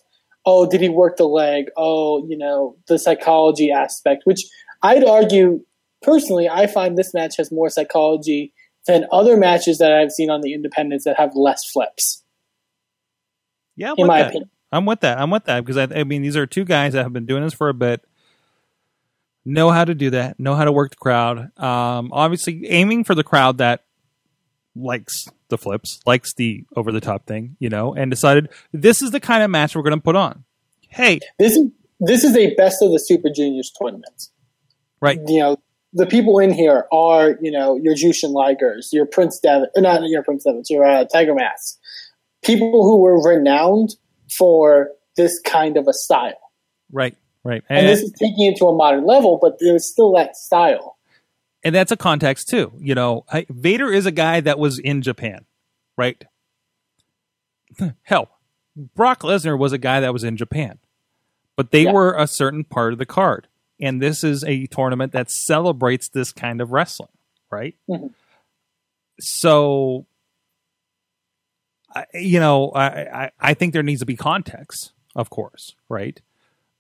oh, 0.50 0.66
did 0.66 0.80
he 0.80 0.88
work 0.88 1.18
the 1.18 1.28
leg? 1.28 1.66
Oh, 1.76 2.26
you 2.26 2.38
know, 2.38 2.78
the 2.88 2.98
psychology 2.98 3.70
aspect, 3.70 4.22
which 4.24 4.46
I'd 4.82 5.04
argue 5.04 5.60
personally, 6.08 6.48
I 6.50 6.66
find 6.68 6.98
this 6.98 7.14
match 7.14 7.36
has 7.38 7.52
more 7.52 7.70
psychology 7.70 8.54
than 8.88 9.06
other 9.12 9.36
matches 9.38 9.78
that 9.80 9.92
I've 9.92 10.12
seen 10.12 10.30
on 10.32 10.42
the 10.42 10.54
independents 10.54 11.04
that 11.06 11.18
have 11.18 11.32
less 11.36 11.62
flips, 11.72 12.24
yeah, 13.76 13.92
I'm 13.92 13.96
in 13.98 14.04
with 14.04 14.08
my 14.08 14.20
that. 14.20 14.28
opinion. 14.30 14.50
I'm 14.72 14.86
with 14.86 15.02
that. 15.02 15.20
I'm 15.20 15.30
with 15.30 15.44
that 15.46 15.64
because 15.66 15.78
I, 15.78 16.00
I 16.00 16.04
mean 16.04 16.22
these 16.22 16.36
are 16.38 16.46
two 16.48 16.66
guys 16.66 16.94
that 16.94 17.04
have 17.04 17.14
been 17.14 17.26
doing 17.26 17.44
this 17.44 17.54
for 17.54 17.70
a 17.70 17.74
bit, 17.74 18.04
know 19.46 19.70
how 19.72 19.86
to 19.86 19.94
do 19.94 20.10
that, 20.12 20.40
know 20.40 20.56
how 20.56 20.66
to 20.66 20.72
work 20.72 20.92
the 20.92 20.98
crowd. 20.98 21.40
Um, 21.60 22.10
obviously, 22.12 22.66
aiming 22.68 23.04
for 23.04 23.14
the 23.16 23.24
crowd 23.24 23.60
that 23.60 23.84
likes 24.76 25.26
the 25.50 25.58
flips, 25.58 26.00
likes 26.06 26.34
the 26.36 26.66
over 26.76 26.92
the 26.92 27.02
top 27.02 27.26
thing, 27.26 27.56
you 27.60 27.70
know, 27.70 27.94
and 27.94 28.10
decided 28.12 28.50
this 28.74 29.02
is 29.02 29.12
the 29.12 29.20
kind 29.20 29.44
of 29.44 29.50
match 29.50 29.76
we're 29.76 29.84
going 29.84 29.96
to 29.98 30.02
put 30.04 30.16
on. 30.16 30.44
Hey, 30.90 31.20
This 31.40 31.56
is 31.56 31.70
this 32.00 32.24
is 32.24 32.36
a 32.36 32.54
best 32.56 32.82
of 32.82 32.92
the 32.92 33.00
Super 33.00 33.30
Juniors 33.36 33.72
tournament. 33.78 34.28
right? 35.02 35.20
You 35.28 35.40
know, 35.40 35.58
the 35.94 36.06
people 36.06 36.40
in 36.40 36.52
here 36.52 36.86
are, 36.92 37.38
you 37.42 37.52
know, 37.52 37.76
your 37.78 37.96
Jushin 37.96 38.34
Ligers, 38.34 38.92
your 38.92 39.06
Prince 39.06 39.40
Devitt, 39.40 39.70
uh, 39.76 39.82
not 39.82 40.02
your 40.10 40.24
Prince 40.24 40.44
Devitt, 40.44 40.70
your 40.70 40.86
uh, 40.86 41.06
Tiger 41.06 41.34
Mask. 41.34 41.78
People 42.44 42.84
who 42.84 42.98
were 43.02 43.22
renowned 43.22 43.96
for 44.30 44.90
this 45.16 45.40
kind 45.40 45.78
of 45.78 45.88
a 45.88 45.94
style. 45.94 46.40
Right, 46.92 47.16
right. 47.44 47.64
And, 47.70 47.80
And, 47.80 47.88
this 47.90 48.02
is 48.02 48.12
taking 48.14 48.46
it 48.52 48.58
to 48.58 48.66
a 48.68 48.76
modern 48.76 49.06
level, 49.06 49.40
but 49.42 49.58
there's 49.60 49.86
still 49.90 50.14
that 50.14 50.36
style. 50.36 50.98
and 51.64 51.74
that's 51.74 51.92
a 51.92 51.98
context 51.98 52.48
too. 52.50 52.72
You 52.80 52.94
know, 52.96 53.26
I, 53.32 53.46
Vader 53.50 53.92
is 53.92 54.06
a 54.06 54.12
guy 54.12 54.40
that 54.42 54.60
was 54.60 54.80
in 54.80 55.02
Japan, 55.02 55.46
right? 55.98 56.24
Hell, 58.04 58.30
Brock 58.96 59.22
Lesnar 59.22 59.58
was 59.58 59.74
a 59.74 59.78
guy 59.78 60.00
that 60.00 60.14
was 60.14 60.24
in 60.24 60.38
Japan, 60.38 60.80
but 61.56 61.72
they 61.72 61.84
Yeah. 61.84 61.92
were 61.94 62.14
a 62.14 62.28
certain 62.28 62.64
part 62.64 62.94
of 62.94 63.00
the 63.00 63.06
card. 63.06 63.48
And 63.80 64.02
this 64.02 64.24
is 64.24 64.44
a 64.44 64.66
tournament 64.68 65.12
that 65.14 65.30
celebrates 65.30 66.10
this 66.10 66.32
kind 66.32 66.62
of 66.62 66.72
wrestling, 66.72 67.10
right? 67.52 67.76
Mhm. 67.90 68.14
So, 69.20 70.06
I, 71.96 72.06
you 72.14 72.40
know, 72.40 72.70
I, 72.72 73.24
I 73.26 73.32
I 73.40 73.54
think 73.54 73.74
there 73.74 73.84
needs 73.84 74.02
to 74.02 74.06
be 74.06 74.16
context, 74.16 74.92
of 75.16 75.30
course, 75.30 75.76
right? 75.90 76.20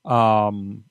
Um, 0.06 0.86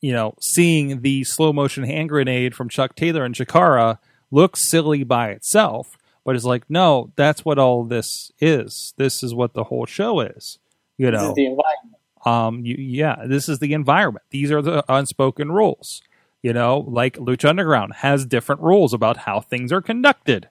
you 0.00 0.12
know, 0.12 0.34
seeing 0.40 1.00
the 1.02 1.24
slow 1.24 1.52
motion 1.52 1.84
hand 1.84 2.08
grenade 2.08 2.54
from 2.54 2.68
Chuck 2.68 2.94
Taylor 2.94 3.24
and 3.24 3.34
Chikara 3.34 3.98
looks 4.30 4.68
silly 4.70 5.02
by 5.04 5.30
itself, 5.30 5.96
but 6.24 6.36
it's 6.36 6.44
like, 6.44 6.64
no, 6.68 7.12
that's 7.16 7.44
what 7.44 7.58
all 7.58 7.84
this 7.84 8.30
is. 8.40 8.94
This 8.96 9.22
is 9.22 9.34
what 9.34 9.54
the 9.54 9.64
whole 9.64 9.86
show 9.86 10.20
is. 10.20 10.58
You 10.98 11.10
know, 11.10 11.32
the 11.34 11.46
environment. 11.46 11.77
Um, 12.24 12.64
you, 12.64 12.76
yeah, 12.78 13.24
this 13.26 13.48
is 13.48 13.58
the 13.58 13.72
environment. 13.72 14.24
These 14.30 14.50
are 14.50 14.62
the 14.62 14.84
unspoken 14.88 15.52
rules. 15.52 16.02
You 16.42 16.52
know, 16.52 16.84
like 16.88 17.16
Lucha 17.16 17.48
Underground 17.48 17.94
has 17.94 18.24
different 18.24 18.60
rules 18.60 18.92
about 18.94 19.16
how 19.16 19.40
things 19.40 19.72
are 19.72 19.82
conducted. 19.82 20.48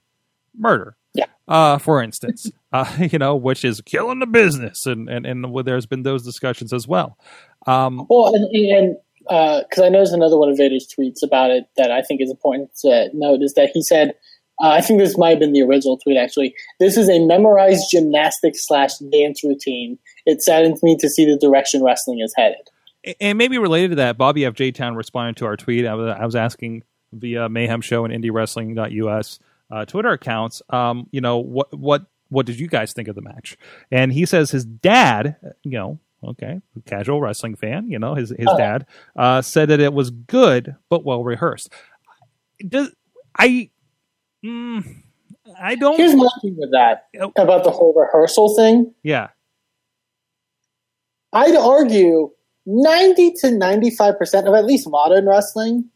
Murder, 0.58 0.98
Yeah. 1.14 1.26
uh, 1.48 1.78
for 1.78 2.02
instance, 2.04 2.52
uh, 2.74 2.92
you 3.12 3.18
know, 3.20 3.36
which 3.36 3.64
is 3.64 3.80
killing 3.82 4.20
the 4.20 4.26
business, 4.28 4.86
and 4.86 5.08
and 5.10 5.26
and 5.26 5.46
there's 5.66 5.86
been 5.86 6.04
those 6.04 6.24
discussions 6.24 6.74
as 6.74 6.88
well. 6.88 7.18
Um, 7.66 8.06
Well, 8.10 8.34
and 8.36 8.46
and 8.54 8.98
because 9.30 9.84
I 9.84 9.90
noticed 9.90 10.14
another 10.14 10.38
one 10.38 10.50
of 10.50 10.58
Vader's 10.58 10.88
tweets 10.88 11.22
about 11.24 11.52
it 11.52 11.66
that 11.78 11.92
I 11.92 12.02
think 12.02 12.22
is 12.22 12.32
important 12.32 12.72
to 12.82 13.10
note 13.14 13.42
is 13.42 13.54
that 13.56 13.72
he 13.74 13.82
said, 13.82 14.14
uh, 14.64 14.70
I 14.70 14.82
think 14.82 15.00
this 15.00 15.18
might 15.18 15.32
have 15.32 15.40
been 15.40 15.52
the 15.54 15.62
original 15.64 15.98
tweet 15.98 16.18
actually. 16.18 16.56
This 16.80 16.98
is 16.98 17.10
a 17.10 17.20
memorized 17.26 17.84
gymnastics 17.92 18.66
slash 18.66 18.98
dance 19.12 19.44
routine. 19.44 20.00
It 20.28 20.44
saddens 20.44 20.84
me 20.84 20.96
to 20.98 21.10
see 21.10 21.26
the 21.26 21.38
direction 21.38 21.84
wrestling 21.84 22.20
is 22.20 22.34
headed. 22.38 22.70
and 23.20 23.38
maybe 23.38 23.58
related 23.58 23.90
to 23.92 23.96
that, 23.96 24.18
Bobby 24.18 24.46
F. 24.46 24.54
J. 24.54 24.72
Town 24.72 24.96
responded 24.96 25.38
to 25.38 25.46
our 25.46 25.58
tweet. 25.58 25.88
I 25.88 25.96
was, 25.96 26.16
I 26.20 26.26
was 26.26 26.36
asking 26.36 26.84
via 27.14 27.48
Mayhem 27.50 27.82
Show 27.82 28.06
and 28.06 28.14
IndieWrestling.us 28.14 29.40
uh, 29.72 29.86
Twitter 29.86 30.10
accounts. 30.12 30.62
Um, 30.70 31.08
you 31.12 31.22
know 31.22 31.38
what 31.40 31.74
what 31.78 32.06
what 32.30 32.46
did 32.46 32.60
you 32.60 32.68
guys 32.68 32.92
think 32.94 33.08
of 33.08 33.16
the 33.16 33.22
match? 33.22 33.58
And 33.92 34.12
he 34.12 34.26
says 34.26 34.52
his 34.52 34.66
dad, 34.66 35.38
you 35.64 35.72
know, 35.72 36.00
okay, 36.24 36.60
casual 36.86 37.22
wrestling 37.22 37.56
fan, 37.56 37.90
you 37.90 38.00
know, 38.00 38.14
his 38.16 38.30
his 38.38 38.48
Oh. 38.50 38.58
dad 38.58 38.86
uh, 39.16 39.42
said 39.42 39.70
that 39.70 39.80
it 39.80 39.94
was 39.94 40.10
good 40.10 40.76
but 40.90 41.06
well 41.06 41.24
rehearsed. 41.24 41.72
Does 42.68 42.94
I? 43.38 43.70
Mm, 44.46 45.04
I 45.60 45.76
don't. 45.76 45.98
Here's 45.98 46.16
my 46.16 46.28
thing 46.42 46.56
with 46.58 46.72
that 46.72 47.08
Oh. 47.22 47.32
about 47.38 47.64
the 47.64 47.72
whole 47.72 47.94
rehearsal 47.94 48.56
thing. 48.56 48.94
yeah, 49.04 49.30
I'd 51.38 51.56
argue 51.56 52.32
90 52.66 53.34
to 53.42 53.48
95% 53.48 54.48
of 54.48 54.56
at 54.56 54.66
least 54.66 54.90
modern 54.90 55.28
wrestling, 55.28 55.88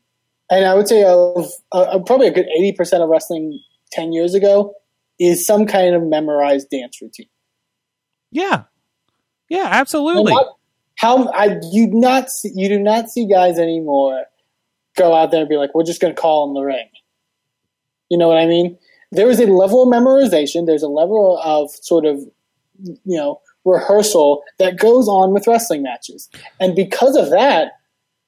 and 0.51 0.65
I 0.65 0.75
would 0.75 0.88
say 0.88 1.04
of 1.04 1.49
uh, 1.71 1.97
probably 2.06 2.27
a 2.27 2.32
good 2.32 2.45
80% 2.60 3.01
of 3.01 3.10
wrestling 3.10 3.60
10 3.91 4.13
years 4.13 4.36
ago, 4.36 4.75
is 5.19 5.45
some 5.45 5.65
kind 5.65 5.95
of 5.95 6.04
memorized 6.04 6.69
dance 6.69 7.01
routine. 7.01 7.30
yeah, 8.32 8.63
yeah, 9.49 9.67
absolutely. 9.71 10.32
Not- 10.32 10.58
how 10.95 11.30
I 11.30 11.58
you 11.71 11.88
not 11.88 12.30
see, 12.30 12.51
you 12.54 12.69
do 12.69 12.77
not 12.77 13.10
see 13.10 13.25
guys 13.27 13.58
anymore 13.58 14.25
go 14.95 15.15
out 15.15 15.32
there 15.32 15.39
and 15.39 15.49
be 15.49 15.56
like, 15.58 15.73
we're 15.73 15.84
just 15.84 15.99
going 15.99 16.13
to 16.13 16.21
call 16.21 16.47
in 16.47 16.54
the 16.54 16.62
ring. 16.62 16.88
You 18.10 18.19
know 18.19 18.27
what 18.27 18.38
I 18.38 18.45
mean? 18.45 18.77
There 19.12 19.27
is 19.27 19.39
a 19.39 19.47
level 19.47 19.82
of 19.82 19.89
memorization. 19.89 20.67
There's 20.67 20.84
a 20.84 20.88
level 20.88 21.41
of 21.43 21.71
sort 21.71 22.06
of 22.06 22.17
you 22.84 23.17
know 23.17 23.41
rehearsal 23.65 24.43
that 24.60 24.78
goes 24.78 25.08
on 25.08 25.34
with 25.34 25.47
wrestling 25.47 25.84
matches, 25.84 26.30
and 26.60 26.76
because 26.76 27.15
of 27.15 27.30
that, 27.32 27.74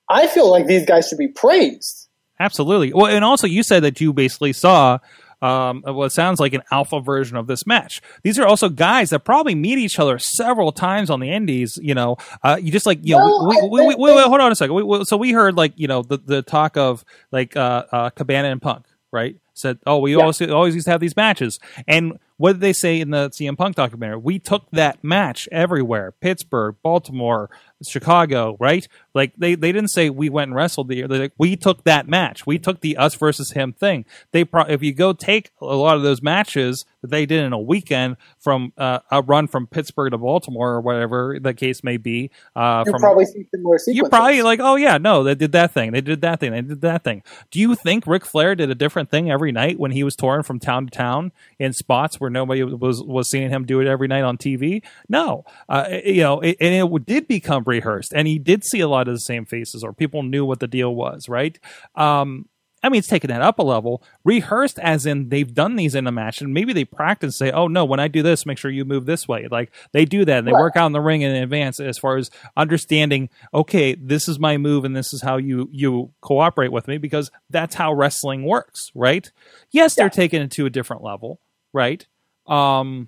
I 0.10 0.28
feel 0.28 0.50
like 0.50 0.68
these 0.68 0.86
guys 0.86 1.08
should 1.08 1.18
be 1.18 1.28
praised. 1.28 2.08
Absolutely. 2.40 2.94
Well, 2.94 3.08
and 3.08 3.24
also 3.24 3.48
you 3.48 3.64
said 3.64 3.84
that 3.84 4.02
you 4.02 4.12
basically 4.12 4.54
saw 4.54 5.00
um, 5.42 5.84
what 5.86 6.12
sounds 6.12 6.40
like 6.40 6.54
an 6.54 6.62
alpha 6.72 7.00
version 7.00 7.36
of 7.38 7.48
this 7.48 7.68
match. 7.68 8.02
These 8.24 8.40
are 8.40 8.46
also 8.48 8.70
guys 8.70 9.10
that 9.12 9.20
probably 9.20 9.56
meet 9.56 9.78
each 9.78 10.00
other 10.00 10.18
several 10.18 10.72
times 10.72 11.10
on 11.10 11.20
the 11.20 11.30
indies. 11.30 11.78
You 11.82 11.94
know, 11.96 12.18
uh, 12.44 12.58
you 12.62 12.72
just 12.72 12.86
like 12.86 13.00
you 13.04 13.18
know. 13.18 13.28
No, 13.28 13.48
we, 13.48 13.58
I 13.58 13.86
we, 13.88 13.96
we, 13.96 14.14
wait, 14.14 14.26
hold 14.26 14.40
on 14.42 14.52
a 14.52 14.56
second. 14.56 14.76
We, 14.76 14.84
we, 14.84 15.06
so 15.06 15.18
we 15.18 15.32
heard 15.32 15.56
like 15.56 15.74
you 15.76 15.88
know 15.88 16.02
the 16.02 16.18
the 16.18 16.42
talk 16.42 16.78
of 16.78 17.04
like 17.32 17.56
uh, 17.58 17.84
uh, 17.92 18.10
Cabana 18.12 18.50
and 18.50 18.62
Punk, 18.62 18.86
right? 19.12 19.36
Said, 19.54 19.78
oh, 19.86 20.00
we 20.00 20.16
Yeah. 20.16 20.22
always 20.22 20.42
always 20.42 20.74
used 20.76 20.86
to 20.86 20.92
have 20.92 21.00
these 21.02 21.16
matches. 21.16 21.60
And 21.88 22.18
what 22.44 22.52
did 22.52 22.60
they 22.60 22.74
say 22.74 23.00
in 23.00 23.12
the 23.12 23.30
CM 23.30 23.58
Punk 23.58 23.78
documentary? 23.78 24.18
We 24.18 24.38
took 24.38 24.70
that 24.72 25.02
match 25.02 25.48
everywhere: 25.50 26.12
Pittsburgh, 26.12 26.76
Baltimore, 26.84 27.50
Chicago, 27.88 28.58
right? 28.60 28.88
Like 29.14 29.34
they, 29.38 29.56
they 29.56 29.72
didn't 29.72 29.92
say 29.92 30.10
we 30.10 30.30
went 30.30 30.50
and 30.50 30.56
wrestled 30.56 30.88
the 30.88 30.96
year. 30.96 31.08
They're 31.08 31.20
like 31.20 31.34
we 31.38 31.56
took 31.56 31.84
that 31.84 32.08
match. 32.08 32.46
We 32.46 32.58
took 32.58 32.82
the 32.82 32.98
us 32.98 33.16
versus 33.16 33.52
him 33.52 33.74
thing. 33.74 34.06
They 34.32 34.44
pro- 34.44 34.64
if 34.64 34.82
you 34.82 34.94
go 34.94 35.14
take 35.14 35.52
a 35.62 35.66
lot 35.66 35.98
of 35.98 36.04
those 36.04 36.22
matches 36.22 36.86
that 37.04 37.12
they 37.12 37.26
did 37.26 37.44
in 37.44 37.54
a 37.54 37.60
weekend 37.60 38.18
from 38.40 38.74
uh, 38.78 39.00
a 39.12 39.22
run 39.22 39.48
from 39.48 39.68
Pittsburgh 39.68 40.12
to 40.12 40.18
Baltimore 40.18 40.72
or 40.72 40.82
whatever 40.82 41.38
the 41.40 41.54
case 41.54 41.84
may 41.84 41.98
be. 41.98 42.32
Uh, 42.56 42.84
from 42.86 43.00
probably 43.00 43.26
see 43.26 43.46
similar 43.54 43.78
sequences. 43.78 43.96
you're 43.96 44.10
probably 44.10 44.42
like, 44.42 44.60
oh 44.62 44.76
yeah, 44.76 44.98
no, 44.98 45.24
they 45.24 45.36
did 45.36 45.52
that 45.52 45.74
thing, 45.74 45.92
they 45.92 46.02
did 46.02 46.22
that 46.22 46.40
thing, 46.40 46.52
they 46.54 46.62
did 46.62 46.82
that 46.82 47.04
thing. 47.04 47.22
Do 47.52 47.60
you 47.60 47.76
think 47.76 48.08
Ric 48.08 48.26
Flair 48.26 48.56
did 48.56 48.72
a 48.72 48.76
different 48.76 49.12
thing 49.12 49.30
every 49.30 49.52
night 49.52 49.78
when 49.78 49.92
he 49.92 50.04
was 50.04 50.16
touring 50.16 50.44
from 50.44 50.60
town 50.60 50.86
to 50.86 50.92
town 50.92 51.32
in 51.60 51.74
spots 51.74 52.20
where 52.20 52.30
nobody 52.30 52.64
was 52.64 53.04
was 53.04 53.30
seeing 53.30 53.50
him 53.50 53.66
do 53.66 53.82
it 53.82 53.88
every 53.88 54.08
night 54.08 54.24
on 54.24 54.38
TV? 54.38 54.82
No, 55.10 55.46
uh, 55.68 56.00
you 56.06 56.24
know, 56.24 56.40
it, 56.40 56.58
and 56.62 56.74
it 56.74 57.06
did 57.06 57.28
become 57.28 57.64
rehearsed, 57.78 58.14
and 58.16 58.28
he 58.28 58.38
did 58.40 58.64
see 58.64 58.80
a 58.82 58.88
lot 58.88 59.08
of 59.08 59.14
the 59.14 59.20
same 59.20 59.46
faces, 59.46 59.84
or 59.84 59.94
people 59.94 60.24
knew 60.24 60.46
what 60.46 60.60
the 60.60 60.68
deal 60.68 60.94
was, 60.96 61.28
right? 61.30 61.58
Um, 61.96 62.48
I 62.86 62.90
mean, 62.90 63.00
it's 63.00 63.08
taken 63.08 63.30
that 63.30 63.42
up 63.42 63.60
a 63.60 63.64
level. 63.64 64.04
Rehearsed, 64.26 64.78
as 64.80 65.06
in 65.06 65.30
they've 65.30 65.54
done 65.54 65.78
these 65.78 65.96
in 65.96 66.06
a 66.06 66.12
match, 66.12 66.42
and 66.42 66.54
maybe 66.54 66.74
they 66.74 66.84
practice. 66.84 67.38
Say, 67.38 67.50
"Oh 67.50 67.68
no, 67.70 67.86
when 67.86 68.02
I 68.02 68.10
do 68.10 68.22
this, 68.22 68.46
make 68.46 68.58
sure 68.58 68.70
you 68.70 68.84
move 68.84 69.06
this 69.06 69.26
way." 69.26 69.48
Like 69.50 69.72
they 69.94 70.04
do 70.04 70.26
that, 70.26 70.40
and 70.40 70.48
they 70.48 70.52
Right. 70.52 70.60
work 70.60 70.76
out 70.76 70.88
in 70.88 70.92
the 70.92 71.00
ring 71.00 71.22
in 71.22 71.32
advance 71.34 71.80
as 71.80 71.98
far 71.98 72.18
as 72.18 72.30
understanding. 72.58 73.30
Okay, 73.54 73.96
this 73.96 74.28
is 74.28 74.38
my 74.38 74.58
move, 74.58 74.84
and 74.84 74.96
this 74.98 75.14
is 75.14 75.22
how 75.22 75.38
you 75.38 75.70
you 75.72 76.12
cooperate 76.20 76.74
with 76.74 76.90
me 76.90 76.98
because 76.98 77.32
that's 77.50 77.76
how 77.76 77.94
wrestling 77.94 78.44
works, 78.44 78.92
right? 78.94 79.32
Yes, 79.72 79.96
they're 79.96 80.08
Yeah. 80.08 80.22
taking 80.24 80.42
it 80.42 80.52
to 80.52 80.66
a 80.66 80.70
different 80.70 81.04
level, 81.04 81.40
right? 81.72 82.06
Um, 82.48 83.08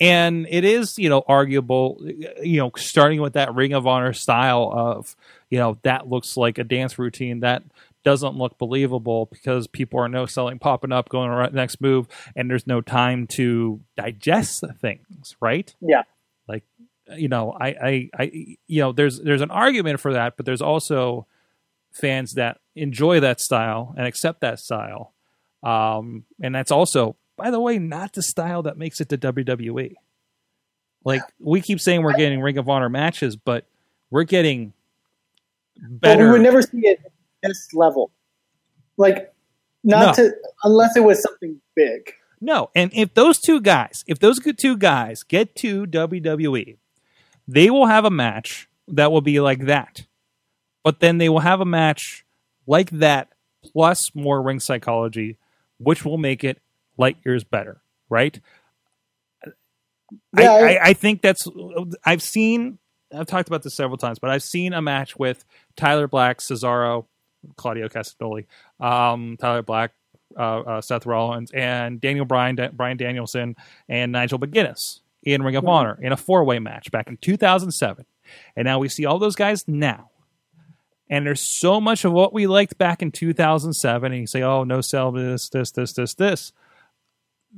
and 0.00 0.46
it 0.50 0.64
is 0.64 0.98
you 0.98 1.08
know 1.08 1.22
arguable 1.26 1.98
you 2.42 2.58
know 2.58 2.70
starting 2.76 3.20
with 3.20 3.32
that 3.34 3.54
ring 3.54 3.72
of 3.72 3.86
honor 3.86 4.12
style 4.12 4.70
of 4.74 5.16
you 5.50 5.58
know 5.58 5.78
that 5.82 6.08
looks 6.08 6.36
like 6.36 6.58
a 6.58 6.64
dance 6.64 6.98
routine 6.98 7.40
that 7.40 7.62
doesn't 8.04 8.36
look 8.36 8.56
believable 8.58 9.26
because 9.32 9.66
people 9.66 9.98
are 9.98 10.08
no 10.08 10.26
selling 10.26 10.58
popping 10.58 10.92
up 10.92 11.08
going 11.08 11.30
right 11.30 11.52
next 11.52 11.80
move 11.80 12.06
and 12.36 12.48
there's 12.50 12.66
no 12.66 12.80
time 12.80 13.26
to 13.26 13.80
digest 13.96 14.62
things 14.80 15.34
right 15.40 15.74
Yeah. 15.80 16.02
like 16.46 16.62
you 17.16 17.28
know 17.28 17.52
I, 17.58 17.66
I 17.68 18.10
i 18.18 18.56
you 18.66 18.80
know 18.80 18.92
there's 18.92 19.18
there's 19.20 19.40
an 19.42 19.50
argument 19.50 20.00
for 20.00 20.12
that 20.12 20.36
but 20.36 20.44
there's 20.46 20.62
also 20.62 21.26
fans 21.92 22.34
that 22.34 22.58
enjoy 22.74 23.20
that 23.20 23.40
style 23.40 23.94
and 23.96 24.06
accept 24.06 24.40
that 24.42 24.60
style 24.60 25.14
um 25.62 26.24
and 26.42 26.54
that's 26.54 26.70
also 26.70 27.16
by 27.36 27.50
the 27.50 27.60
way 27.60 27.78
not 27.78 28.12
the 28.14 28.22
style 28.22 28.62
that 28.62 28.76
makes 28.76 29.00
it 29.00 29.08
to 29.08 29.18
wwe 29.18 29.94
like 31.04 31.22
we 31.38 31.60
keep 31.60 31.80
saying 31.80 32.02
we're 32.02 32.16
getting 32.16 32.40
ring 32.40 32.58
of 32.58 32.68
honor 32.68 32.88
matches 32.88 33.36
but 33.36 33.66
we're 34.10 34.24
getting 34.24 34.72
But 35.80 36.00
better 36.00 36.26
we 36.26 36.30
would 36.32 36.42
never 36.42 36.62
see 36.62 36.78
it 36.86 37.00
at 37.04 37.12
this 37.42 37.68
level. 37.74 38.10
Like, 38.96 39.32
not 39.84 40.16
No. 40.16 40.24
to, 40.24 40.36
unless 40.64 40.96
it 40.96 41.00
was 41.00 41.20
something 41.22 41.60
big. 41.74 42.12
No, 42.40 42.70
and 42.74 42.90
if 42.94 43.14
those 43.14 43.38
two 43.38 43.60
guys, 43.60 44.04
if 44.06 44.18
those 44.18 44.38
two 44.40 44.76
guys 44.76 45.22
get 45.22 45.54
to 45.56 45.86
WWE, 45.86 46.76
they 47.48 47.70
will 47.70 47.86
have 47.86 48.04
a 48.04 48.10
match 48.10 48.68
that 48.88 49.10
will 49.12 49.20
be 49.20 49.40
like 49.40 49.66
that. 49.66 50.06
But 50.84 51.00
then 51.00 51.18
they 51.18 51.28
will 51.28 51.40
have 51.40 51.60
a 51.60 51.64
match 51.64 52.24
like 52.66 52.90
that 52.90 53.32
plus 53.72 54.14
more 54.14 54.40
ring 54.42 54.60
psychology, 54.60 55.36
which 55.78 56.04
will 56.04 56.18
make 56.18 56.44
it 56.44 56.60
light 56.96 57.16
years 57.24 57.44
better, 57.44 57.80
right? 58.08 58.38
Yeah, 60.38 60.52
I, 60.52 60.58
I- 60.74 60.84
I, 60.88 60.92
think 60.92 61.22
that's 61.22 61.48
I've 62.04 62.22
seen 62.22 62.78
I've 63.14 63.26
talked 63.26 63.48
about 63.48 63.62
this 63.62 63.74
several 63.74 63.96
times, 63.98 64.18
but 64.18 64.30
I've 64.30 64.42
seen 64.42 64.72
a 64.72 64.82
match 64.82 65.16
with 65.16 65.44
Tyler 65.76 66.08
Black, 66.08 66.38
Cesaro, 66.38 67.06
Claudio 67.56 67.88
Castagnoli, 67.88 68.46
um, 68.80 69.36
Tyler 69.40 69.62
Black, 69.62 69.92
uh, 70.38 70.60
uh, 70.60 70.80
Seth 70.80 71.06
Rollins, 71.06 71.50
and 71.52 72.00
Daniel 72.00 72.24
Bryan, 72.24 72.56
Da- 72.56 72.68
Bryan 72.70 72.96
Danielson, 72.96 73.56
and 73.88 74.12
Nigel 74.12 74.38
McGuinness 74.38 75.00
in 75.22 75.42
Ring 75.42 75.56
of 75.56 75.66
Honor 75.66 75.98
in 76.00 76.12
a 76.12 76.16
four 76.16 76.44
way 76.44 76.58
match 76.58 76.90
back 76.90 77.08
in 77.08 77.16
2007. 77.16 78.04
And 78.56 78.66
now 78.66 78.78
we 78.78 78.88
see 78.88 79.06
all 79.06 79.18
those 79.18 79.36
guys 79.36 79.66
now. 79.66 80.10
And 81.08 81.24
there's 81.24 81.40
so 81.40 81.80
much 81.80 82.04
of 82.04 82.12
what 82.12 82.32
we 82.32 82.48
liked 82.48 82.78
back 82.78 83.00
in 83.02 83.12
2007. 83.12 84.12
And 84.12 84.20
you 84.20 84.26
say, 84.26 84.42
oh, 84.42 84.64
no 84.64 84.80
sell 84.80 85.12
this, 85.12 85.48
this, 85.48 85.70
this, 85.70 85.92
this, 85.92 86.14
this. 86.14 86.52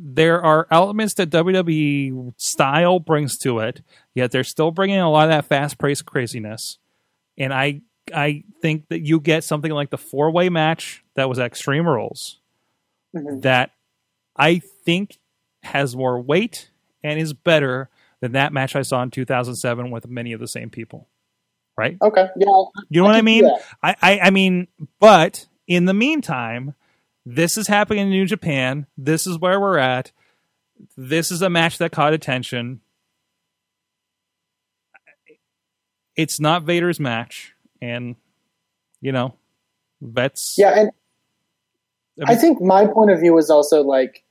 There 0.00 0.40
are 0.42 0.66
elements 0.70 1.14
that 1.14 1.30
WWE 1.30 2.32
style 2.37 3.00
brings 3.00 3.37
to 3.38 3.58
it, 3.58 3.82
yet 4.14 4.30
they're 4.30 4.44
still 4.44 4.70
bringing 4.70 4.98
a 4.98 5.11
lot 5.11 5.24
of 5.24 5.30
that 5.30 5.46
fast 5.46 5.78
paced 5.78 6.06
craziness. 6.06 6.78
And 7.37 7.52
I 7.52 7.80
I 8.14 8.44
think 8.62 8.88
that 8.88 9.00
you 9.00 9.20
get 9.20 9.44
something 9.44 9.70
like 9.72 9.90
the 9.90 9.98
four 9.98 10.30
way 10.30 10.48
match 10.48 11.04
that 11.14 11.28
was 11.28 11.38
at 11.38 11.46
Extreme 11.46 11.87
Rules 11.88 12.38
Mhm. 13.14 13.42
that 13.42 13.70
I 14.37 14.61
think 14.84 15.18
has 15.62 15.96
more 15.96 16.20
weight 16.20 16.70
and 17.02 17.18
is 17.18 17.32
better 17.32 17.88
than 18.20 18.32
that 18.32 18.52
match 18.52 18.76
I 18.76 18.82
saw 18.82 19.02
in 19.02 19.11
2007 19.11 19.90
with 19.90 20.08
many 20.08 20.32
of 20.32 20.40
the 20.40 20.48
same 20.48 20.70
people. 20.70 21.08
Right? 21.76 21.96
Okay. 22.02 22.28
Yeah. 22.37 22.46
You 22.88 23.00
know 23.00 23.04
what 23.04 23.14
I 23.14 23.22
mean? 23.22 23.48
I, 23.82 23.94
I, 24.02 24.18
I 24.20 24.30
mean, 24.30 24.68
but 25.00 25.46
in 25.66 25.84
the 25.84 25.94
meantime, 25.94 26.74
this 27.34 27.58
is 27.58 27.68
happening 27.68 28.04
in 28.04 28.10
New 28.10 28.24
Japan. 28.24 28.86
This 28.96 29.26
is 29.26 29.38
where 29.38 29.60
we're 29.60 29.76
at. 29.76 30.12
This 30.96 31.30
is 31.30 31.42
a 31.42 31.50
match 31.50 31.76
that 31.78 31.92
caught 31.92 32.14
attention. 32.14 32.80
It's 36.16 36.40
not 36.40 36.62
Vader's 36.62 36.98
match, 36.98 37.54
and 37.82 38.16
you 39.02 39.12
know, 39.12 39.34
vets. 40.00 40.54
Yeah. 40.56 40.74
And 40.74 40.90
I 42.24 42.34
think 42.34 42.62
my 42.62 42.86
point 42.86 43.10
of 43.10 43.20
view 43.20 43.36
is 43.36 43.50
also 43.50 43.82
like, 43.82 44.24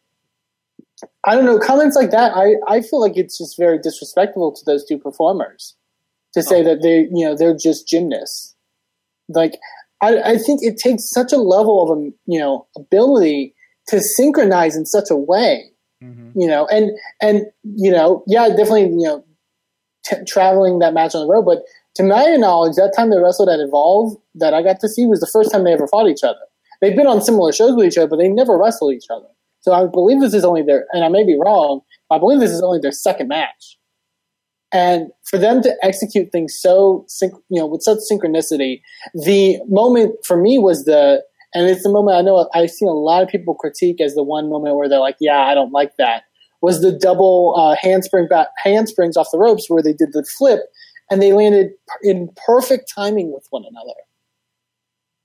I 1.24 1.36
don't 1.36 1.46
know, 1.46 1.60
comments 1.60 1.96
like 1.96 2.12
that, 2.12 2.34
I, 2.36 2.56
I 2.68 2.82
feel 2.82 3.00
like 3.00 3.16
it's 3.16 3.38
just 3.38 3.58
very 3.58 3.78
disrespectful 3.78 4.54
to 4.54 4.62
those 4.66 4.86
two 4.86 4.98
performers 4.98 5.76
to 6.34 6.42
say 6.42 6.62
oh. 6.62 6.64
that 6.64 6.82
they, 6.82 7.08
you 7.12 7.26
know, 7.26 7.36
they're 7.36 7.56
just 7.56 7.88
gymnasts. 7.88 8.56
Like, 9.30 9.60
I, 10.02 10.34
I 10.34 10.38
think 10.38 10.62
it 10.64 10.78
takes 10.78 11.10
such 11.10 11.34
a 11.34 11.38
level 11.38 11.84
of, 11.84 11.98
um, 11.98 12.14
you 12.26 12.40
know, 12.40 12.68
ability 12.78 13.56
to 13.88 14.00
synchronize 14.02 14.76
in 14.76 14.86
such 14.86 15.10
a 15.10 15.16
way, 15.16 15.72
Mhm. 16.04 16.34
you 16.36 16.48
know, 16.48 16.68
and, 16.68 16.92
and, 17.22 17.46
you 17.64 17.90
know, 17.92 18.24
yeah, 18.28 18.48
definitely, 18.50 18.84
you 18.84 19.08
know, 19.08 19.24
t- 20.06 20.18
traveling 20.28 20.80
that 20.80 20.94
match 20.94 21.16
on 21.16 21.26
the 21.26 21.32
road, 21.34 21.46
but 21.46 21.64
to 21.96 22.04
my 22.04 22.36
knowledge, 22.36 22.76
that 22.76 22.94
time 22.96 23.10
they 23.10 23.18
wrestled 23.18 23.50
at 23.50 23.60
Evolve 23.60 24.16
that 24.36 24.54
I 24.54 24.62
got 24.62 24.80
to 24.82 24.90
see 24.90 25.08
was 25.08 25.20
the 25.20 25.30
first 25.34 25.52
time 25.52 25.64
they 25.64 25.74
ever 25.74 25.88
fought 25.88 26.08
each 26.08 26.24
other. 26.24 26.38
They've 26.80 26.96
been 26.96 27.08
on 27.08 27.22
similar 27.22 27.52
shows 27.52 27.76
with 27.76 27.88
each 27.88 27.98
other, 27.98 28.08
but 28.08 28.18
they 28.18 28.28
never 28.30 28.56
wrestled 28.58 28.94
each 28.94 29.08
other. 29.10 29.26
So 29.62 29.74
I 29.74 29.88
believe 29.88 30.22
this 30.22 30.36
is 30.36 30.46
only 30.46 30.62
their, 30.62 30.86
and 30.94 31.04
I 31.04 31.08
may 31.10 31.24
be 31.26 31.36
wrong, 31.44 31.82
I 32.12 32.20
believe 32.20 32.40
this 32.40 32.52
is 32.52 32.62
only 32.62 32.80
their 32.80 32.92
second 32.92 33.30
match. 33.30 33.80
And 34.74 35.12
for 35.24 35.38
them 35.38 35.62
to 35.62 35.74
execute 35.82 36.32
things 36.32 36.58
so, 36.58 37.06
you 37.22 37.60
know, 37.60 37.66
with 37.66 37.84
such 37.84 38.00
synchronicity, 38.12 38.82
the 39.14 39.60
moment 39.68 40.16
for 40.26 40.36
me 40.36 40.60
was 40.60 40.84
the, 40.86 41.24
and 41.54 41.70
it's 41.70 41.84
the 41.84 41.90
moment 41.90 42.18
I 42.18 42.22
know 42.22 42.50
I've 42.54 42.72
seen 42.72 42.90
a 42.90 42.94
lot 42.94 43.24
of 43.24 43.30
people 43.30 43.56
critique 43.56 44.02
as 44.02 44.16
the 44.16 44.24
one 44.24 44.50
moment 44.50 44.76
where 44.76 44.90
they're 44.90 45.00
like, 45.00 45.16
yeah, 45.20 45.40
I 45.40 45.54
don't 45.54 45.72
like 45.72 45.96
that, 45.98 46.24
was 46.62 46.82
the 46.82 46.92
double 46.92 47.56
uh, 47.58 47.76
handspring 47.80 48.28
back, 48.28 48.48
handsprings 48.58 49.16
off 49.16 49.32
the 49.32 49.40
ropes 49.40 49.70
where 49.70 49.82
they 49.82 49.94
did 49.94 50.10
the 50.12 50.24
flip 50.38 50.60
and 51.10 51.22
they 51.22 51.32
landed 51.32 51.72
in 52.04 52.30
perfect 52.46 52.92
timing 52.94 53.32
with 53.32 53.48
one 53.50 53.64
another. 53.70 53.96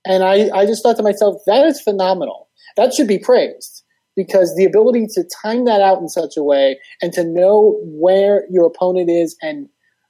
And 0.05 0.23
I, 0.23 0.57
I 0.57 0.65
just 0.65 0.83
thought 0.83 0.97
to 0.97 1.03
myself, 1.03 1.41
that 1.47 1.65
is 1.65 1.81
phenomenal. 1.81 2.49
That 2.77 2.93
should 2.93 3.07
be 3.07 3.19
praised 3.19 3.82
because 4.15 4.55
the 4.55 4.65
ability 4.65 5.07
to 5.13 5.23
time 5.41 5.65
that 5.65 5.81
out 5.81 5.99
in 5.99 6.09
such 6.09 6.37
a 6.37 6.43
way 6.43 6.79
and 7.01 7.13
to 7.13 7.23
know 7.23 7.79
where 7.83 8.45
your 8.49 8.65
opponent 8.65 9.09
is 9.09 9.35
and 9.41 9.69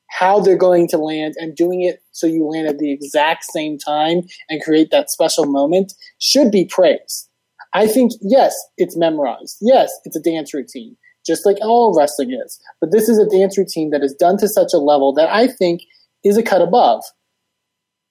how 0.09 0.39
they're 0.39 0.55
going 0.55 0.87
to 0.87 0.97
land 0.97 1.33
and 1.37 1.55
doing 1.55 1.81
it 1.81 2.03
so 2.11 2.27
you 2.27 2.45
land 2.45 2.67
at 2.67 2.77
the 2.77 2.91
exact 2.91 3.45
same 3.45 3.77
time 3.77 4.21
and 4.49 4.61
create 4.61 4.89
that 4.91 5.09
special 5.09 5.45
moment 5.45 5.93
should 6.19 6.51
be 6.51 6.65
praised. 6.65 7.29
I 7.73 7.87
think, 7.87 8.11
yes, 8.21 8.55
it's 8.77 8.95
memorized. 8.95 9.57
Yes, 9.59 9.91
it's 10.05 10.15
a 10.15 10.21
dance 10.21 10.53
routine, 10.53 10.95
just 11.25 11.45
like 11.45 11.57
all 11.61 11.97
wrestling 11.97 12.31
is. 12.31 12.59
But 12.79 12.91
this 12.91 13.09
is 13.09 13.17
a 13.17 13.27
dance 13.27 13.57
routine 13.57 13.89
that 13.89 14.03
is 14.03 14.13
done 14.13 14.37
to 14.37 14.47
such 14.47 14.71
a 14.73 14.77
level 14.77 15.13
that 15.13 15.29
I 15.29 15.47
think 15.47 15.81
is 16.23 16.37
a 16.37 16.43
cut 16.43 16.61
above. 16.61 17.03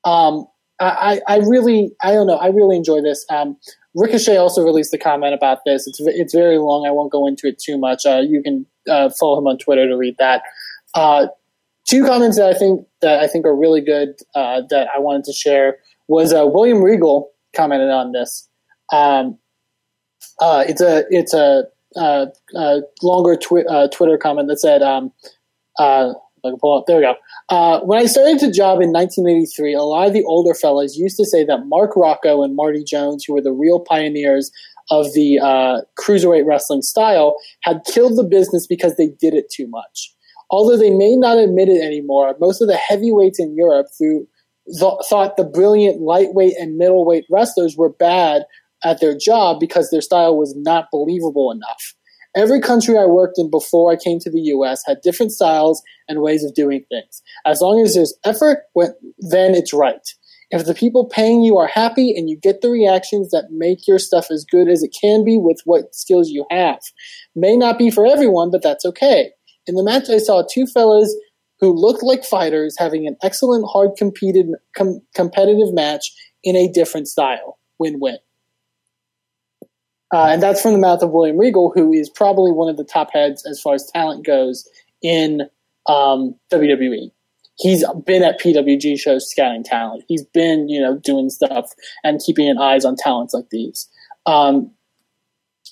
Um, 0.05 0.47
I, 0.81 1.21
I 1.29 1.37
really, 1.39 1.93
I 2.03 2.13
don't 2.13 2.27
know, 2.27 2.37
I 2.37 2.49
really 2.49 2.77
enjoy 2.77 3.03
this. 3.03 3.25
Um, 3.31 3.57
Ricochet 3.95 4.37
also 4.37 4.63
released 4.63 4.95
a 4.95 4.99
comment 4.99 5.35
about 5.35 5.59
this. 5.67 5.87
It's 5.87 6.01
it's 6.01 6.35
very 6.35 6.59
long. 6.59 6.87
I 6.87 6.91
won't 6.91 7.13
go 7.13 7.27
into 7.27 7.47
it 7.47 7.59
too 7.59 7.79
much. 7.79 8.07
Uh, 8.07 8.21
you 8.27 8.43
can 8.43 8.67
uh, 8.89 9.11
follow 9.21 9.39
him 9.39 9.47
on 9.47 9.59
Twitter 9.59 9.87
to 9.87 9.97
read 9.97 10.17
that. 10.19 10.43
Uh, 10.95 11.27
two 11.87 12.05
comments 12.07 12.39
that 12.39 12.49
I 12.49 12.59
think 12.59 12.87
that 13.03 13.21
I 13.21 13.27
think 13.27 13.45
are 13.45 13.55
really 13.55 13.83
good 13.83 14.15
uh, 14.35 14.63
that 14.71 14.89
I 14.95 14.99
wanted 14.99 15.25
to 15.25 15.33
share 15.33 15.79
was 16.09 16.33
uh, 16.33 16.47
William 16.47 16.83
Regal 16.83 17.31
commented 17.55 17.91
on 17.91 18.13
this. 18.13 18.49
Um, 18.93 19.39
uh, 20.41 20.65
it's 20.67 20.81
a 20.81 21.05
it's 21.11 21.35
a 21.35 21.65
longer 23.03 23.37
twi- 23.37 23.89
Twitter 23.93 24.17
comment 24.17 24.49
that 24.49 24.59
said, 24.59 24.81
um, 24.83 25.13
I 26.45 26.49
can 26.49 26.59
pull 26.59 26.79
up. 26.79 26.85
There 26.87 26.97
we 26.97 27.03
go. 27.03 27.15
Uh, 27.49 27.81
when 27.81 28.01
I 28.01 28.07
started 28.07 28.41
the 28.41 28.51
job 28.51 28.81
in 28.81 28.93
1983, 28.93 29.75
a 29.75 29.83
lot 29.83 30.09
of 30.09 30.13
the 30.13 30.25
older 30.25 30.55
fellas 30.55 30.97
used 30.97 31.17
to 31.17 31.25
say 31.25 31.45
that 31.45 31.67
Mark 31.67 31.97
Rocco 31.97 32.43
and 32.43 32.57
Marty 32.57 32.83
Jones, 32.85 33.25
who 33.25 33.35
were 33.35 33.43
the 33.43 33.53
real 33.53 33.81
pioneers 33.81 34.51
of 34.91 35.13
the 35.15 35.39
uh, 35.39 35.83
cruiserweight 35.99 36.45
wrestling 36.47 36.83
style, 36.83 37.37
had 37.63 37.83
killed 37.87 38.19
the 38.19 38.25
business 38.25 38.67
because 38.67 38.97
they 38.97 39.09
did 39.21 39.35
it 39.35 39.51
too 39.51 39.69
much. 39.69 40.15
Although 40.51 40.77
they 40.77 40.91
may 40.91 41.17
not 41.17 41.39
admit 41.39 41.69
it 41.69 41.83
anymore, 41.83 42.37
most 42.41 42.61
of 42.61 42.69
the 42.69 42.77
heavyweights 42.77 43.41
in 43.41 43.57
Europe 43.57 43.87
th- 43.99 44.23
thought 45.09 45.37
the 45.37 45.45
brilliant 45.45 46.03
lightweight 46.03 46.55
and 46.59 46.77
middleweight 46.77 47.25
wrestlers 47.31 47.77
were 47.77 47.89
bad 47.89 48.43
at 48.85 49.01
their 49.01 49.17
job 49.17 49.61
because 49.61 49.91
their 49.91 50.01
style 50.01 50.37
was 50.37 50.55
not 50.57 50.89
believable 50.91 51.51
enough. 51.51 51.95
Every 52.35 52.61
country 52.61 52.97
I 52.97 53.05
worked 53.05 53.39
in 53.39 53.51
before 53.51 53.93
I 53.93 53.97
came 53.97 54.19
to 54.21 54.31
the 54.31 54.41
US 54.41 54.83
had 54.87 55.03
different 55.03 55.33
styles 55.33 55.83
and 56.09 56.23
ways 56.23 56.45
of 56.45 56.55
doing 56.55 56.85
things. 56.89 57.23
As 57.45 57.61
long 57.61 57.81
as 57.81 57.95
there's 57.95 58.15
effort, 58.25 58.65
then 59.19 59.55
it's 59.55 59.73
right. 59.73 60.07
If 60.51 60.67
the 60.67 60.75
people 60.75 61.07
paying 61.07 61.43
you 61.43 61.57
are 61.57 61.67
happy 61.67 62.15
and 62.17 62.29
you 62.29 62.37
get 62.37 62.61
the 62.61 62.71
reactions 62.71 63.31
that 63.31 63.51
make 63.51 63.89
your 63.89 63.99
stuff 63.99 64.31
as 64.31 64.45
good 64.45 64.69
as 64.69 64.83
it 64.83 64.95
can 64.99 65.25
be 65.25 65.39
with 65.39 65.61
what 65.65 65.95
skills 65.95 66.29
you 66.29 66.45
have. 66.51 66.81
May 67.35 67.57
not 67.57 67.79
be 67.79 67.91
for 67.91 68.07
everyone, 68.07 68.51
but 68.51 68.63
that's 68.63 68.85
okay. 68.85 69.31
In 69.67 69.77
the 69.77 69.83
match, 69.83 70.11
I 70.11 70.19
saw 70.19 70.43
two 70.43 70.67
fellas 70.67 71.15
who 71.61 71.73
looked 71.73 72.03
like 72.03 72.25
fighters 72.25 72.77
having 72.79 73.07
an 73.07 73.17
excellent, 73.23 73.65
hard 73.73 73.93
competed, 73.97 74.47
com- 74.77 75.01
competitive 75.15 75.73
match 75.73 76.13
in 76.43 76.57
a 76.57 76.71
different 76.71 77.09
style. 77.09 77.59
Win 77.79 77.99
win. 77.99 78.19
Uh, 80.13 80.27
and 80.27 80.43
that's 80.43 80.61
from 80.61 80.73
the 80.73 80.79
mouth 80.79 81.03
of 81.03 81.11
William 81.11 81.39
Regal, 81.39 81.73
who 81.75 81.93
is 81.93 82.11
probably 82.11 82.53
one 82.53 82.69
of 82.69 82.77
the 82.77 82.85
top 82.85 83.11
heads 83.13 83.47
as 83.47 83.61
far 83.61 83.75
as 83.75 83.91
talent 83.93 84.27
goes 84.27 84.69
in 85.03 85.43
um, 85.87 86.35
WWE. 86.53 87.11
He's 87.57 87.85
been 88.05 88.23
at 88.23 88.41
PWG 88.41 88.99
shows 88.99 89.31
scouting 89.31 89.65
talent. 89.65 90.05
He's 90.09 90.25
been, 90.25 90.69
you 90.69 90.81
know, 90.81 90.99
doing 90.99 91.31
stuff 91.31 91.71
and 92.05 92.21
keeping 92.25 92.49
an 92.49 92.59
eyes 92.59 92.85
on 92.85 92.97
talents 92.97 93.35
like 93.35 93.51
these. 93.51 93.89
Um, 94.27 94.71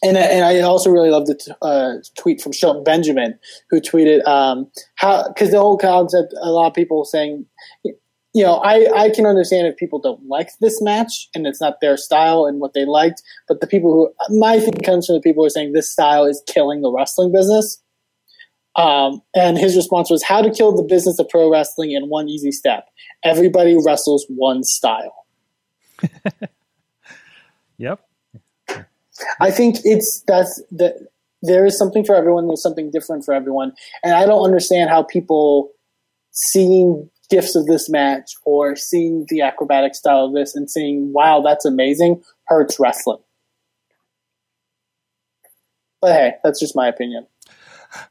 and, 0.03 0.17
and 0.17 0.45
I 0.45 0.61
also 0.61 0.91
really 0.91 1.11
love 1.11 1.27
the 1.27 1.35
t- 1.35 1.53
uh, 1.61 1.95
tweet 2.19 2.41
from 2.41 2.53
Shelton 2.53 2.85
Benjamin, 2.85 3.39
who 3.69 3.81
tweeted 3.81 4.27
um, 4.27 4.71
how 4.95 5.29
because 5.29 5.51
the 5.51 5.59
whole 5.59 5.77
concept, 5.77 6.33
a 6.41 6.51
lot 6.51 6.69
of 6.69 6.75
people 6.75 7.05
saying, 7.05 7.45
you 8.33 8.45
know, 8.45 8.57
I, 8.57 8.87
I 8.95 9.11
can 9.11 9.27
understand 9.27 9.67
if 9.67 9.77
people 9.77 9.99
don't 9.99 10.25
like 10.29 10.51
this 10.61 10.81
match 10.81 11.29
and 11.35 11.47
it's 11.47 11.61
not 11.61 11.81
their 11.81 11.97
style 11.97 12.47
and 12.47 12.61
what 12.61 12.75
they 12.75 12.85
liked, 12.85 13.23
but 13.49 13.61
the 13.61 13.67
people 13.67 13.93
who, 13.93 14.39
my 14.39 14.61
thing 14.61 14.75
comes 14.85 15.07
from 15.07 15.17
the 15.17 15.21
people 15.21 15.43
who 15.43 15.47
are 15.47 15.51
saying 15.51 15.73
this 15.73 15.91
style 15.91 16.25
is 16.25 16.43
killing 16.47 16.81
the 16.81 16.93
wrestling 16.93 17.33
business. 17.33 17.83
Um, 18.77 19.21
and 19.35 19.59
his 19.59 19.75
response 19.75 20.11
was, 20.11 20.23
How 20.23 20.43
to 20.43 20.51
kill 20.51 20.77
the 20.77 20.85
business 20.85 21.19
of 21.19 21.29
pro 21.29 21.51
wrestling 21.51 21.91
in 21.91 22.09
one 22.09 22.29
easy 22.29 22.53
step. 22.53 22.87
Everybody 23.25 23.77
wrestles 23.85 24.25
one 24.29 24.63
style. 24.63 25.27
yep. 27.79 28.01
I 29.41 29.51
think 29.51 29.79
it's 29.83 30.23
that's 30.27 30.63
that 30.71 31.09
there 31.43 31.67
is 31.67 31.77
something 31.77 32.05
for 32.05 32.15
everyone, 32.15 32.47
there's 32.47 32.63
something 32.63 32.91
different 32.93 33.25
for 33.25 33.35
everyone. 33.35 33.73
And 34.05 34.15
I 34.15 34.25
don't 34.25 34.45
understand 34.45 34.89
how 34.89 35.03
people 35.03 35.73
seeing 36.31 37.11
gifts 37.31 37.55
of 37.55 37.67
this 37.67 37.89
match 37.89 38.33
or 38.45 38.77
seeing 38.77 39.27
the 39.29 39.41
acrobatic 39.41 39.95
style 39.95 40.27
of 40.27 40.35
this 40.35 40.55
and 40.55 40.71
seeing, 40.71 41.13
wow, 41.13 41.41
that's 41.41 41.65
amazing, 41.65 42.23
hurts 42.45 42.79
wrestling. 42.79 43.19
But 46.01 46.13
hey, 46.13 46.33
that's 46.43 46.61
just 46.61 46.75
my 46.75 46.89
opinion. 46.89 47.27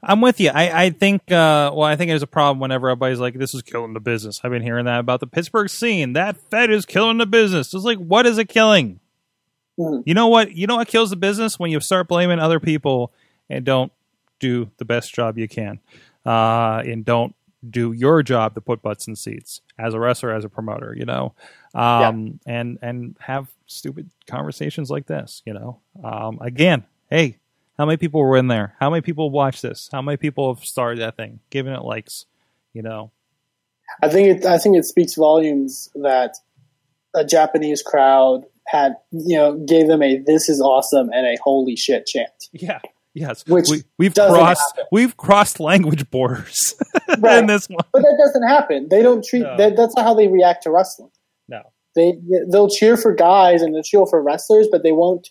I'm 0.04 0.22
with 0.22 0.40
you. 0.40 0.50
I, 0.50 0.86
I 0.86 0.90
think, 0.90 1.32
uh, 1.32 1.72
well, 1.74 1.84
I 1.84 1.96
think 1.96 2.10
there's 2.10 2.24
a 2.24 2.28
problem 2.28 2.60
whenever 2.60 2.90
everybody's 2.90 3.20
like, 3.20 3.36
this 3.36 3.54
is 3.54 3.62
killing 3.62 3.94
the 3.94 4.00
business. 4.00 4.42
I've 4.44 4.52
been 4.52 4.62
hearing 4.62 4.86
that 4.86 5.00
about 5.00 5.22
the 5.22 5.28
Pittsburgh 5.28 5.70
scene. 5.70 6.14
That 6.14 6.38
Fed 6.38 6.70
is 6.70 6.86
killing 6.86 7.18
the 7.18 7.26
business. 7.26 7.74
It's 7.74 7.86
like, 7.86 7.98
what 7.98 8.26
is 8.26 8.38
it 8.38 8.50
killing? 8.50 9.00
Mm. 9.80 10.04
You 10.06 10.14
know 10.14 10.28
what? 10.28 10.54
You 10.54 10.68
know 10.68 10.76
what 10.76 10.90
kills 10.90 11.10
the 11.12 11.16
business? 11.16 11.58
When 11.58 11.72
you 11.72 11.80
start 11.80 12.10
blaming 12.10 12.40
other 12.40 12.60
people 12.60 13.14
and 13.50 13.64
don't 13.64 13.92
do 14.40 14.70
the 14.78 14.86
best 14.86 15.14
job 15.14 15.38
you 15.38 15.48
can. 15.48 15.80
Uh, 16.26 16.84
and 16.86 17.06
don't 17.06 17.34
do 17.68 17.92
your 17.92 18.24
job 18.24 18.56
to 18.56 18.62
put 18.62 18.82
butts 18.82 19.08
in 19.08 19.16
seats 19.16 19.62
as 19.78 19.94
a 19.94 20.00
wrestler, 20.00 20.32
as 20.32 20.46
a 20.46 20.50
promoter, 20.50 20.94
you 20.96 21.06
know, 21.06 21.34
um, 21.74 22.40
yeah. 22.46 22.60
and 22.60 22.80
and 22.82 23.18
have 23.20 23.48
stupid 23.66 24.10
conversations 24.28 24.90
like 24.90 25.08
this, 25.08 25.42
you 25.46 25.54
know. 25.54 25.80
Um, 26.04 26.40
again, 26.42 26.86
hey, 27.10 27.38
how 27.78 27.86
many 27.86 27.98
people 27.98 28.22
were 28.22 28.38
in 28.38 28.48
there? 28.48 28.76
How 28.80 28.90
many 28.90 29.02
people 29.02 29.30
watched 29.30 29.62
this? 29.62 29.90
How 29.92 30.02
many 30.02 30.18
people 30.18 30.54
have 30.54 30.64
started 30.66 31.00
that 31.00 31.16
thing, 31.16 31.40
given 31.50 31.74
it 31.74 31.84
likes, 31.84 32.26
you 32.74 32.82
know? 32.82 33.12
I 34.02 34.10
think 34.10 34.28
it. 34.28 34.46
I 34.46 34.58
think 34.58 34.78
it 34.78 34.86
speaks 34.86 35.16
volumes 35.16 35.90
that 35.96 36.36
a 37.16 37.26
Japanese 37.26 37.82
crowd 37.82 38.46
had, 38.68 38.96
you 39.12 39.38
know, 39.38 39.58
gave 39.58 39.88
them 39.88 40.04
a 40.04 40.18
"this 40.18 40.50
is 40.50 40.62
awesome" 40.62 41.10
and 41.12 41.26
a 41.26 41.38
"holy 41.42 41.76
shit" 41.76 42.06
chant. 42.06 42.50
Yeah, 42.52 42.80
Yes, 43.20 43.46
which 43.48 43.68
we, 43.98 44.06
have 44.06 44.14
crossed 44.14 44.64
happen. 44.76 44.86
we've 44.94 45.18
crossed 45.18 45.60
language 45.60 46.10
borders 46.10 46.74
right. 47.20 47.40
in 47.40 47.48
this 47.48 47.68
one. 47.68 47.84
But 47.92 48.04
that 48.04 48.18
doesn't 48.18 48.48
happen. 48.48 48.88
They 48.90 49.02
don't 49.02 49.26
treat 49.26 49.44
no. 49.44 49.58
that, 49.58 49.76
that's 49.76 49.94
not 49.98 50.06
how 50.06 50.14
they 50.14 50.30
react 50.30 50.64
to 50.64 50.72
wrestling. 50.72 51.12
No, 51.50 51.64
they 51.96 52.14
they'll 52.50 52.70
cheer 52.70 52.96
for 52.96 53.14
guys 53.14 53.62
and 53.62 53.76
they'll 53.76 53.84
cheer 53.84 54.06
for 54.06 54.24
wrestlers, 54.24 54.70
but 54.72 54.84
they 54.84 54.94
won't 54.94 55.28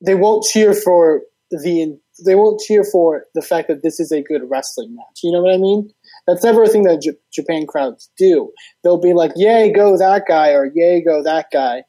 they 0.00 0.14
won't 0.14 0.44
cheer 0.44 0.74
for 0.74 1.22
the 1.50 1.98
they 2.24 2.36
won't 2.36 2.60
cheer 2.60 2.84
for 2.84 3.24
the 3.34 3.42
fact 3.42 3.66
that 3.66 3.82
this 3.82 3.98
is 3.98 4.12
a 4.12 4.22
good 4.22 4.42
wrestling 4.48 4.94
match. 4.94 5.20
You 5.24 5.32
know 5.32 5.42
what 5.42 5.54
I 5.54 5.58
mean? 5.58 5.90
That's 6.28 6.44
never 6.44 6.62
a 6.62 6.68
thing 6.68 6.84
that 6.84 7.02
J- 7.02 7.18
Japan 7.32 7.66
crowds 7.66 8.10
do. 8.16 8.52
They'll 8.84 9.00
be 9.00 9.12
like, 9.12 9.32
"Yay, 9.34 9.72
go 9.72 9.98
that 9.98 10.26
guy!" 10.28 10.50
or 10.50 10.70
"Yay, 10.72 11.02
go 11.02 11.22
that 11.22 11.46
guy." 11.52 11.82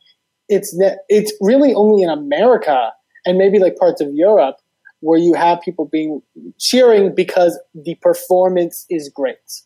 It's 0.49 0.75
ne- 0.75 0.97
it's 1.07 1.31
really 1.39 1.73
only 1.73 2.01
in 2.01 2.09
America 2.09 2.93
and 3.27 3.37
maybe 3.37 3.59
like 3.59 3.75
parts 3.75 4.01
of 4.01 4.13
Europe 4.13 4.55
where 4.99 5.19
you 5.19 5.33
have 5.33 5.61
people 5.61 5.85
being 5.85 6.21
cheering 6.59 7.13
because 7.13 7.59
the 7.73 7.95
performance 7.95 8.85
is 8.89 9.09
great. 9.09 9.61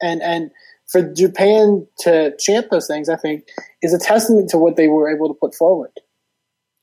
And 0.00 0.22
and 0.22 0.50
for 0.86 1.02
Japan 1.02 1.86
to 2.00 2.34
chant 2.38 2.70
those 2.70 2.86
things, 2.86 3.08
I 3.08 3.16
think, 3.16 3.48
is 3.80 3.94
a 3.94 3.98
testament 3.98 4.50
to 4.50 4.58
what 4.58 4.76
they 4.76 4.88
were 4.88 5.14
able 5.14 5.28
to 5.28 5.34
put 5.34 5.54
forward. 5.54 5.92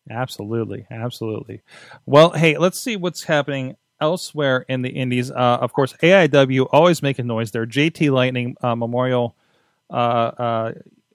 Absolutely, 0.10 0.88
absolutely. 0.90 1.62
Well, 2.06 2.32
hey, 2.32 2.58
let's 2.58 2.80
see 2.80 2.96
what's 2.96 3.24
happening 3.24 3.76
elsewhere 4.02 4.66
in 4.68 4.82
the 4.82 4.90
Indies. 4.90 5.30
Uh, 5.30 5.36
of 5.62 5.74
course, 5.74 5.94
AIW 6.02 6.68
always 6.72 7.04
making 7.04 7.28
noise. 7.28 7.52
Their 7.52 7.68
JT 7.68 8.12
Lightning 8.12 8.56
uh, 8.62 8.76
Memorial 8.76 9.36
uh, 9.92 9.94
uh 9.94 10.72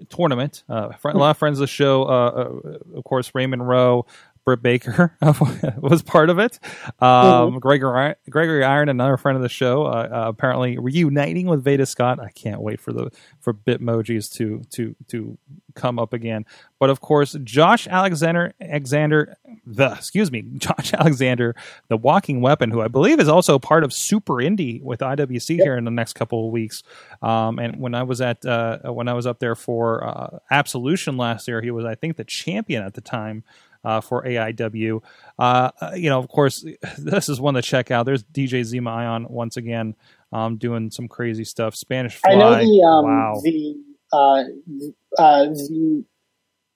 tournament. 0.08 0.64
Uh, 0.68 0.90
a 1.04 1.16
lot 1.16 1.30
of 1.30 1.38
friends 1.38 1.58
of 1.58 1.62
the 1.62 1.66
show, 1.66 2.04
uh, 2.04 2.50
of 2.96 3.04
course, 3.04 3.30
Raymond 3.34 3.66
Rowe, 3.66 4.06
Britt 4.44 4.62
Baker 4.62 5.16
was 5.78 6.02
part 6.02 6.28
of 6.28 6.38
it. 6.38 6.58
Um, 7.00 7.52
mm-hmm. 7.52 7.58
Gregory, 7.58 8.14
Gregory 8.28 8.64
Iron, 8.64 8.88
another 8.88 9.16
friend 9.16 9.36
of 9.36 9.42
the 9.42 9.48
show, 9.48 9.86
uh, 9.86 10.08
uh, 10.10 10.28
apparently 10.28 10.78
reuniting 10.78 11.46
with 11.46 11.64
Veda 11.64 11.86
Scott. 11.86 12.20
I 12.20 12.30
can't 12.30 12.60
wait 12.60 12.80
for 12.80 12.92
the 12.92 13.10
for 13.40 13.54
Bitmojis 13.54 14.32
to 14.34 14.62
to 14.72 14.94
to 15.08 15.38
come 15.74 15.98
up 15.98 16.12
again. 16.12 16.44
But 16.78 16.90
of 16.90 17.00
course, 17.00 17.36
Josh 17.42 17.86
Alexander, 17.88 18.52
Alexander, 18.60 19.36
the 19.66 19.92
excuse 19.92 20.30
me, 20.30 20.42
Josh 20.58 20.92
Alexander, 20.92 21.54
the 21.88 21.96
Walking 21.96 22.40
Weapon, 22.42 22.70
who 22.70 22.82
I 22.82 22.88
believe 22.88 23.20
is 23.20 23.28
also 23.28 23.58
part 23.58 23.82
of 23.82 23.92
Super 23.92 24.34
Indie 24.34 24.82
with 24.82 25.00
IWC 25.00 25.56
yep. 25.56 25.64
here 25.64 25.76
in 25.76 25.84
the 25.84 25.90
next 25.90 26.14
couple 26.14 26.46
of 26.46 26.52
weeks. 26.52 26.82
Um, 27.22 27.58
and 27.58 27.80
when 27.80 27.94
I 27.94 28.02
was 28.02 28.20
at 28.20 28.44
uh, 28.44 28.78
when 28.92 29.08
I 29.08 29.14
was 29.14 29.26
up 29.26 29.38
there 29.38 29.54
for 29.54 30.06
uh, 30.06 30.38
Absolution 30.50 31.16
last 31.16 31.48
year, 31.48 31.62
he 31.62 31.70
was 31.70 31.86
I 31.86 31.94
think 31.94 32.16
the 32.16 32.24
champion 32.24 32.82
at 32.82 32.92
the 32.92 33.00
time 33.00 33.42
uh, 33.84 34.00
for 34.00 34.24
AIW. 34.24 35.02
Uh, 35.38 35.70
you 35.94 36.08
know, 36.08 36.18
of 36.18 36.28
course, 36.28 36.64
this 36.98 37.28
is 37.28 37.40
one 37.40 37.54
to 37.54 37.62
check 37.62 37.90
out. 37.90 38.06
There's 38.06 38.24
DJ 38.24 38.60
Zema 38.62 38.90
Ion 38.90 39.26
once 39.28 39.56
again 39.56 39.94
um, 40.32 40.56
doing 40.56 40.90
some 40.90 41.08
crazy 41.08 41.44
stuff. 41.44 41.74
Spanish 41.74 42.16
Fly. 42.16 42.32
I 42.32 42.36
know 42.36 42.54
the 42.56 42.82
um, 42.82 43.04
wow. 43.04 43.40
the 43.42 43.76
uh, 44.12 44.44
uh, 45.18 45.44
the 45.46 46.04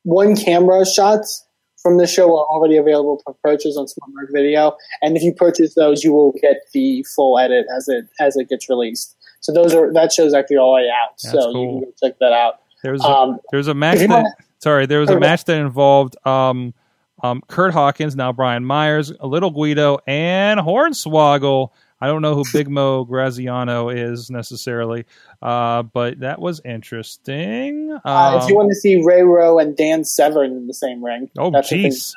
one 0.05 0.37
camera 0.37 0.85
shots 0.87 1.45
from 1.83 1.99
the 1.99 2.07
show 2.07 2.27
are 2.37 2.47
already 2.47 2.77
available 2.77 3.21
for 3.25 3.35
purchase 3.43 3.77
on 3.77 3.87
Smart 3.89 4.11
Mark 4.13 4.29
Video, 4.33 4.77
and 5.03 5.17
if 5.17 5.23
you 5.23 5.35
purchase 5.35 5.75
those, 5.75 6.03
you 6.03 6.13
will 6.13 6.33
get 6.41 6.57
the 6.73 7.05
full 7.15 7.39
edit 7.39 7.67
as 7.77 7.89
it 7.89 8.07
as 8.21 8.37
it 8.37 8.49
gets 8.49 8.69
released. 8.69 9.17
So 9.41 9.53
those 9.53 9.75
are 9.75 9.93
that 9.93 10.13
show's 10.13 10.35
actually 10.35 10.59
already 10.59 10.89
out, 10.89 11.17
That's 11.23 11.33
so 11.33 11.53
cool. 11.53 11.63
you 11.63 11.69
can 11.69 11.81
go 11.81 12.09
check 12.09 12.19
that 12.21 12.33
out. 12.33 12.61
There's 12.83 13.05
um, 13.05 13.31
a, 13.31 13.39
there's 13.51 13.69
a 13.69 13.75
match 13.75 13.99
that 13.99 14.37
sorry 14.59 14.87
there 14.87 15.01
was 15.01 15.11
a 15.11 15.19
match 15.19 15.45
that 15.45 15.59
involved 15.59 16.17
um, 16.27 16.75
um, 17.23 17.43
Kurt 17.49 17.73
Hawkins, 17.73 18.15
now 18.17 18.33
Brian 18.33 18.65
Myers, 18.65 19.13
a 19.21 19.27
little 19.27 19.51
Guido, 19.51 19.99
and 20.07 20.61
Hornswoggle. 20.61 21.71
I 22.01 22.07
don't 22.07 22.23
know 22.23 22.35
who 22.35 22.45
Big 22.53 22.69
Mo 22.69 23.05
Graziano 23.05 23.89
is 23.89 24.31
necessarily, 24.31 25.05
uh, 25.43 25.83
but 25.83 26.21
that 26.21 26.41
was 26.41 26.61
interesting. 26.65 27.93
Um, 27.93 28.01
uh, 28.05 28.41
if 28.43 28.49
you 28.49 28.55
um, 28.55 28.67
want 28.67 28.69
to 28.71 28.77
see 28.77 29.03
Ray 29.05 29.23
Rowe 29.23 29.59
and 29.59 29.77
Dan 29.77 30.05
Severn 30.05 30.53
in 30.53 30.67
the 30.67 30.75
same 30.75 31.05
ring, 31.05 31.31
oh 31.37 31.51
jeez, 31.51 32.13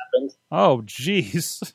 oh 0.52 0.84
jeez, 0.86 1.74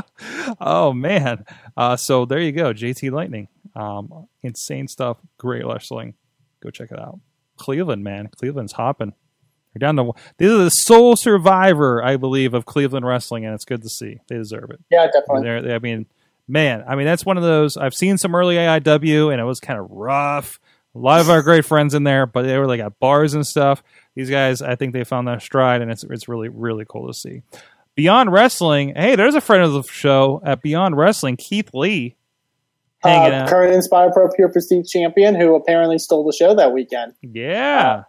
oh 0.60 0.92
man. 0.92 1.44
Uh, 1.76 1.96
so 1.96 2.24
there 2.24 2.40
you 2.40 2.52
go, 2.52 2.72
JT 2.72 3.10
Lightning. 3.10 3.48
Um, 3.74 4.26
insane 4.42 4.88
stuff. 4.88 5.18
Great 5.38 5.66
wrestling. 5.66 6.14
Go 6.62 6.70
check 6.70 6.90
it 6.92 6.98
out. 6.98 7.18
Cleveland, 7.56 8.04
man. 8.04 8.28
Cleveland's 8.28 8.72
hopping. 8.72 9.14
They're 9.72 9.86
down 9.86 9.96
to 9.96 10.12
this 10.38 10.50
is 10.50 10.58
the 10.58 10.70
sole 10.70 11.16
survivor, 11.16 12.02
I 12.02 12.16
believe, 12.16 12.54
of 12.54 12.64
Cleveland 12.66 13.06
wrestling, 13.06 13.44
and 13.44 13.54
it's 13.54 13.64
good 13.64 13.82
to 13.82 13.88
see. 13.88 14.18
They 14.28 14.36
deserve 14.36 14.70
it. 14.70 14.80
Yeah, 14.90 15.06
definitely. 15.06 15.42
They're, 15.42 15.62
they, 15.62 15.74
I 15.74 15.78
mean, 15.78 16.06
man, 16.48 16.84
I 16.88 16.96
mean 16.96 17.06
that's 17.06 17.24
one 17.24 17.36
of 17.36 17.42
those. 17.44 17.76
I've 17.76 17.94
seen 17.94 18.18
some 18.18 18.34
early 18.34 18.56
AIW, 18.56 19.30
and 19.32 19.40
it 19.40 19.44
was 19.44 19.60
kind 19.60 19.78
of 19.78 19.90
rough. 19.90 20.58
A 20.94 20.98
lot 20.98 21.20
of 21.20 21.30
our 21.30 21.42
great 21.42 21.64
friends 21.64 21.94
in 21.94 22.02
there, 22.02 22.26
but 22.26 22.42
they 22.42 22.58
were 22.58 22.66
like 22.66 22.80
at 22.80 22.98
bars 22.98 23.34
and 23.34 23.46
stuff. 23.46 23.80
These 24.16 24.28
guys, 24.28 24.60
I 24.60 24.74
think 24.74 24.92
they 24.92 25.04
found 25.04 25.28
their 25.28 25.38
stride, 25.38 25.82
and 25.82 25.90
it's 25.90 26.02
it's 26.02 26.26
really 26.28 26.48
really 26.48 26.84
cool 26.88 27.06
to 27.06 27.14
see. 27.14 27.42
Beyond 27.94 28.32
Wrestling, 28.32 28.94
hey, 28.96 29.14
there's 29.14 29.34
a 29.36 29.40
friend 29.40 29.62
of 29.62 29.72
the 29.72 29.82
show 29.84 30.40
at 30.44 30.62
Beyond 30.62 30.96
Wrestling, 30.96 31.36
Keith 31.36 31.70
Lee, 31.74 32.16
Uh, 33.04 33.46
current 33.48 33.74
Inspire 33.74 34.10
Pro 34.10 34.28
Pure 34.30 34.48
Prestige 34.50 34.88
champion 34.90 35.34
who 35.34 35.54
apparently 35.54 35.98
stole 35.98 36.24
the 36.26 36.32
show 36.32 36.54
that 36.56 36.72
weekend. 36.72 37.14
Yeah, 37.22 38.04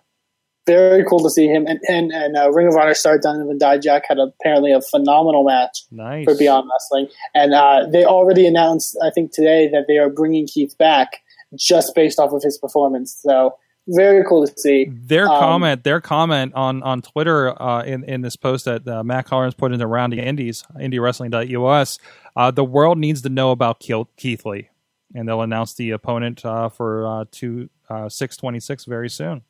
Very 0.67 1.03
cool 1.05 1.19
to 1.19 1.29
see 1.29 1.47
him. 1.47 1.65
And 1.65 1.79
and, 1.87 2.11
and 2.11 2.37
uh, 2.37 2.51
Ring 2.51 2.67
of 2.67 2.75
Honor 2.75 2.93
star 2.93 3.17
Donovan 3.17 3.57
Dijak 3.57 4.01
had 4.07 4.19
apparently 4.19 4.71
a 4.71 4.81
phenomenal 4.81 5.43
match 5.43 5.83
nice. 5.91 6.25
for 6.25 6.35
Beyond 6.35 6.69
Wrestling. 6.71 7.07
And 7.33 7.53
uh, 7.53 7.87
they 7.91 8.05
already 8.05 8.45
announced, 8.45 8.97
I 9.03 9.09
think 9.09 9.31
today, 9.31 9.67
that 9.69 9.85
they 9.87 9.97
are 9.97 10.09
bringing 10.09 10.45
Keith 10.45 10.77
back 10.77 11.21
just 11.55 11.95
based 11.95 12.19
off 12.19 12.31
of 12.31 12.43
his 12.43 12.57
performance. 12.57 13.19
So 13.21 13.55
very 13.87 14.23
cool 14.23 14.45
to 14.45 14.53
see. 14.55 14.87
Their 14.91 15.27
Um, 15.27 15.39
comment, 15.39 15.83
their 15.83 15.99
comment 15.99 16.53
on 16.53 16.83
on 16.83 17.01
Twitter 17.01 17.59
uh, 17.59 17.81
in 17.83 18.03
in 18.03 18.21
this 18.21 18.35
post 18.35 18.65
that 18.65 18.87
uh, 18.87 19.03
Matt 19.03 19.25
Collins 19.25 19.55
put 19.55 19.73
into 19.73 19.87
Round 19.87 20.13
the 20.13 20.19
Indies, 20.19 20.63
IndieWrestling.us. 20.75 21.97
Uh, 22.35 22.51
the 22.51 22.63
world 22.63 22.99
needs 22.99 23.23
to 23.23 23.29
know 23.29 23.49
about 23.49 23.79
Keith 23.79 24.05
Keith 24.15 24.45
Lee, 24.45 24.69
and 25.15 25.27
they'll 25.27 25.41
announce 25.41 25.73
the 25.73 25.89
opponent 25.89 26.45
uh, 26.45 26.69
for 26.69 27.07
uh, 27.07 27.25
two 27.31 27.69
uh, 27.89 28.07
six 28.07 28.37
twenty 28.37 28.59
six 28.59 28.85
very 28.85 29.09
soon. 29.09 29.41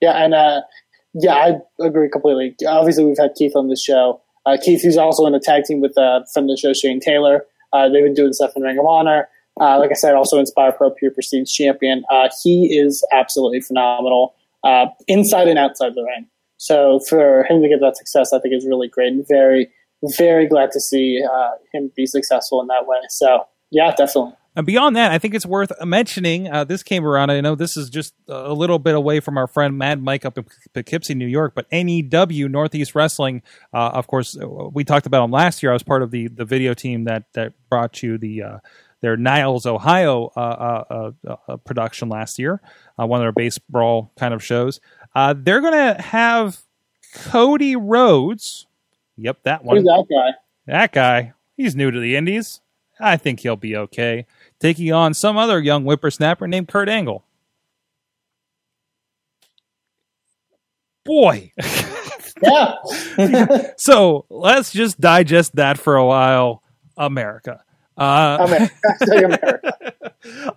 Yeah, 0.00 0.12
and 0.12 0.34
uh, 0.34 0.62
yeah, 1.14 1.34
I 1.34 1.84
agree 1.84 2.08
completely. 2.08 2.54
Obviously, 2.66 3.04
we've 3.04 3.18
had 3.18 3.34
Keith 3.36 3.52
on 3.54 3.68
the 3.68 3.76
show. 3.76 4.20
Uh, 4.46 4.56
Keith, 4.62 4.82
who's 4.82 4.96
also 4.96 5.26
in 5.26 5.34
a 5.34 5.40
tag 5.40 5.64
team 5.64 5.80
with 5.80 5.96
uh, 5.98 6.20
friend 6.32 6.48
of 6.50 6.56
the 6.56 6.60
show, 6.60 6.72
Shane 6.72 7.00
Taylor. 7.00 7.44
Uh, 7.72 7.88
they've 7.88 8.02
been 8.02 8.14
doing 8.14 8.32
stuff 8.32 8.52
in 8.56 8.62
Ring 8.62 8.78
of 8.78 8.86
Honor. 8.86 9.28
Uh, 9.60 9.78
like 9.78 9.90
I 9.90 9.94
said, 9.94 10.14
also 10.14 10.38
Inspire 10.38 10.72
Pro 10.72 10.90
Pure 10.90 11.12
Prestige 11.12 11.52
champion. 11.52 12.04
Uh, 12.10 12.28
he 12.42 12.78
is 12.78 13.06
absolutely 13.12 13.60
phenomenal 13.60 14.34
inside 15.06 15.48
and 15.48 15.58
outside 15.58 15.94
the 15.94 16.02
ring. 16.02 16.26
So 16.56 17.00
for 17.08 17.44
him 17.44 17.62
to 17.62 17.68
get 17.68 17.80
that 17.80 17.96
success, 17.96 18.32
I 18.32 18.38
think 18.38 18.54
is 18.54 18.66
really 18.66 18.88
great 18.88 19.12
and 19.12 19.26
very, 19.28 19.70
very 20.18 20.46
glad 20.46 20.70
to 20.72 20.80
see 20.80 21.22
him 21.72 21.90
be 21.94 22.06
successful 22.06 22.60
in 22.60 22.68
that 22.68 22.86
way. 22.86 22.98
So 23.08 23.46
yeah, 23.70 23.94
definitely. 23.94 24.32
And 24.56 24.66
beyond 24.66 24.96
that, 24.96 25.12
I 25.12 25.18
think 25.18 25.34
it's 25.34 25.46
worth 25.46 25.72
mentioning. 25.84 26.50
Uh, 26.50 26.64
this 26.64 26.82
came 26.82 27.06
around. 27.06 27.30
I 27.30 27.40
know 27.40 27.54
this 27.54 27.76
is 27.76 27.88
just 27.88 28.14
a 28.28 28.52
little 28.52 28.80
bit 28.80 28.96
away 28.96 29.20
from 29.20 29.38
our 29.38 29.46
friend 29.46 29.78
Mad 29.78 30.02
Mike 30.02 30.24
up 30.24 30.36
in 30.36 30.44
Poughkeepsie, 30.74 31.14
New 31.14 31.26
York, 31.26 31.52
but 31.54 31.66
NEW 31.70 32.48
Northeast 32.48 32.94
Wrestling. 32.96 33.42
Uh, 33.72 33.90
of 33.94 34.08
course, 34.08 34.36
we 34.72 34.82
talked 34.82 35.06
about 35.06 35.22
them 35.22 35.30
last 35.30 35.62
year. 35.62 35.70
I 35.70 35.74
was 35.74 35.84
part 35.84 36.02
of 36.02 36.10
the 36.10 36.26
the 36.28 36.44
video 36.44 36.74
team 36.74 37.04
that 37.04 37.32
that 37.34 37.52
brought 37.68 38.02
you 38.02 38.18
the 38.18 38.42
uh, 38.42 38.58
their 39.00 39.16
Niles, 39.16 39.66
Ohio 39.66 40.30
uh, 40.36 40.40
uh, 40.40 41.12
uh, 41.26 41.36
uh, 41.48 41.56
production 41.58 42.08
last 42.08 42.38
year, 42.38 42.60
uh, 43.00 43.06
one 43.06 43.20
of 43.20 43.24
their 43.24 43.32
baseball 43.32 44.12
kind 44.18 44.34
of 44.34 44.44
shows. 44.44 44.80
Uh, 45.14 45.34
they're 45.36 45.60
going 45.60 45.96
to 45.96 46.02
have 46.02 46.58
Cody 47.14 47.76
Rhodes. 47.76 48.66
Yep, 49.16 49.42
that 49.44 49.64
one. 49.64 49.76
Who's 49.76 49.84
that 49.84 50.06
guy? 50.10 50.30
That 50.66 50.92
guy, 50.92 51.32
he's 51.56 51.74
new 51.74 51.90
to 51.90 51.98
the 51.98 52.16
Indies. 52.16 52.60
I 53.00 53.16
think 53.16 53.40
he'll 53.40 53.56
be 53.56 53.76
okay. 53.76 54.26
Taking 54.60 54.92
on 54.92 55.14
some 55.14 55.36
other 55.36 55.60
young 55.60 55.84
whippersnapper 55.84 56.46
named 56.46 56.68
Kurt 56.68 56.88
Angle. 56.88 57.24
Boy. 61.04 61.52
Yeah. 62.42 62.74
so 63.78 64.26
let's 64.30 64.72
just 64.72 65.00
digest 65.00 65.56
that 65.56 65.78
for 65.78 65.96
a 65.96 66.06
while. 66.06 66.62
America. 66.96 67.62
Uh, 67.96 68.68
America. 69.20 69.72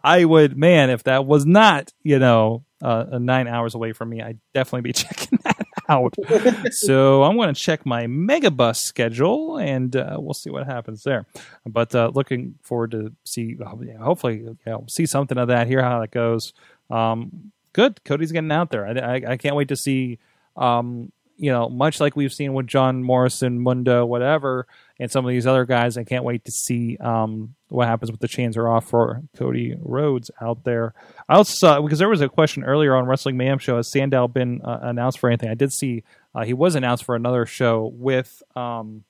I 0.03 0.23
would, 0.23 0.57
man, 0.57 0.89
if 0.89 1.03
that 1.03 1.25
was 1.25 1.45
not, 1.45 1.91
you 2.01 2.19
know, 2.19 2.63
uh, 2.81 3.17
nine 3.19 3.47
hours 3.47 3.75
away 3.75 3.93
from 3.93 4.09
me, 4.09 4.21
I'd 4.21 4.39
definitely 4.53 4.81
be 4.81 4.93
checking 4.93 5.39
that 5.43 5.52
out. 5.89 6.13
so 6.71 7.23
I'm 7.23 7.35
going 7.35 7.53
to 7.53 7.59
check 7.59 7.85
my 7.85 8.05
Megabus 8.05 8.77
schedule, 8.77 9.57
and 9.57 9.95
uh, 9.95 10.17
we'll 10.19 10.33
see 10.33 10.49
what 10.49 10.65
happens 10.65 11.03
there. 11.03 11.25
But 11.65 11.93
uh, 11.95 12.11
looking 12.13 12.55
forward 12.61 12.91
to 12.91 13.13
see, 13.23 13.57
hopefully, 13.57 14.37
you 14.39 14.57
know, 14.65 14.85
see 14.87 15.05
something 15.05 15.37
of 15.37 15.47
that. 15.49 15.67
Hear 15.67 15.81
how 15.81 15.99
that 16.01 16.11
goes. 16.11 16.53
Um, 16.89 17.51
good, 17.73 18.03
Cody's 18.03 18.31
getting 18.31 18.51
out 18.51 18.71
there. 18.71 18.87
I, 18.87 19.15
I, 19.15 19.31
I 19.31 19.37
can't 19.37 19.55
wait 19.55 19.69
to 19.69 19.75
see. 19.75 20.19
Um, 20.55 21.11
you 21.35 21.51
know, 21.51 21.67
much 21.67 21.99
like 21.99 22.15
we've 22.15 22.31
seen 22.31 22.53
with 22.53 22.67
John 22.67 23.03
Morrison, 23.03 23.59
Mundo, 23.59 24.05
whatever, 24.05 24.67
and 24.99 25.11
some 25.11 25.25
of 25.25 25.29
these 25.29 25.47
other 25.47 25.65
guys, 25.65 25.97
I 25.97 26.03
can't 26.03 26.23
wait 26.23 26.45
to 26.45 26.51
see 26.51 26.97
um, 26.97 27.55
what 27.69 27.87
happens 27.87 28.11
with 28.11 28.19
the 28.19 28.27
chains 28.27 28.55
are 28.57 28.67
off 28.67 28.87
for 28.87 29.23
Cody 29.35 29.75
Rhodes 29.79 30.29
out 30.39 30.63
there. 30.63 30.93
I 31.27 31.35
also 31.35 31.53
saw 31.53 31.81
because 31.81 31.99
there 31.99 32.09
was 32.09 32.21
a 32.21 32.29
question 32.29 32.63
earlier 32.63 32.95
on 32.95 33.05
Wrestling 33.05 33.37
Mayhem 33.37 33.59
show 33.59 33.77
has 33.77 33.87
Sandow 33.91 34.27
been 34.27 34.61
uh, 34.61 34.79
announced 34.83 35.19
for 35.19 35.29
anything? 35.29 35.49
I 35.49 35.55
did 35.55 35.73
see 35.73 36.03
uh, 36.35 36.43
he 36.43 36.53
was 36.53 36.75
announced 36.75 37.03
for 37.03 37.15
another 37.15 37.45
show 37.45 37.91
with 37.93 38.43
um, 38.55 39.03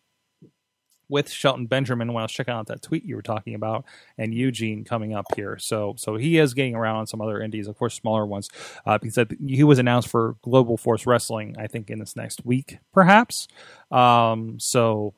with 1.10 1.30
Shelton 1.30 1.68
Benjamin 1.68 2.14
when 2.14 2.22
I 2.22 2.26
was 2.26 2.32
checking 2.32 2.54
out 2.54 2.68
that 2.68 2.82
tweet 2.82 3.04
you 3.04 3.16
were 3.16 3.22
talking 3.22 3.54
about, 3.54 3.86
and 4.18 4.34
Eugene 4.34 4.84
coming 4.86 5.14
up 5.14 5.26
here. 5.36 5.58
So 5.60 5.96
so 5.98 6.16
he 6.16 6.38
is 6.38 6.54
getting 6.54 6.76
around 6.76 6.96
on 6.96 7.08
some 7.08 7.22
other 7.22 7.42
indies, 7.42 7.68
of 7.68 7.78
course, 7.78 7.94
smaller 7.94 8.26
ones. 8.26 8.50
Uh, 8.86 8.98
that- 8.98 9.38
he 9.46 9.64
was 9.64 9.80
announced 9.80 10.08
for 10.08 10.38
Global 10.42 10.78
Force 10.78 11.06
Wrestling, 11.06 11.56
I 11.60 11.68
think, 11.68 11.90
in 11.90 12.00
this 12.00 12.16
next 12.16 12.46
week, 12.46 12.80
perhaps. 12.94 13.48
Um, 13.92 14.60
so 14.60 15.14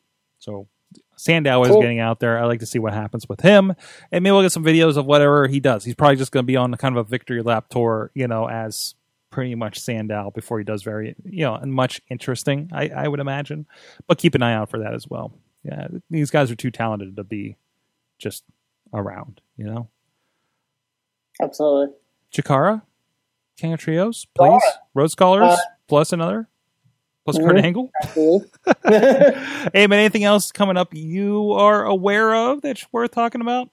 so 0.45 0.67
Sandow 1.17 1.63
is 1.63 1.69
Cool. 1.69 1.81
getting 1.81 1.99
out 1.99 2.19
there. 2.19 2.37
I 2.37 2.45
like 2.45 2.59
to 2.59 2.65
see 2.65 2.77
what 2.79 2.93
happens 2.93 3.27
with 3.27 3.41
him, 3.41 3.73
and 4.11 4.23
maybe 4.23 4.31
we'll 4.31 4.43
get 4.43 4.51
some 4.51 4.63
videos 4.63 4.95
of 4.97 5.05
whatever 5.05 5.47
he 5.47 5.59
does. 5.59 5.83
He's 5.83 5.95
probably 5.95 6.17
just 6.17 6.31
going 6.31 6.43
to 6.43 6.47
be 6.47 6.55
on 6.55 6.73
kind 6.75 6.95
of 6.97 7.05
a 7.05 7.09
victory 7.09 7.41
lap 7.41 7.69
tour, 7.69 8.11
you 8.13 8.27
know, 8.27 8.47
as 8.47 8.93
pretty 9.31 9.55
much 9.55 9.79
Sandow 9.79 10.31
before 10.33 10.59
he 10.59 10.63
does 10.63 10.83
very, 10.83 11.15
you 11.25 11.43
know, 11.43 11.55
and 11.55 11.73
much 11.73 11.99
interesting. 12.09 12.69
I, 12.71 12.89
I 12.89 13.07
would 13.07 13.19
imagine, 13.19 13.65
but 14.07 14.17
keep 14.17 14.35
an 14.35 14.43
eye 14.43 14.53
out 14.53 14.69
for 14.69 14.79
that 14.79 14.93
as 14.93 15.07
well. 15.09 15.33
Yeah, 15.63 15.87
these 16.11 16.29
guys 16.29 16.51
are 16.51 16.55
too 16.55 16.69
talented 16.71 17.15
to 17.17 17.23
be 17.23 17.57
just 18.19 18.43
around, 18.93 19.41
you 19.57 19.65
know. 19.65 19.89
Absolutely. 21.41 21.93
Chikara, 22.31 22.83
King 23.57 23.73
of 23.73 23.79
Trios, 23.79 24.25
please. 24.35 24.61
Rhodes 24.93 25.13
Scholars, 25.13 25.53
Uh, 25.53 25.57
plus 25.87 26.13
another, 26.13 26.47
plus 27.25 27.37
Kurt 27.37 27.57
mhm. 27.57 27.63
Angle. 27.63 27.91
Hey, 29.73 29.87
man, 29.87 29.99
anything 29.99 30.23
else 30.23 30.51
coming 30.51 30.77
up 30.77 30.93
you 30.93 31.51
are 31.51 31.83
aware 31.83 32.33
of 32.33 32.61
that's 32.61 32.85
worth 32.93 33.11
talking 33.11 33.41
about? 33.41 33.69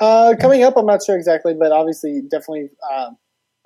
Uh, 0.00 0.34
coming 0.40 0.62
up, 0.62 0.76
I'm 0.76 0.86
not 0.86 1.02
sure 1.04 1.16
exactly, 1.16 1.54
but 1.54 1.72
obviously, 1.72 2.22
definitely 2.22 2.70
um, 2.94 3.16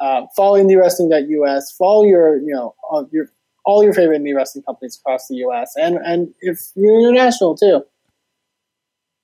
uh, 0.01 0.23
follow 0.37 0.59
IndieWrestling.us. 0.63 1.73
Follow 1.73 2.05
your, 2.05 2.39
you 2.39 2.55
know, 2.55 2.75
uh, 2.91 3.05
your 3.11 3.27
all 3.65 3.83
your 3.83 3.93
favorite 3.93 4.23
indie 4.23 4.35
wrestling 4.35 4.63
companies 4.63 4.97
across 4.97 5.27
the 5.29 5.37
U.S. 5.37 5.73
and 5.77 5.97
and 5.97 6.33
if 6.41 6.71
you're 6.77 7.01
international 7.01 7.57
too, 7.57 7.83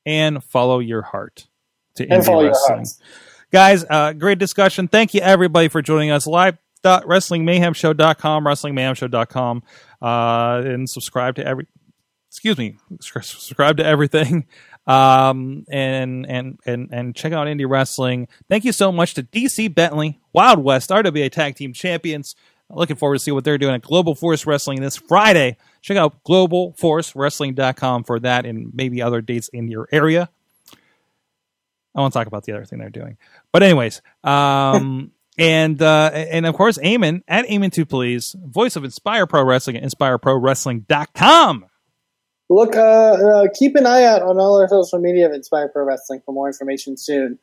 And 0.04 0.42
follow 0.42 0.80
your 0.80 1.02
heart 1.02 1.46
to 1.94 2.02
and 2.08 2.22
indie 2.22 2.26
follow 2.26 2.46
wrestling. 2.46 2.86
Guys, 3.52 3.84
uh, 3.88 4.14
great 4.14 4.38
discussion. 4.38 4.88
Thank 4.88 5.14
you, 5.14 5.20
everybody, 5.20 5.68
for 5.68 5.82
joining 5.82 6.10
us. 6.10 6.26
Live.wrestlingmayhemshow.com, 6.84 8.44
wrestlingmayhemshow.com, 8.44 9.62
uh, 10.00 10.62
and 10.64 10.88
subscribe 10.88 11.36
to 11.36 11.46
every, 11.46 11.66
excuse 12.28 12.58
me, 12.58 12.76
subscribe 13.00 13.76
to 13.78 13.84
everything. 13.84 14.46
Um, 14.84 15.64
and, 15.70 16.26
and, 16.28 16.58
and, 16.66 16.88
and 16.90 17.14
check 17.14 17.32
out 17.32 17.46
indie 17.46 17.70
wrestling. 17.70 18.26
Thank 18.48 18.64
you 18.64 18.72
so 18.72 18.90
much 18.90 19.14
to 19.14 19.22
DC 19.22 19.72
Bentley, 19.72 20.18
Wild 20.32 20.58
West, 20.58 20.90
RWA 20.90 21.30
Tag 21.30 21.54
Team 21.54 21.72
Champions. 21.72 22.34
Looking 22.68 22.96
forward 22.96 23.18
to 23.18 23.20
see 23.20 23.30
what 23.30 23.44
they're 23.44 23.58
doing 23.58 23.74
at 23.74 23.82
Global 23.82 24.14
Force 24.16 24.44
Wrestling 24.44 24.80
this 24.80 24.96
Friday. 24.96 25.56
Check 25.82 25.96
out 25.96 26.24
globalforcewrestling.com 26.24 28.04
for 28.04 28.18
that 28.20 28.46
and 28.46 28.72
maybe 28.74 29.02
other 29.02 29.20
dates 29.20 29.48
in 29.52 29.68
your 29.68 29.88
area. 29.92 30.30
I 31.94 32.00
won't 32.00 32.14
talk 32.14 32.26
about 32.26 32.44
the 32.44 32.52
other 32.52 32.64
thing 32.64 32.78
they're 32.78 32.88
doing. 32.88 33.18
But 33.52 33.62
anyways, 33.62 34.00
um, 34.24 35.12
and 35.38 35.80
uh, 35.80 36.10
and 36.12 36.46
of 36.46 36.54
course, 36.54 36.78
Eamon 36.78 37.22
at 37.26 37.46
Eamon 37.46 37.72
to 37.72 37.86
please, 37.86 38.36
voice 38.44 38.76
of 38.76 38.84
Inspire 38.84 39.26
Pro 39.26 39.44
Wrestling 39.44 39.76
at 39.76 39.82
inspireprowrestling.com. 39.82 41.66
Look, 42.50 42.76
uh, 42.76 42.80
uh, 42.80 43.46
keep 43.54 43.76
an 43.76 43.86
eye 43.86 44.04
out 44.04 44.22
on 44.22 44.38
all 44.38 44.60
our 44.60 44.68
social 44.68 44.98
media 44.98 45.26
of 45.26 45.32
Inspire 45.32 45.68
Pro 45.68 45.84
Wrestling 45.84 46.20
for 46.24 46.32
more 46.32 46.48
information 46.48 46.96
soon 46.96 47.38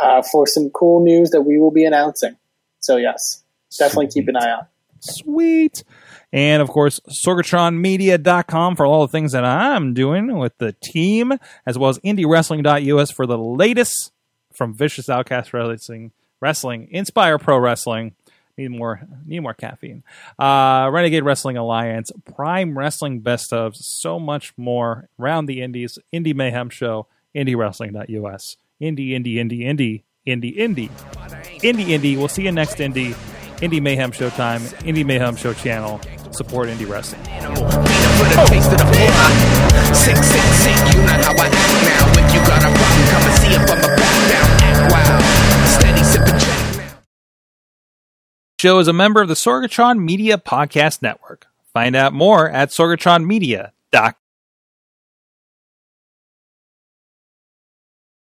uh, 0.00 0.22
for 0.22 0.46
some 0.46 0.70
cool 0.70 1.04
news 1.04 1.30
that 1.30 1.42
we 1.42 1.58
will 1.58 1.70
be 1.70 1.84
announcing. 1.84 2.36
So 2.80 2.96
yes, 2.96 3.42
definitely 3.78 4.08
keep 4.08 4.28
an 4.28 4.36
eye 4.36 4.50
out. 4.50 4.68
Sweet. 5.00 5.84
And 6.32 6.62
of 6.62 6.68
course, 6.68 6.98
sorgatronmedia.com 7.08 8.76
for 8.76 8.86
all 8.86 9.02
the 9.06 9.12
things 9.12 9.32
that 9.32 9.44
I'm 9.44 9.92
doing 9.94 10.38
with 10.38 10.56
the 10.58 10.72
team, 10.72 11.34
as 11.66 11.78
well 11.78 11.90
as 11.90 11.98
indiewrestling.us 11.98 13.10
for 13.10 13.26
the 13.26 13.38
latest 13.38 14.12
from 14.52 14.74
Vicious 14.74 15.08
Outcast 15.10 15.52
Wrestling, 15.52 16.12
Wrestling, 16.44 16.88
Inspire 16.90 17.38
Pro 17.38 17.56
Wrestling. 17.58 18.14
Need 18.58 18.68
more, 18.68 19.00
need 19.24 19.40
more 19.40 19.54
caffeine. 19.54 20.04
Uh, 20.38 20.90
Renegade 20.92 21.24
Wrestling 21.24 21.56
Alliance, 21.56 22.12
Prime 22.36 22.76
Wrestling 22.76 23.20
Best 23.20 23.50
of, 23.50 23.74
so 23.74 24.20
much 24.20 24.52
more. 24.58 25.08
Round 25.16 25.48
the 25.48 25.62
Indies, 25.62 25.98
Indie 26.12 26.34
Mayhem 26.34 26.68
Show, 26.68 27.06
IndieWrestling.us. 27.34 28.56
Indie, 28.80 29.10
indie, 29.10 29.36
indie, 29.36 29.62
indie, 29.62 30.02
indie, 30.26 30.54
indie, 30.56 30.90
indie, 31.62 31.86
indie. 31.86 32.18
We'll 32.18 32.28
see 32.28 32.42
you 32.42 32.52
next 32.52 32.76
indie, 32.76 33.14
Indie 33.56 33.80
Mayhem 33.80 34.12
Showtime, 34.12 34.60
Indie 34.84 35.06
Mayhem 35.06 35.36
Show 35.36 35.54
channel. 35.54 35.98
Support 36.32 36.68
indie 36.68 36.88
wrestling. 36.88 37.22
Oh. 37.42 37.64
Show 48.64 48.78
is 48.78 48.88
a 48.88 48.94
member 48.94 49.20
of 49.20 49.28
the 49.28 49.34
Sorgatron 49.34 50.02
Media 50.02 50.38
Podcast 50.38 51.02
Network. 51.02 51.48
Find 51.74 51.94
out 51.94 52.14
more 52.14 52.48
at 52.48 52.70
sorgatronmedia.com. 52.70 54.14